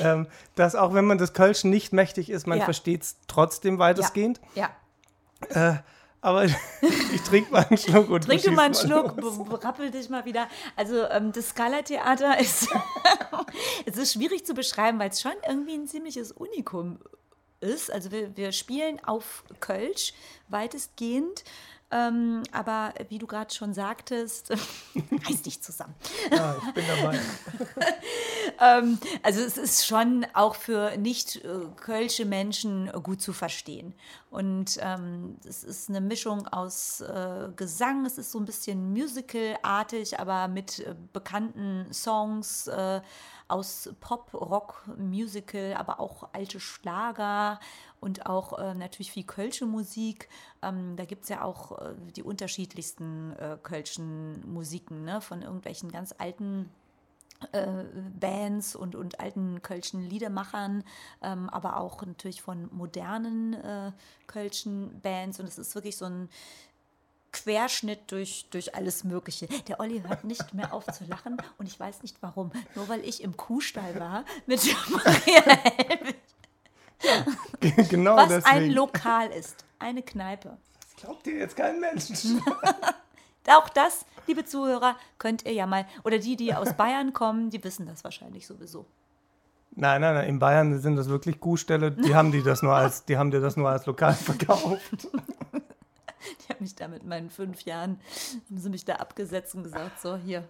[0.00, 2.64] ähm, dass auch wenn man des Kölsch nicht mächtig ist, man Ja.
[2.64, 4.40] versteht es trotzdem weitestgehend.
[4.54, 4.70] Ja,
[5.50, 5.74] Äh,
[6.22, 6.44] aber
[7.14, 9.16] ich trinke mal einen Schluck und trink du mal einen Schluck,
[9.50, 10.48] berappel dich mal wieder.
[10.76, 12.68] Also ähm, das Scala-Theater ist,
[13.84, 17.00] es ist schwierig zu beschreiben, weil es schon irgendwie ein ziemliches Unikum
[17.60, 17.92] ist.
[17.92, 20.14] Also wir, wir spielen auf Kölsch
[20.48, 21.44] weitestgehend.
[21.92, 24.50] Ähm, aber wie du gerade schon sagtest,
[25.28, 25.94] reiß dich zusammen.
[26.30, 27.20] Ja, ich bin dabei.
[28.60, 33.94] Ähm, also es ist schon auch für nicht äh, kölsche Menschen gut zu verstehen.
[34.30, 40.18] Und ähm, es ist eine Mischung aus äh, Gesang, es ist so ein bisschen musicalartig,
[40.18, 43.00] aber mit äh, bekannten Songs äh,
[43.48, 47.60] aus Pop, Rock, Musical, aber auch alte Schlager
[48.02, 50.28] und auch äh, natürlich viel Kölsche Musik.
[50.60, 55.20] Ähm, da gibt es ja auch äh, die unterschiedlichsten äh, Kölschen Musiken, ne?
[55.20, 56.68] von irgendwelchen ganz alten
[57.52, 57.84] äh,
[58.18, 60.82] Bands und, und alten kölschen Liedermachern,
[61.22, 63.92] ähm, aber auch natürlich von modernen äh,
[64.26, 65.38] kölschen Bands.
[65.38, 66.28] Und es ist wirklich so ein
[67.32, 69.46] Querschnitt durch, durch alles Mögliche.
[69.68, 72.50] Der Olli hört nicht mehr auf zu lachen und ich weiß nicht warum.
[72.74, 76.21] Nur weil ich im Kuhstall war mit Maria Helwig.
[77.90, 78.56] genau Was deswegen.
[78.56, 79.64] ein Lokal ist.
[79.78, 80.56] Eine Kneipe.
[80.80, 82.04] Das glaubt dir jetzt kein Mensch.
[83.48, 87.62] Auch das, liebe Zuhörer, könnt ihr ja mal, oder die, die aus Bayern kommen, die
[87.64, 88.86] wissen das wahrscheinlich sowieso.
[89.74, 90.28] Nein, nein, nein.
[90.28, 91.90] In Bayern sind das wirklich Kuhställe.
[91.90, 95.08] Die haben die das nur als, die haben dir das nur als Lokal verkauft.
[96.22, 97.98] Die haben mich da mit meinen fünf Jahren,
[98.48, 100.44] haben sie mich da abgesetzt und gesagt, so hier,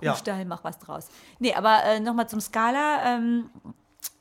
[0.00, 0.10] Ja.
[0.10, 1.06] Kuhstall, mach was draus.
[1.38, 3.14] Nee, aber äh, nochmal zum Skala.
[3.14, 3.48] Ähm,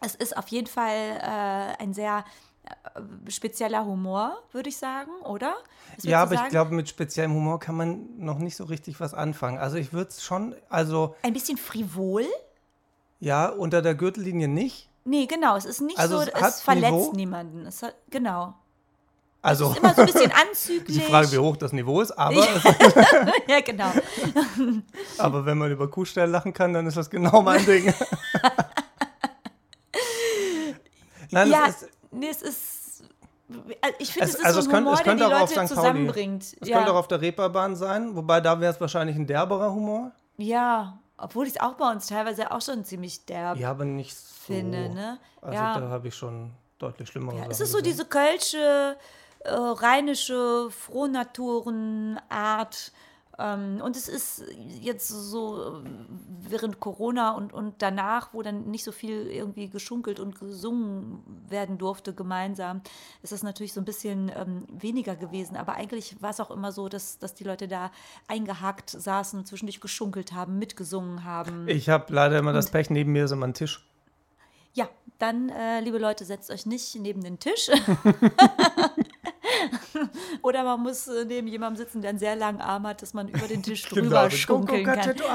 [0.02, 2.24] es ist auf jeden Fall äh, ein sehr
[2.66, 5.56] äh, spezieller Humor, würde ich sagen, oder?
[6.04, 6.52] Ja, aber du ich sagen?
[6.52, 9.58] glaube, mit speziellem Humor kann man noch nicht so richtig was anfangen.
[9.58, 12.26] Also ich würde es schon, also Ein bisschen frivol?
[13.20, 14.90] ja, unter der Gürtellinie nicht.
[15.06, 15.56] Nee, genau.
[15.56, 17.12] Es ist nicht Also so, es es, verletzt Niveau?
[17.16, 17.66] niemanden.
[17.66, 18.54] Es hat, genau.
[19.44, 20.98] Also Es ist immer so ein bisschen anzüglich.
[21.00, 22.48] die Frage, wie hoch das Niveau ist, aber,
[23.48, 23.92] ja, genau.
[25.18, 27.92] aber wenn man über Kuhstelle lachen kann, dann ist das genau mein Ding.
[31.32, 33.04] Nein, ja, es ist, nee, es ist.
[33.82, 35.24] also Ich finde, Es- es, ist also so es ein könnte- Humor, es der die
[35.24, 35.76] auch auf Leute St.
[35.76, 36.44] Zusammenbringt.
[36.62, 36.78] es ja.
[36.78, 40.12] könnte auch auf der Reeperbahn sein, wobei da wäre es wahrscheinlich ein derberer Humor.
[40.38, 44.16] ja, obwohl ich es auch bei uns teilweise auch schon ziemlich derb Ja, aber nicht
[44.18, 44.54] so.
[44.54, 44.90] finde.
[44.90, 45.20] Ne?
[45.42, 45.80] Also ja.
[45.80, 47.92] da habe ich schon deutlich schlimmere Ja, es ist so gesehen.
[47.92, 48.98] diese kölsche,
[49.42, 52.92] äh, rheinische Frohnaturenart.
[53.42, 54.44] Ähm, und es ist
[54.80, 55.90] jetzt so äh,
[56.42, 61.78] während Corona und, und danach, wo dann nicht so viel irgendwie geschunkelt und gesungen werden
[61.78, 62.82] durfte gemeinsam,
[63.24, 65.56] ist das natürlich so ein bisschen ähm, weniger gewesen.
[65.56, 67.92] Aber eigentlich war es auch immer so, dass, dass die Leute da
[68.28, 71.68] eingehakt saßen, zwischendurch geschunkelt haben, mitgesungen haben.
[71.68, 73.88] Ich habe leider immer das Pech, neben mir ist immer ein Tisch.
[74.74, 74.88] Ja,
[75.18, 77.70] dann, äh, liebe Leute, setzt euch nicht neben den Tisch.
[80.42, 83.28] Oder man muss äh, neben jemandem sitzen, der einen sehr langen Arm hat, dass man
[83.28, 85.16] über den Tisch drüber schunkeln kann.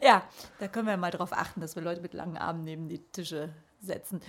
[0.00, 0.22] Ja,
[0.60, 3.52] da können wir mal drauf achten, dass wir Leute mit langen Armen neben die Tische
[3.80, 4.20] setzen.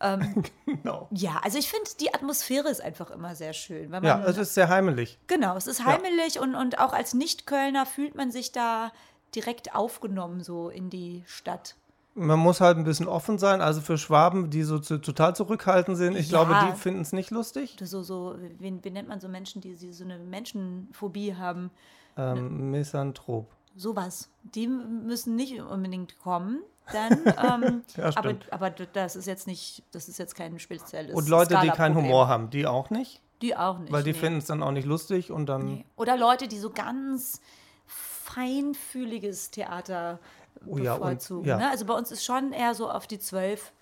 [0.00, 1.08] Ähm, genau.
[1.10, 3.90] ja, also ich finde, die Atmosphäre ist einfach immer sehr schön.
[3.90, 5.18] Weil Ja, man, es ist sehr heimelig.
[5.26, 8.92] genau, es ist heimelig und, und auch als Nicht-Kölner fühlt man sich da
[9.34, 11.76] direkt aufgenommen, so in die Stadt.
[12.16, 13.60] Man muss halt ein bisschen offen sein.
[13.60, 16.42] Also für Schwaben, die so zu, total zurückhaltend sind, ich Ja.
[16.44, 17.76] glaube, die finden es nicht lustig.
[17.82, 21.70] So, so wie, wie nennt man so Menschen, die, die so eine Menschenphobie haben?
[22.16, 23.50] Ähm, Misanthrop.
[23.76, 24.30] Sowas.
[24.42, 26.60] Die müssen nicht unbedingt kommen.
[26.92, 27.20] Dann,
[27.62, 31.58] ähm, Ja, aber, aber das ist jetzt nicht, das ist jetzt kein spezielles Und Leute,
[31.62, 31.94] die keinen.
[31.94, 33.20] Humor haben, die auch nicht.
[33.42, 33.92] Die auch nicht.
[33.92, 34.18] Weil die nee.
[34.18, 35.64] finden es dann auch nicht lustig und dann.
[35.66, 35.84] Nee.
[35.96, 37.40] Oder Leute, die so ganz
[37.84, 40.18] feinfühliges Theater
[40.66, 41.46] Oh ja, und- bevorzugen.
[41.48, 41.56] ja.
[41.58, 41.70] Ne?
[41.70, 43.72] Also bei uns ist schon eher so auf die zwölf.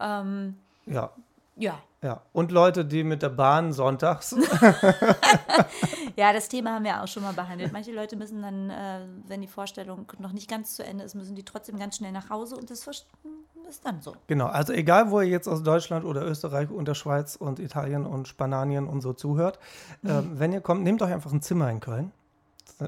[0.00, 0.56] Ähm,
[0.86, 1.10] Ja,
[1.56, 1.78] ja.
[2.02, 2.20] ja.
[2.32, 4.34] Und Leute, die mit der Bahn sonntags.
[6.16, 7.72] ja, das Thema haben wir auch schon mal behandelt.
[7.72, 11.34] Manche Leute müssen dann, äh, wenn die Vorstellung noch nicht ganz zu Ende ist, müssen
[11.34, 14.14] die trotzdem ganz schnell nach Hause und das ist dann so.
[14.28, 18.06] genau, also egal, wo ihr jetzt aus Deutschland oder Österreich und der Schweiz und Italien
[18.06, 19.58] und Spanien und so zuhört,
[20.02, 20.10] Mhm.
[20.10, 22.12] ähm, wenn ihr kommt, nehmt euch einfach ein Zimmer in Köln.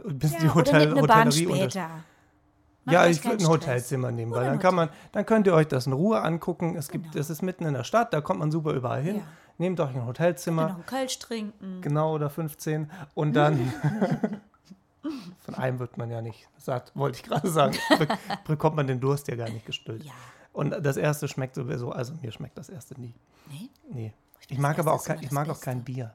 [0.04, 1.88] Bis Ja, die oder Hotel, nimmt eine Bahn Hotellerie später.
[2.88, 3.48] Macht Ja, ich würde ein.
[3.48, 6.76] Hotelzimmer nehmen, weil dann kann man, dann könnt ihr euch das in Ruhe angucken.
[6.76, 7.16] Es gibt, Genau.
[7.18, 9.16] das ist mitten in der Stadt, da kommt man super überall hin.
[9.16, 9.22] Ja.
[9.58, 11.80] Nehmt euch ein Hotelzimmer, noch einen Kölsch trinken.
[11.80, 13.72] genau oder 15 und dann
[15.40, 17.76] von einem wird man ja nicht satt, wollte ich gerade sagen.
[17.98, 18.06] Be
[18.46, 20.04] bekommt man den Durst ja gar nicht gestillt.
[20.04, 20.12] Ja.
[20.52, 23.14] Und das erste schmeckt sowieso, also mir schmeckt das erste nie.
[23.50, 23.68] Nee?
[23.92, 24.12] Nee.
[24.40, 25.64] Ich finde, mag aber auch kein, ich mag auch Beste.
[25.64, 26.14] kein Bier.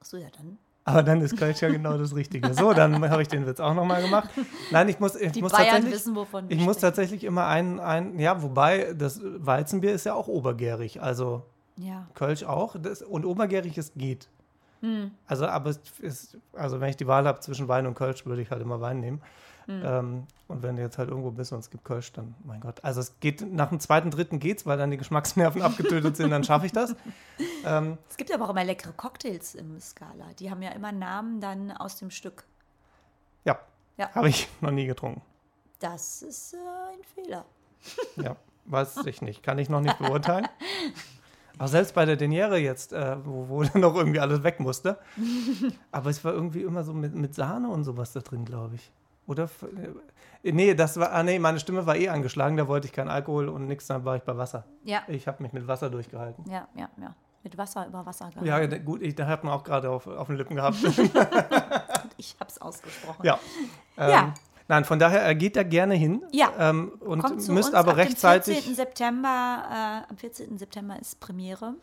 [0.00, 0.58] Achso, ja, dann.
[0.88, 2.54] Aber dann ist Kölsch ja genau das Richtige.
[2.54, 4.30] So, dann habe ich den Witz auch nochmal gemacht.
[4.70, 6.80] Nein, ich muss, ich Die muss Bayern tatsächlich, wissen, wovon Ich muss sprechen.
[6.80, 11.42] tatsächlich immer ein, ein, ja, wobei das Weizenbier ist ja auch obergärig, also
[11.76, 12.06] Ja.
[12.14, 12.76] Kölsch auch.
[12.80, 14.28] Das, und obergärig ist geht.
[14.80, 15.10] Hm.
[15.26, 18.42] Also, aber es ist, also wenn ich die Wahl habe zwischen Wein und Kölsch, würde
[18.42, 19.20] ich halt immer Wein nehmen.
[19.66, 19.82] Hm.
[19.84, 22.82] Ähm, und wenn du jetzt halt irgendwo bist und es gibt Kölsch, dann, mein Gott.
[22.84, 26.44] Also es geht nach dem zweiten, dritten geht's, weil dann die Geschmacksnerven abgetötet sind, dann
[26.44, 26.94] schaffe ich das.
[27.64, 30.26] Ähm, Es gibt aber auch immer leckere Cocktails im Skala.
[30.38, 32.44] Die haben ja immer Namen dann aus dem Stück.
[33.44, 33.58] ja,
[33.96, 34.10] Ja.
[34.14, 35.20] habe ich noch nie getrunken.
[35.80, 37.44] Das ist äh, ein Fehler.
[38.16, 38.36] Ja,
[38.66, 39.42] weiß ich nicht.
[39.42, 40.46] Kann ich noch nicht beurteilen.
[41.58, 44.98] Aber selbst bei der Deniere jetzt, äh, wo, wo dann noch irgendwie alles weg musste.
[45.90, 48.92] Aber es war irgendwie immer so mit, mit Sahne und sowas da drin, glaube ich.
[49.26, 49.44] Oder?
[50.44, 53.08] äh, Nee, das war, ah, nee, meine Stimme war eh angeschlagen, da wollte ich keinen
[53.08, 54.64] Alkohol und nichts, dann war ich bei Wasser.
[54.84, 56.44] Ja, Ich habe mich mit Wasser durchgehalten.
[56.48, 57.14] ja, ja, ja.
[57.42, 58.72] Mit Wasser über Wasser gehalten.
[58.72, 60.76] Ja, gut, ich, da hat man auch gerade auf, auf den Lippen gehabt.
[62.18, 63.24] Ich hab's ausgesprochen.
[63.26, 63.38] ja.
[63.98, 64.34] Ähm, Ja.
[64.68, 66.24] Nein, von daher äh, geht da gerne hin.
[66.32, 66.50] Ja.
[66.58, 68.54] Ähm, und müsst aber ab rechtzeitig.
[68.56, 68.74] Dem 14.
[68.74, 69.62] September,
[70.08, 70.58] äh, am 14.
[70.58, 71.74] September ist Premiere.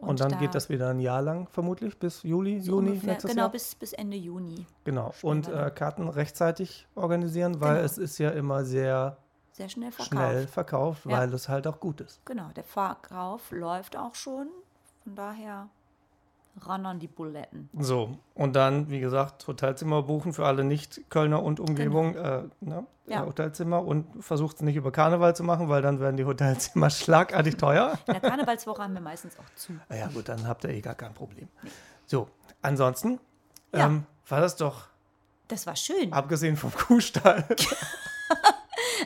[0.00, 3.10] Und, dann da geht das wieder ein Jahr lang, vermutlich, bis Juli, so Juni ungefähr,
[3.12, 3.50] nächstes Genau, Jahr.
[3.52, 4.64] bis, bis Ende Juni.
[4.84, 5.12] Genau.
[5.22, 7.84] Und äh, Karten rechtzeitig organisieren, weil Genau.
[7.86, 9.16] es ist ja immer sehr
[9.52, 10.08] Sehr schnell verkauft.
[10.12, 11.18] schnell verkauft, Ja.
[11.18, 12.24] weil es halt auch gut ist.
[12.26, 14.48] Genau, der Verkauf läuft auch schon.
[15.04, 15.68] Von daher
[16.58, 17.68] ran an die Buletten.
[17.78, 22.14] So, und dann, wie gesagt, Hotelzimmer buchen für alle Nicht-Kölner und Umgebung.
[22.16, 22.86] Äh, ne?
[23.06, 23.22] Ja.
[23.22, 26.90] äh, Hotelzimmer und versucht es nicht über Karneval zu machen, weil dann werden die Hotelzimmer
[26.90, 27.98] schlagartig teuer.
[28.06, 29.72] In der Karnevalswoche haben wir meistens auch zu.
[29.88, 31.48] Na ja, gut, dann habt ihr eh gar kein Problem.
[32.06, 32.28] So,
[32.62, 33.18] ansonsten
[33.74, 33.86] Ja.
[33.86, 34.88] ähm, war das doch,
[35.48, 36.12] Das war schön.
[36.12, 37.44] abgesehen vom Kuhstall,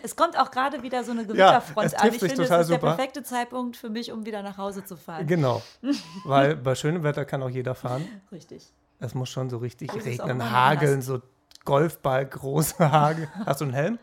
[0.02, 2.00] Es kommt auch gerade wieder so eine es Gewitterfront an.
[2.00, 2.94] trifft Ich finde, total ist der super.
[2.94, 5.26] perfekte Zeitpunkt für mich, um wieder nach Hause zu fahren.
[5.26, 5.62] genau.
[6.24, 8.06] weil bei schönem Wetter kann auch jeder fahren.
[8.30, 8.72] Richtig.
[8.98, 11.20] Es muss schon so richtig ist auch regnen, hageln, so
[11.64, 13.28] Golfball, große Hagel.
[13.46, 13.98] Hast du einen Helm?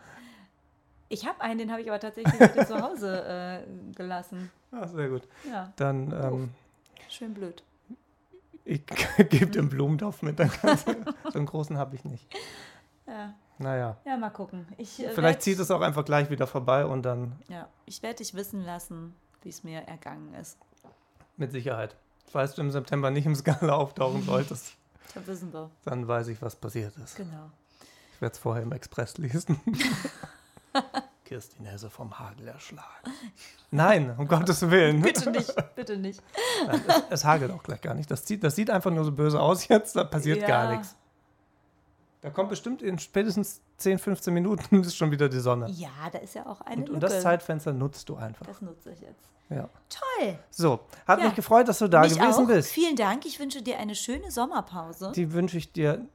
[1.07, 4.51] Ich habe einen, den habe ich aber tatsächlich heute zu Hause äh, gelassen.
[4.71, 5.23] Ah, sehr gut.
[5.49, 6.49] Ja, Dann, ähm,
[7.09, 7.63] schön blöd.
[8.63, 8.85] ich
[9.29, 10.39] gebe dem Blumentopf mit.
[10.39, 10.51] Dann
[11.31, 12.27] so einen großen habe ich nicht.
[13.07, 14.65] Ja, Naja, ja mal gucken.
[14.77, 18.15] Ich, äh, vielleicht zieht es auch einfach gleich wieder vorbei und dann Ja, ich werde
[18.17, 19.13] dich wissen lassen,
[19.43, 20.57] wie es mir ergangen ist.
[21.37, 21.95] mit Sicherheit.
[22.31, 24.73] Falls du im September nicht im Skala auftauchen solltest,
[25.13, 25.69] Da wissen wir.
[25.85, 27.15] dann weiß ich, was passiert ist.
[27.17, 27.49] Genau.
[28.15, 29.59] Ich werde es vorher im Express lesen.
[31.25, 32.87] Kirstin Hesse vom Hagel erschlagen.
[33.71, 35.01] Nein, um Gottes Willen.
[35.03, 36.21] Bitte nicht, bitte nicht.
[36.65, 38.09] Nein, es, es hagelt auch gleich gar nicht.
[38.09, 40.47] Das sieht, das sieht einfach nur so böse aus jetzt, da passiert Ja.
[40.47, 40.95] gar nichts.
[42.21, 45.69] Da kommt bestimmt in spätestens 10, 15 Minuten ist schon wieder die Sonne.
[45.71, 48.45] Ja, da ist ja auch eine Und, und das Zeitfenster nutzt du einfach.
[48.45, 49.29] Das nutze ich jetzt.
[49.49, 49.69] Ja.
[49.89, 50.37] Toll.
[50.51, 51.25] So, hat Ja.
[51.25, 52.47] mich gefreut, dass du da Mich gewesen auch.
[52.47, 52.71] bist.
[52.71, 53.25] Vielen Dank.
[53.25, 55.11] Ich wünsche dir eine schöne Sommerpause.
[55.15, 56.05] Die wünsche ich dir.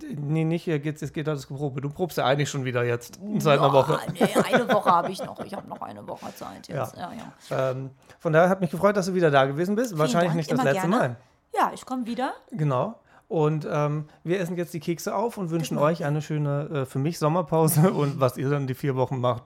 [0.00, 1.80] Nee, nicht hier geht's, jetzt geht das Geprobe.
[1.80, 3.98] Du probst ja eigentlich schon wieder jetzt seit einer Woche.
[4.14, 5.40] Ja, nee, eine Woche habe ich noch.
[5.40, 6.94] Ich habe noch eine Woche Zeit jetzt.
[6.96, 7.10] Ja,
[7.50, 7.70] ja.
[7.70, 7.90] Ähm,
[8.20, 9.96] von daher hat mich gefreut, dass du wieder da gewesen bist.
[9.98, 10.96] Wahrscheinlich Dank, nicht das immer letzte gerne.
[10.96, 11.16] Mal.
[11.54, 12.34] Ja, ich komme wieder.
[12.52, 13.00] Genau.
[13.28, 16.98] Und ähm, wir essen jetzt die Kekse auf und wünschen euch eine schöne, äh, für
[16.98, 17.92] mich Sommerpause.
[17.92, 19.42] Und was ihr dann die vier Wochen macht,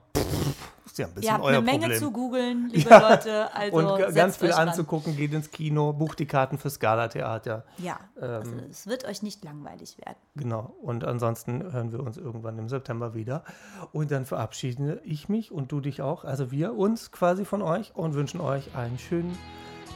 [0.85, 1.99] ist ja ein bisschen Ihr habt euer eine Menge Problem.
[1.99, 3.09] zu googeln, liebe Ja.
[3.09, 3.53] Leute.
[3.53, 7.65] Also und ganz viel anzugucken, geht ins Kino, bucht die Karten fürs Gala-Theater.
[7.77, 8.61] Ja, also Ähm.
[8.71, 10.17] es wird euch nicht langweilig werden.
[10.37, 10.73] Genau.
[10.81, 13.43] Und ansonsten hören wir uns irgendwann im September wieder.
[13.91, 17.93] Und dann verabschiede ich mich und du dich auch, also wir uns quasi von euch
[17.95, 19.37] und wünschen euch einen schönen,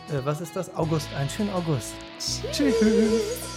[0.10, 0.76] äh, was ist das?
[0.76, 1.94] August, einen schönen August.
[2.52, 3.57] Tschüss.